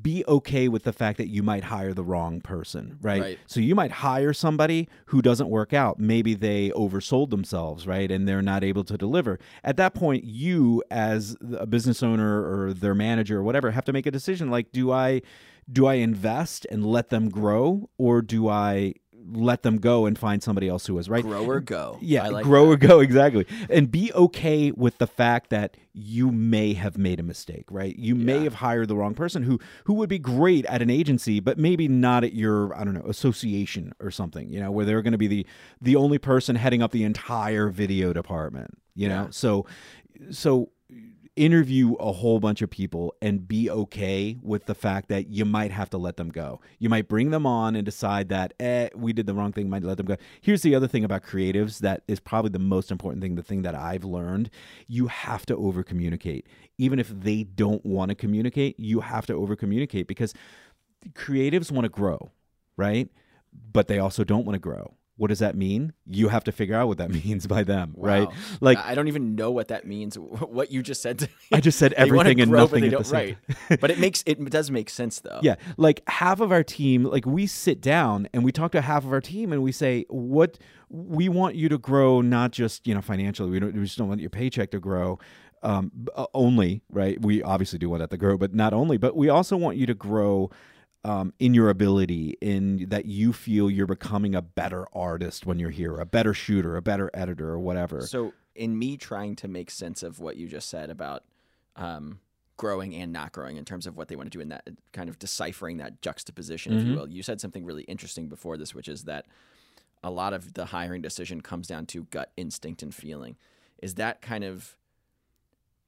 be 0.01 0.23
okay 0.27 0.67
with 0.67 0.83
the 0.83 0.93
fact 0.93 1.17
that 1.17 1.27
you 1.29 1.43
might 1.43 1.65
hire 1.65 1.93
the 1.93 2.03
wrong 2.03 2.41
person, 2.41 2.97
right? 3.01 3.21
Right. 3.21 3.39
So 3.47 3.59
you 3.59 3.75
might 3.75 3.91
hire 3.91 4.33
somebody 4.33 4.87
who 5.07 5.21
doesn't 5.21 5.49
work 5.49 5.73
out. 5.73 5.99
Maybe 5.99 6.33
they 6.33 6.69
oversold 6.71 7.29
themselves, 7.29 7.87
right? 7.87 8.11
And 8.11 8.27
they're 8.27 8.41
not 8.41 8.63
able 8.63 8.83
to 8.85 8.97
deliver. 8.97 9.39
At 9.63 9.77
that 9.77 9.93
point, 9.93 10.23
you 10.23 10.83
as 10.91 11.35
a 11.57 11.65
business 11.65 12.03
owner 12.03 12.41
or 12.43 12.73
their 12.73 12.95
manager 12.95 13.39
or 13.39 13.43
whatever 13.43 13.71
have 13.71 13.85
to 13.85 13.93
make 13.93 14.05
a 14.05 14.11
decision 14.11 14.49
like 14.49 14.71
do 14.71 14.91
I 14.91 15.21
do 15.71 15.85
I 15.85 15.95
invest 15.95 16.65
and 16.71 16.85
let 16.85 17.09
them 17.09 17.29
grow 17.29 17.89
or 17.97 18.21
do 18.21 18.49
I 18.49 18.95
let 19.31 19.63
them 19.63 19.77
go 19.77 20.05
and 20.05 20.17
find 20.17 20.41
somebody 20.41 20.67
else 20.67 20.85
who 20.87 20.97
is 20.97 21.09
right? 21.09 21.23
Grow 21.23 21.45
or 21.45 21.59
go. 21.59 21.97
Yeah, 22.01 22.27
like 22.29 22.43
grow 22.45 22.65
that. 22.67 22.71
or 22.71 22.77
go 22.87 22.99
exactly, 23.07 23.45
and 23.69 23.91
be 23.91 24.11
okay 24.13 24.71
with 24.71 24.97
the 24.97 25.07
fact 25.07 25.49
that 25.51 25.77
you 25.93 26.31
may 26.31 26.73
have 26.73 26.97
made 26.97 27.19
a 27.19 27.23
mistake, 27.23 27.65
right? 27.69 27.95
You 27.97 28.15
may 28.15 28.37
Yeah. 28.37 28.43
have 28.45 28.55
hired 28.55 28.87
the 28.87 28.95
wrong 28.95 29.13
person 29.13 29.43
who 29.43 29.59
who 29.85 29.93
would 29.95 30.09
be 30.09 30.19
great 30.19 30.65
at 30.65 30.81
an 30.81 30.89
agency, 30.89 31.39
but 31.39 31.57
maybe 31.57 31.87
not 31.87 32.23
at 32.23 32.33
your 32.33 32.73
I 32.75 32.83
don't 32.83 32.93
know 32.93 33.05
association 33.07 33.93
or 33.99 34.09
something, 34.11 34.49
you 34.51 34.59
know, 34.59 34.71
where 34.71 34.85
they're 34.85 35.01
going 35.01 35.11
to 35.11 35.17
be 35.17 35.27
the 35.27 35.45
the 35.81 35.95
only 35.95 36.17
person 36.17 36.55
heading 36.55 36.81
up 36.81 36.91
the 36.91 37.03
entire 37.03 37.69
video 37.69 38.13
department, 38.13 38.77
you 38.95 39.07
know. 39.09 39.23
Yeah. 39.23 39.27
So 39.31 39.65
so 40.31 40.69
interview 41.39 41.93
a 41.93 42.11
whole 42.11 42.41
bunch 42.41 42.61
of 42.61 42.69
people 42.69 43.15
and 43.21 43.47
be 43.47 43.69
okay 43.69 44.37
with 44.41 44.65
the 44.65 44.75
fact 44.75 45.07
that 45.07 45.29
you 45.29 45.45
might 45.45 45.71
have 45.71 45.89
to 45.89 45.97
let 45.97 46.17
them 46.17 46.29
go. 46.29 46.59
You 46.79 46.89
might 46.89 47.07
bring 47.07 47.31
them 47.31 47.45
on 47.45 47.77
and 47.77 47.85
decide 47.85 48.27
that, 48.27 48.53
eh, 48.59 48.89
we 48.93 49.13
did 49.13 49.25
the 49.25 49.33
wrong 49.33 49.53
thing, 49.53 49.69
might 49.69 49.83
let 49.83 49.95
them 49.95 50.05
go. 50.05 50.17
Here's 50.41 50.63
the 50.63 50.75
other 50.75 50.87
thing 50.87 51.05
about 51.05 51.23
creatives 51.23 51.79
that 51.79 52.03
is 52.09 52.19
probably 52.19 52.51
the 52.51 52.59
most 52.59 52.91
important 52.91 53.23
thing, 53.23 53.35
the 53.35 53.41
thing 53.41 53.61
that 53.61 53.73
I've 53.73 54.03
learned. 54.03 54.49
You 54.87 55.07
have 55.07 55.45
to 55.45 55.55
over 55.55 55.81
communicate. 55.81 56.45
Even 56.77 56.99
if 56.99 57.07
they 57.07 57.43
don't 57.43 57.85
want 57.85 58.09
to 58.09 58.15
communicate, 58.15 58.77
you 58.77 58.99
have 58.99 59.25
to 59.27 59.33
over 59.33 59.55
communicate 59.55 60.07
because 60.07 60.33
creatives 61.13 61.71
want 61.71 61.85
to 61.85 61.89
grow, 61.89 62.31
right? 62.75 63.09
But 63.71 63.87
they 63.87 63.99
also 63.99 64.25
don't 64.25 64.45
want 64.45 64.55
to 64.55 64.59
grow. 64.59 64.93
What 65.19 65.27
does 65.27 65.39
that 65.39 65.57
mean? 65.57 65.91
You 66.09 66.29
have 66.29 66.45
to 66.45 66.53
figure 66.53 66.77
out 66.77 66.87
what 66.87 66.97
that 66.99 67.09
means 67.25 67.45
by 67.45 67.63
them, 67.63 67.93
right? 67.97 68.29
Like 68.61 68.77
I 68.77 68.95
don't 68.95 69.09
even 69.09 69.35
know 69.35 69.51
what 69.51 69.67
that 69.67 69.85
means. 69.85 70.17
What 70.49 70.71
you 70.71 70.81
just 70.81 71.01
said 71.01 71.19
to 71.19 71.25
me. 71.27 71.33
I 71.51 71.59
just 71.59 71.77
said 71.77 71.91
everything 71.97 72.39
and 72.39 72.49
grow, 72.49 72.61
nothing 72.61 72.85
at 72.85 72.97
the 72.97 73.03
same 73.03 73.35
right. 73.69 73.79
but 73.81 73.91
it 73.91 73.99
makes 73.99 74.23
it 74.25 74.43
does 74.49 74.71
make 74.71 74.89
sense 74.89 75.19
though. 75.19 75.41
Yeah, 75.43 75.55
like 75.75 76.01
half 76.07 76.39
of 76.39 76.53
our 76.53 76.63
team, 76.63 77.03
like 77.03 77.25
we 77.25 77.47
sit 77.47 77.81
down 77.81 78.29
and 78.33 78.45
we 78.45 78.53
talk 78.53 78.71
to 78.71 78.81
half 78.81 79.03
of 79.03 79.11
our 79.11 79.19
team 79.19 79.51
and 79.51 79.61
we 79.61 79.73
say, 79.73 80.05
"What 80.09 80.57
we 80.89 81.27
want 81.27 81.55
you 81.55 81.67
to 81.67 81.77
grow, 81.77 82.21
not 82.21 82.51
just 82.51 82.87
you 82.87 82.95
know 82.95 83.01
financially. 83.01 83.49
We 83.49 83.59
don't. 83.59 83.75
We 83.75 83.83
just 83.83 83.97
don't 83.97 84.07
want 84.07 84.21
your 84.21 84.29
paycheck 84.29 84.71
to 84.71 84.79
grow." 84.79 85.19
Um, 85.61 85.91
only 86.33 86.81
right. 86.89 87.21
We 87.21 87.43
obviously 87.43 87.77
do 87.77 87.89
want 87.89 87.99
that 87.99 88.09
to 88.11 88.17
grow, 88.17 88.37
but 88.37 88.53
not 88.53 88.73
only. 88.73 88.95
But 88.97 89.17
we 89.17 89.27
also 89.27 89.57
want 89.57 89.75
you 89.75 89.85
to 89.87 89.93
grow 89.93 90.49
um, 91.03 91.33
in 91.39 91.53
your 91.53 91.69
ability, 91.69 92.35
in 92.41 92.87
that 92.89 93.05
you 93.05 93.31
feel 93.33 93.69
you're 93.69 93.87
becoming 93.87 94.35
a 94.35 94.41
better 94.41 94.85
artist 94.93 95.45
when 95.45 95.59
you're 95.59 95.69
here, 95.69 95.97
a 95.97 96.05
better 96.05 96.33
shooter, 96.33 96.75
a 96.75 96.81
better 96.81 97.09
editor, 97.13 97.49
or 97.49 97.59
whatever. 97.59 98.01
So 98.01 98.33
in 98.55 98.77
me 98.77 98.97
trying 98.97 99.35
to 99.37 99.47
make 99.47 99.71
sense 99.71 100.03
of 100.03 100.19
what 100.19 100.35
you 100.35 100.47
just 100.47 100.69
said 100.69 100.89
about 100.89 101.23
um, 101.77 102.19
growing 102.57 102.93
and 102.93 103.13
not 103.13 103.31
growing 103.31 103.55
in 103.55 103.63
terms 103.63 103.87
of 103.87 103.95
what 103.95 104.09
they 104.09 104.17
want 104.17 104.29
to 104.29 104.37
do 104.37 104.41
in 104.41 104.49
that 104.49 104.67
kind 104.91 105.07
of 105.07 105.17
deciphering 105.17 105.77
that 105.77 106.01
juxtaposition, 106.01 106.73
if 106.73 106.83
you 106.83 106.91
Mhm. 106.91 106.95
will, 106.95 107.09
you 107.09 107.23
said 107.23 107.39
something 107.39 107.63
really 107.63 107.83
interesting 107.83 108.27
before 108.27 108.57
this, 108.57 108.75
which 108.75 108.89
is 108.89 109.03
that 109.03 109.25
a 110.03 110.11
lot 110.11 110.33
of 110.33 110.53
the 110.53 110.65
hiring 110.65 111.01
decision 111.01 111.39
comes 111.39 111.67
down 111.67 111.85
to 111.85 112.03
gut 112.05 112.33
instinct 112.35 112.83
and 112.83 112.93
feeling. 112.93 113.37
Is 113.81 113.95
that 113.95 114.21
kind 114.21 114.43
of 114.43 114.77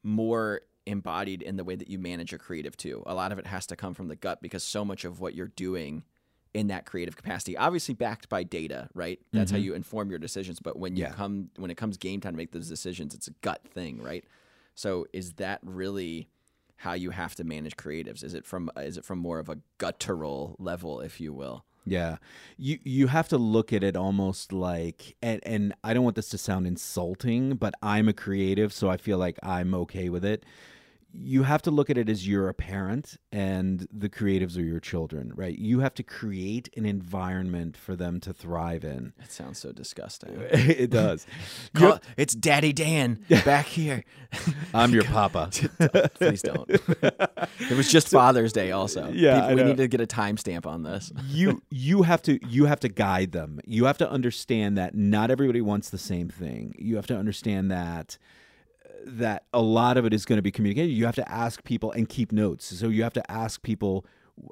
more 0.03 0.61
embodied 0.85 1.41
in 1.41 1.57
the 1.57 1.63
way 1.63 1.75
that 1.75 1.89
you 1.89 1.99
manage 1.99 2.31
your 2.31 2.39
creative 2.39 2.75
too? 2.77 3.03
A 3.05 3.13
lot 3.13 3.31
of 3.31 3.39
it 3.39 3.47
has 3.47 3.65
to 3.67 3.75
come 3.75 3.93
from 3.93 4.07
the 4.07 4.15
gut 4.15 4.41
because 4.41 4.63
so 4.63 4.83
much 4.85 5.05
of 5.05 5.19
what 5.19 5.35
you're 5.35 5.47
doing 5.47 6.03
in 6.53 6.67
that 6.67 6.85
creative 6.85 7.15
capacity, 7.15 7.55
obviously 7.55 7.93
backed 7.93 8.27
by 8.27 8.43
data, 8.43 8.89
right? 8.93 9.19
That's 9.31 9.51
how 9.51 9.57
Mhm. 9.57 9.63
you 9.63 9.73
inform 9.73 10.09
your 10.09 10.19
decisions. 10.19 10.59
But 10.59 10.77
when 10.77 10.97
you 10.97 11.03
Yeah. 11.03 11.13
come 11.13 11.49
when 11.55 11.71
it 11.71 11.75
comes 11.77 11.95
game 11.97 12.19
time 12.19 12.33
to 12.33 12.37
make 12.37 12.51
those 12.51 12.67
decisions, 12.67 13.15
it's 13.15 13.27
a 13.27 13.33
gut 13.41 13.65
thing, 13.67 14.01
right? 14.01 14.25
So 14.75 15.07
is 15.13 15.33
that 15.33 15.59
really 15.63 16.27
how 16.77 16.93
you 16.93 17.11
have 17.11 17.35
to 17.35 17.43
manage 17.43 17.77
creatives? 17.77 18.23
Is 18.23 18.33
it 18.33 18.45
from 18.45 18.69
is 18.77 18.97
it 18.97 19.05
from 19.05 19.19
more 19.19 19.39
of 19.39 19.47
a 19.47 19.59
guttural 19.77 20.55
level, 20.59 20.99
if 20.99 21.21
you 21.21 21.31
will? 21.31 21.63
Yeah. 21.85 22.17
You 22.57 22.79
you 22.83 23.07
have 23.07 23.27
to 23.29 23.37
look 23.37 23.73
at 23.73 23.83
it 23.83 23.95
almost 23.95 24.53
like 24.53 25.15
and 25.21 25.39
and 25.43 25.73
I 25.83 25.93
don't 25.93 26.03
want 26.03 26.15
this 26.15 26.29
to 26.29 26.37
sound 26.37 26.67
insulting, 26.67 27.55
but 27.55 27.73
I'm 27.81 28.07
a 28.07 28.13
creative, 28.13 28.71
so 28.71 28.89
I 28.89 28.97
feel 28.97 29.17
like 29.17 29.39
I'm 29.41 29.73
okay 29.73 30.09
with 30.09 30.23
it. 30.23 30.45
You 31.13 31.43
have 31.43 31.61
to 31.63 31.71
look 31.71 31.89
at 31.89 31.97
it 31.97 32.07
as 32.09 32.25
you're 32.27 32.47
a 32.47 32.53
parent 32.53 33.17
and 33.33 33.85
the 33.91 34.07
creatives 34.09 34.57
are 34.57 34.61
your 34.63 34.79
children, 34.79 35.31
right? 35.35 35.57
You 35.57 35.79
have 35.81 35.93
to 35.95 36.03
create 36.03 36.69
an 36.77 36.85
environment 36.85 37.75
for 37.75 37.95
them 37.97 38.19
to 38.21 38.33
thrive 38.33 38.83
in. 38.85 39.11
It 39.21 39.31
sounds 39.31 39.59
so 39.59 39.71
disgusting. 39.73 40.31
it 40.51 40.89
does. 40.89 41.27
Call- 41.73 41.99
it's 42.15 42.33
Daddy 42.33 42.71
Dan 42.71 43.25
back 43.45 43.65
here. 43.65 44.05
I'm 44.73 44.91
your 44.93 45.03
papa. 45.03 45.49
Please 46.15 46.41
don't. 46.41 46.69
it 46.69 47.75
was 47.77 47.91
just 47.91 48.07
Father's 48.09 48.53
Day, 48.53 48.71
also. 48.71 49.09
Yeah, 49.11 49.41
People- 49.49 49.55
we 49.57 49.63
need 49.63 49.77
to 49.77 49.87
get 49.89 49.99
a 50.01 50.07
timestamp 50.07 50.65
on 50.65 50.83
this. 50.83 51.11
you 51.27 51.61
you 51.69 52.03
have 52.03 52.21
to 52.23 52.39
you 52.47 52.65
have 52.65 52.79
to 52.81 52.89
guide 52.89 53.31
them. 53.33 53.59
You 53.65 53.85
have 53.85 53.97
to 53.97 54.09
understand 54.09 54.77
that 54.77 54.95
not 54.95 55.29
everybody 55.29 55.61
wants 55.61 55.89
the 55.89 55.97
same 55.97 56.29
thing. 56.29 56.73
You 56.79 56.95
have 56.95 57.07
to 57.07 57.17
understand 57.17 57.69
that 57.71 58.17
that 59.05 59.45
a 59.53 59.61
lot 59.61 59.97
of 59.97 60.05
it 60.05 60.13
is 60.13 60.25
going 60.25 60.37
to 60.37 60.43
be 60.43 60.51
communicated. 60.51 60.91
You 60.91 61.05
have 61.05 61.15
to 61.15 61.31
ask 61.31 61.63
people 61.63 61.91
and 61.91 62.07
keep 62.07 62.31
notes. 62.31 62.65
So 62.65 62.87
you 62.87 63.03
have 63.03 63.13
to 63.13 63.31
ask 63.31 63.61
people 63.61 64.05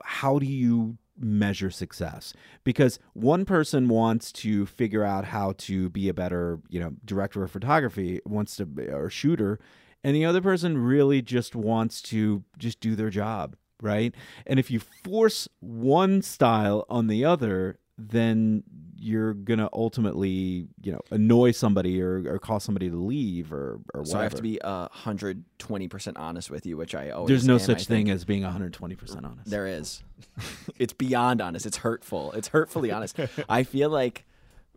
how 0.03 0.39
do 0.39 0.45
you 0.45 0.97
measure 1.17 1.69
success? 1.69 2.33
Because 2.63 2.99
one 3.13 3.45
person 3.45 3.89
wants 3.89 4.31
to 4.31 4.65
figure 4.65 5.03
out 5.03 5.25
how 5.25 5.53
to 5.59 5.89
be 5.89 6.09
a 6.09 6.13
better, 6.13 6.59
you 6.69 6.79
know, 6.79 6.93
director 7.05 7.43
of 7.43 7.51
photography, 7.51 8.21
wants 8.25 8.55
to 8.57 8.65
be, 8.65 8.83
or 8.83 9.09
shooter, 9.09 9.59
and 10.03 10.15
the 10.15 10.25
other 10.25 10.41
person 10.41 10.77
really 10.77 11.21
just 11.21 11.55
wants 11.55 12.01
to 12.03 12.43
just 12.57 12.79
do 12.79 12.95
their 12.95 13.09
job, 13.09 13.55
right? 13.81 14.15
And 14.45 14.59
if 14.59 14.71
you 14.71 14.79
force 14.79 15.47
one 15.59 16.21
style 16.21 16.85
on 16.89 17.07
the 17.07 17.25
other, 17.25 17.79
then 17.99 18.63
you're 19.01 19.33
gonna 19.33 19.69
ultimately, 19.71 20.67
you 20.81 20.91
know, 20.91 20.99
annoy 21.11 21.51
somebody 21.51 22.01
or, 22.01 22.33
or 22.33 22.39
cause 22.39 22.63
somebody 22.63 22.89
to 22.89 22.95
leave 22.95 23.53
or 23.53 23.79
or 23.93 24.01
whatever. 24.01 24.05
So 24.05 24.19
I 24.19 24.23
have 24.23 24.35
to 24.35 24.41
be 24.41 24.61
uh, 24.61 24.89
hundred 24.89 25.43
twenty 25.57 25.87
percent 25.87 26.17
honest 26.17 26.49
with 26.49 26.65
you, 26.65 26.77
which 26.77 26.95
I 26.95 27.11
always. 27.11 27.29
There's 27.29 27.47
no 27.47 27.55
am, 27.55 27.61
I 27.61 27.63
such 27.63 27.85
thing 27.85 28.05
think. 28.05 28.15
as 28.15 28.25
being 28.25 28.43
120 28.43 28.95
percent 28.95 29.25
honest. 29.25 29.49
There 29.49 29.67
is. 29.67 30.03
it's 30.77 30.93
beyond 30.93 31.41
honest. 31.41 31.65
It's 31.65 31.77
hurtful. 31.77 32.31
It's 32.33 32.49
hurtfully 32.49 32.91
honest. 32.91 33.17
I 33.49 33.63
feel 33.63 33.89
like 33.89 34.25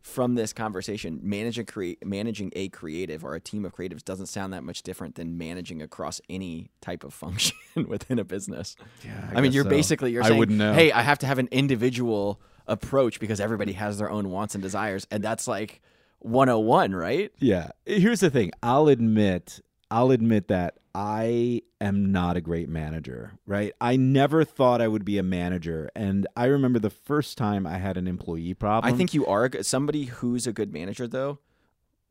from 0.02 0.34
this 0.34 0.52
conversation, 0.52 1.20
managing 1.22 1.66
create 1.66 2.04
managing 2.04 2.52
a 2.54 2.68
creative 2.68 3.24
or 3.24 3.34
a 3.34 3.40
team 3.40 3.64
of 3.64 3.74
creatives 3.74 4.04
doesn't 4.04 4.26
sound 4.26 4.52
that 4.52 4.64
much 4.64 4.82
different 4.82 5.14
than 5.14 5.38
managing 5.38 5.80
across 5.80 6.20
any 6.28 6.70
type 6.80 7.04
of 7.04 7.14
function 7.14 7.56
within 7.88 8.18
a 8.18 8.24
business. 8.24 8.76
Yeah, 9.04 9.30
I, 9.30 9.34
mean, 9.36 9.44
guess 9.44 9.54
you're 9.54 9.64
so. 9.64 9.70
basically 9.70 10.12
you're 10.12 10.24
I 10.24 10.28
saying, 10.28 10.38
wouldn't 10.38 10.58
know. 10.58 10.72
hey, 10.74 10.92
I 10.92 11.02
have 11.02 11.18
to 11.20 11.26
have 11.26 11.38
an 11.38 11.48
individual 11.50 12.40
approach 12.66 13.20
because 13.20 13.40
everybody 13.40 13.72
has 13.72 13.98
their 13.98 14.10
own 14.10 14.30
wants 14.30 14.54
and 14.54 14.62
desires, 14.62 15.06
and 15.10 15.22
that's 15.22 15.46
like 15.48 15.80
101, 16.20 16.94
right? 16.94 17.32
Yeah. 17.38 17.70
Here's 17.86 18.20
the 18.20 18.30
thing. 18.30 18.52
I'll 18.62 18.88
admit, 18.88 19.60
I'll 19.90 20.10
admit 20.10 20.48
that 20.48 20.78
I 20.94 21.62
am 21.80 22.12
not 22.12 22.36
a 22.36 22.40
great 22.40 22.68
manager, 22.68 23.32
right? 23.46 23.72
I 23.80 23.96
never 23.96 24.44
thought 24.44 24.80
I 24.80 24.88
would 24.88 25.04
be 25.04 25.18
a 25.18 25.22
manager. 25.22 25.90
And 25.96 26.26
I 26.36 26.46
remember 26.46 26.78
the 26.78 26.90
first 26.90 27.38
time 27.38 27.66
I 27.66 27.78
had 27.78 27.96
an 27.96 28.06
employee 28.06 28.54
problem. 28.54 28.92
I 28.92 28.96
think 28.96 29.14
you 29.14 29.26
are 29.26 29.46
a 29.46 29.64
somebody 29.64 30.04
who's 30.04 30.46
a 30.46 30.52
good 30.52 30.72
manager, 30.72 31.06
though, 31.06 31.38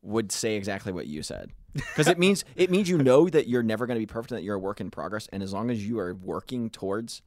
would 0.02 0.32
say 0.32 0.56
exactly 0.56 0.92
what 0.92 1.08
you 1.08 1.22
said 1.22 1.52
because 1.74 2.08
it 2.08 2.18
means 2.18 2.44
it 2.56 2.70
means 2.70 2.90
you 2.90 2.98
know 2.98 3.30
that 3.30 3.48
you're 3.48 3.64
never 3.64 3.86
going 3.86 3.96
to 3.96 4.02
be 4.02 4.12
perfect 4.12 4.32
and 4.32 4.40
that 4.40 4.44
you're 4.44 4.56
a 4.56 4.60
work 4.60 4.82
in 4.82 4.92
progress, 4.92 5.28
and 5.32 5.44
as 5.44 5.54
long 5.54 5.70
as 5.70 5.86
you 5.88 6.00
are 6.00 6.14
working 6.14 6.70
towards 6.70 7.22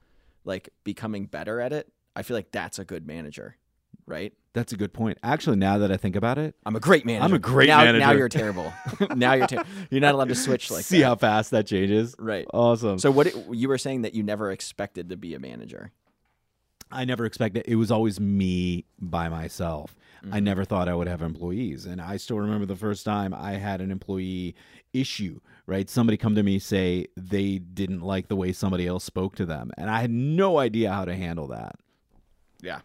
like 0.45 0.69
becoming 0.83 1.27
better 1.27 1.61
at 1.61 1.73
it, 1.73 1.89
I 2.17 2.23
feel 2.23 2.37
like 2.37 2.51
that's 2.53 2.79
a 2.79 2.85
good 2.85 3.07
manager, 3.07 3.57
right? 4.07 4.33
that's 4.53 4.73
a 4.73 4.77
good 4.77 4.93
point. 4.93 5.19
Actually, 5.25 5.57
now 5.57 5.79
that 5.79 5.91
I 5.91 5.97
think 5.97 6.15
about 6.15 6.39
it, 6.39 6.55
I'm 6.65 6.77
a 6.77 6.81
great 6.81 7.05
manager. 7.05 7.25
I'm 7.25 7.35
a 7.35 7.41
great 7.41 7.67
now, 7.67 7.91
Now 7.91 8.13
you're 8.13 8.29
terrible. 8.29 8.73
now 9.17 9.33
you're 9.33 9.49
ter- 9.49 9.65
you're 9.91 10.01
not 10.01 10.15
allowed 10.15 10.29
to 10.29 10.37
switch 10.37 10.71
like 10.71 10.85
see 10.85 11.01
that. 11.01 11.05
how 11.07 11.17
fast 11.17 11.51
that 11.51 11.67
changes. 11.67 12.15
right. 12.21 12.47
Awesome. 12.55 12.99
So 13.01 13.11
what 13.11 13.27
it, 13.27 13.35
you 13.51 13.69
were 13.69 13.79
saying 13.79 14.03
that 14.03 14.15
you 14.15 14.23
never 14.23 14.53
expected 14.53 15.09
to 15.09 15.17
be 15.17 15.35
a 15.35 15.41
manager. 15.41 15.91
I 16.91 17.05
never 17.05 17.25
expected 17.25 17.65
it 17.67 17.75
was 17.77 17.91
always 17.91 18.21
me 18.21 18.85
by 19.01 19.29
myself. 19.29 19.97
I 20.23 20.27
Mm-hmm. 20.27 20.45
never 20.45 20.65
thought 20.65 20.89
I 20.89 20.95
would 20.95 21.09
have 21.09 21.21
employees. 21.21 21.85
And 21.85 22.01
I 22.01 22.17
still 22.17 22.39
remember 22.39 22.65
the 22.65 22.77
first 22.77 23.05
time 23.05 23.35
I 23.35 23.55
had 23.55 23.81
an 23.83 23.91
employee 23.91 24.55
issue, 24.95 25.41
right? 25.67 25.91
Somebody 25.91 26.17
come 26.17 26.35
to 26.37 26.43
me 26.43 26.59
say 26.61 27.09
they 27.17 27.59
didn't 27.59 28.01
like 28.01 28.29
the 28.29 28.37
way 28.37 28.53
somebody 28.53 28.87
else 28.87 29.05
spoke 29.05 29.37
to 29.37 29.45
them. 29.45 29.71
And 29.77 29.91
I 29.91 30.01
had 30.01 30.11
no 30.11 30.59
idea 30.59 30.93
how 30.93 31.05
to 31.05 31.15
handle 31.15 31.49
that. 31.49 31.75
Yeah. 32.65 32.81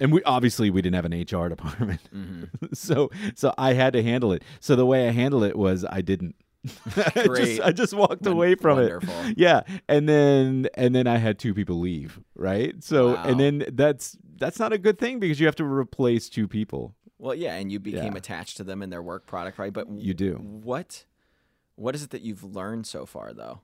And 0.00 0.12
we 0.12 0.22
obviously 0.22 0.70
we 0.70 0.80
didn't 0.80 0.94
have 0.94 1.04
an 1.04 1.12
HR 1.20 1.48
department. 1.48 2.00
Mm-hmm. 2.14 2.66
so 2.72 3.10
so 3.34 3.52
I 3.58 3.72
had 3.72 3.92
to 3.94 4.02
handle 4.02 4.32
it. 4.32 4.42
So 4.60 4.76
the 4.76 4.86
way 4.86 5.08
I 5.08 5.10
handled 5.10 5.44
it 5.44 5.56
was 5.56 5.84
I 5.84 6.00
didn't. 6.02 6.36
I 6.96 7.26
just, 7.36 7.60
I 7.62 7.72
just 7.72 7.94
walked 7.94 8.26
away 8.26 8.54
from 8.54 8.78
it. 8.80 8.92
Yeah, 9.36 9.62
and 9.88 10.08
then 10.08 10.68
and 10.74 10.94
then 10.94 11.06
I 11.06 11.16
had 11.16 11.38
two 11.38 11.54
people 11.54 11.80
leave. 11.80 12.20
Right. 12.36 12.82
So 12.82 13.14
Wow. 13.14 13.24
and 13.24 13.40
then 13.40 13.64
that's 13.72 14.16
that's 14.36 14.58
not 14.58 14.72
a 14.72 14.78
good 14.78 14.98
thing 14.98 15.18
because 15.18 15.40
you 15.40 15.46
have 15.46 15.56
to 15.56 15.64
replace 15.64 16.28
two 16.28 16.46
people. 16.46 16.94
Well, 17.18 17.34
yeah, 17.34 17.54
and 17.56 17.72
you 17.72 17.80
became 17.80 18.12
Yeah. 18.12 18.18
attached 18.18 18.56
to 18.58 18.64
them 18.64 18.80
and 18.82 18.92
their 18.92 19.02
work 19.02 19.26
product, 19.26 19.58
right? 19.58 19.72
But 19.72 19.90
You 19.90 20.14
do. 20.14 20.34
What 20.34 21.04
what 21.74 21.94
is 21.96 22.02
it 22.04 22.10
that 22.10 22.22
you've 22.22 22.44
learned 22.44 22.86
so 22.86 23.04
far 23.06 23.32
though? 23.32 23.60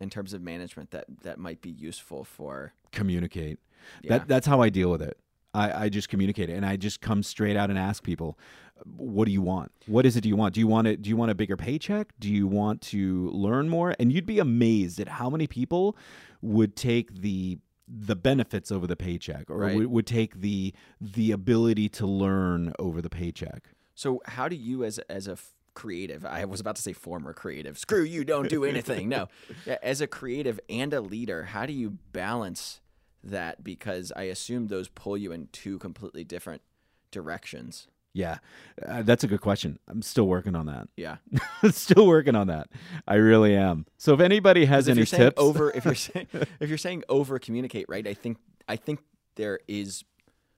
In 0.00 0.10
terms 0.10 0.32
of 0.34 0.42
management 0.42 0.90
that 0.92 1.06
that 1.22 1.38
might 1.38 1.60
be 1.62 1.70
useful 1.70 2.24
for 2.24 2.72
Communicate. 2.92 3.58
Yeah. 4.02 4.18
That 4.18 4.28
that's 4.28 4.46
how 4.46 4.60
I 4.60 4.68
deal 4.68 4.90
with 4.90 5.02
it. 5.02 5.16
I, 5.54 5.84
I 5.84 5.88
just 5.88 6.08
communicate 6.08 6.50
it 6.50 6.54
and 6.54 6.64
I 6.66 6.76
just 6.76 7.00
come 7.00 7.22
straight 7.22 7.56
out 7.56 7.70
and 7.70 7.78
ask 7.78 8.02
people, 8.02 8.38
what 8.84 9.24
do 9.24 9.32
you 9.32 9.42
want? 9.42 9.72
What 9.86 10.04
is 10.06 10.16
it 10.16 10.20
do 10.20 10.28
you 10.28 10.36
want? 10.36 10.54
Do 10.54 10.60
you 10.60 10.66
want 10.66 10.86
it 10.86 11.02
do 11.02 11.10
you 11.10 11.16
want 11.16 11.30
a 11.30 11.34
bigger 11.34 11.56
paycheck? 11.56 12.12
Do 12.20 12.32
you 12.32 12.46
want 12.46 12.80
to 12.82 13.30
learn 13.30 13.68
more? 13.68 13.94
And 13.98 14.12
you'd 14.12 14.26
be 14.26 14.38
amazed 14.38 15.00
at 15.00 15.08
how 15.08 15.30
many 15.30 15.46
people 15.46 15.96
would 16.42 16.76
take 16.76 17.14
the 17.22 17.58
the 17.88 18.14
benefits 18.14 18.70
over 18.70 18.86
the 18.86 18.96
paycheck 18.96 19.50
or 19.50 19.58
Right. 19.58 19.76
would, 19.76 19.86
would 19.86 20.06
take 20.06 20.40
the 20.40 20.74
the 21.00 21.32
ability 21.32 21.88
to 21.90 22.06
learn 22.06 22.72
over 22.78 23.00
the 23.00 23.10
paycheck. 23.10 23.70
So 23.94 24.20
how 24.26 24.48
do 24.48 24.56
you 24.56 24.84
as 24.84 24.98
as 25.08 25.26
a 25.26 25.38
creative, 25.78 26.24
I 26.26 26.44
was 26.44 26.58
about 26.60 26.74
to 26.74 26.82
say 26.82 26.92
former 26.92 27.32
creative. 27.32 27.78
Screw 27.78 28.02
you, 28.02 28.24
don't 28.24 28.48
do 28.48 28.64
anything. 28.64 29.08
no. 29.08 29.28
As 29.82 30.00
a 30.00 30.08
creative 30.08 30.58
and 30.68 30.92
a 30.92 31.00
leader, 31.00 31.44
how 31.44 31.66
do 31.66 31.72
you 31.72 31.98
balance 32.10 32.80
that 33.24 33.62
because 33.64 34.12
I 34.16 34.22
assume 34.24 34.68
those 34.68 34.88
pull 34.88 35.16
you 35.16 35.32
in 35.32 35.48
two 35.52 35.78
completely 35.78 36.24
different 36.24 36.62
directions. 37.10 37.88
Yeah. 38.14 38.38
Uh, 38.86 39.02
that's 39.02 39.22
a 39.22 39.28
good 39.28 39.40
question. 39.40 39.78
I'm 39.86 40.02
still 40.02 40.26
working 40.26 40.56
on 40.56 40.66
that. 40.66 40.88
Yeah. 40.96 41.16
still 41.70 42.06
working 42.06 42.34
on 42.34 42.46
that. 42.48 42.68
I 43.06 43.14
really 43.16 43.54
am. 43.54 43.86
So 43.96 44.14
if 44.14 44.20
anybody 44.20 44.64
has 44.64 44.88
if 44.88 44.96
any 44.96 45.04
tips 45.06 45.34
over 45.40 45.70
if 45.72 45.84
you're 45.84 45.94
saying 46.08 46.26
if 46.60 46.68
you're 46.68 46.78
saying 46.78 47.04
over 47.08 47.38
communicate, 47.38 47.86
right? 47.88 48.06
I 48.06 48.14
think 48.14 48.38
I 48.68 48.76
think 48.76 49.00
there 49.36 49.60
is 49.68 50.04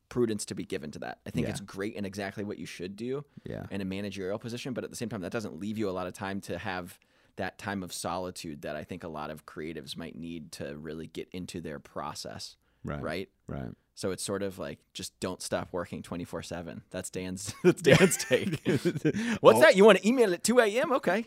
prudence 0.09 0.45
to 0.47 0.55
be 0.55 0.65
given 0.65 0.91
to 0.93 0.99
that. 1.01 1.19
I 1.27 1.31
think 1.31 1.47
Yeah. 1.47 1.51
it's 1.51 1.61
great 1.61 1.97
and 1.97 2.05
exactly 2.07 2.45
what 2.45 2.59
you 2.59 2.67
should 2.67 2.97
do 2.97 3.25
Yeah. 3.45 3.67
in 3.71 3.81
a 3.81 3.85
managerial 3.85 4.39
position, 4.39 4.73
but 4.73 4.83
at 4.85 4.91
the 4.91 4.97
same 4.97 5.09
time 5.09 5.21
that 5.23 5.33
doesn't 5.33 5.59
leave 5.61 5.77
you 5.79 5.89
a 5.89 5.93
lot 5.93 6.07
of 6.07 6.15
time 6.15 6.41
to 6.43 6.59
have 6.59 6.99
that 7.41 7.57
time 7.59 7.83
of 7.83 7.91
solitude 7.93 8.61
that 8.63 8.77
I 8.77 8.85
think 8.85 9.03
a 9.03 9.09
lot 9.09 9.31
of 9.31 9.47
creatives 9.47 9.97
might 9.97 10.15
need 10.15 10.53
to 10.53 10.77
really 10.77 11.07
get 11.07 11.27
into 11.33 11.61
their 11.61 11.79
process, 11.79 12.57
Right. 12.85 13.03
right? 13.03 13.29
Right. 13.47 13.71
So 13.95 14.11
it's 14.13 14.23
sort 14.23 14.43
of 14.43 14.59
like 14.59 14.79
just 14.95 15.19
don't 15.21 15.41
stop 15.43 15.69
working 15.73 16.03
24/7. 16.03 16.83
That's 16.91 17.11
Dan's 17.11 17.55
that's 17.65 17.83
Dan's 17.83 18.17
take. 18.29 18.61
What's 19.41 19.59
Oh, 19.59 19.61
that? 19.61 19.75
You 19.77 19.85
want 19.85 19.99
to 19.99 20.07
email 20.09 20.33
at 20.33 20.43
2 20.45 20.59
a.m.? 20.61 20.93
Okay. 20.93 21.27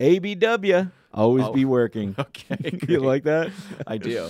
ABW. 0.00 0.90
Always 1.12 1.44
Oh. 1.46 1.52
be 1.52 1.64
working. 1.64 2.14
Okay. 2.18 2.78
you 2.88 3.00
like 3.00 3.24
that? 3.24 3.50
I 3.86 3.98
do. 3.98 4.28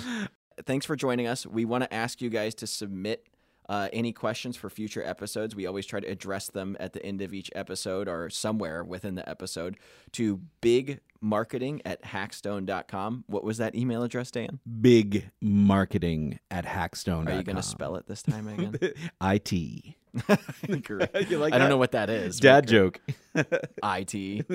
Thanks 0.65 0.87
for 0.87 0.97
joining 0.97 1.27
us. 1.27 1.47
We 1.47 1.65
want 1.65 1.85
to 1.85 1.93
ask 1.93 2.23
you 2.23 2.31
guys 2.31 2.55
to 2.57 2.67
submit 2.67 3.27
uh, 3.69 3.89
any 3.93 4.13
questions 4.13 4.57
for 4.57 4.71
future 4.71 5.03
episodes. 5.05 5.55
We 5.57 5.67
always 5.67 5.87
try 5.87 6.01
to 6.01 6.07
address 6.07 6.49
them 6.49 6.77
at 6.81 6.93
the 6.93 7.05
end 7.05 7.21
of 7.23 7.35
each 7.35 7.51
episode 7.55 8.09
or 8.09 8.31
somewhere 8.31 8.85
within 8.85 9.15
the 9.15 9.29
episode 9.29 9.77
to 10.13 10.41
bigmarketing 10.63 11.81
at 11.85 12.03
hackstone.com. 12.03 13.25
What 13.27 13.45
was 13.45 13.59
that 13.59 13.75
email 13.75 14.03
address, 14.03 14.31
Dan? 14.31 14.61
Big 14.81 15.31
marketing 15.41 16.39
at 16.51 16.65
hackstone. 16.65 17.29
Are 17.29 17.37
you 17.37 17.43
going 17.43 17.57
to 17.57 17.63
spell 17.63 17.97
it 17.97 18.07
this 18.07 18.23
time 18.23 18.49
again? 18.49 18.79
IT. 19.23 19.95
Great. 20.83 21.11
You 21.29 21.39
like 21.39 21.53
I 21.53 21.59
don't 21.59 21.69
know 21.69 21.77
what 21.77 21.93
that 21.93 22.09
is. 22.09 22.39
Dad 22.41 22.67
joke. 22.69 23.01
IT. 23.35 24.15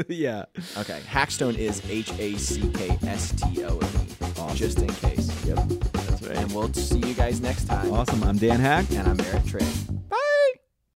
yeah. 0.09 0.45
Okay. 0.77 0.99
Hackstone 1.07 1.55
is 1.57 1.81
H 1.89 2.11
A 2.17 2.35
C 2.37 2.71
K 2.71 2.97
S 3.05 3.31
T 3.33 3.63
O 3.63 3.77
N 3.77 3.89
E. 4.07 4.10
Just 4.55 4.79
in 4.79 4.87
case. 4.87 5.45
Yep. 5.45 5.57
That's 5.93 6.21
right. 6.23 6.37
And 6.37 6.51
we'll 6.53 6.71
see 6.73 6.99
you 6.99 7.13
guys 7.13 7.41
next 7.41 7.65
time. 7.65 7.91
Awesome. 7.91 8.23
I'm 8.23 8.37
Dan 8.37 8.59
Hack. 8.59 8.85
And 8.91 9.07
I'm 9.07 9.19
Eric 9.19 9.45
Trey. 9.45 9.65
Bye. 10.09 10.17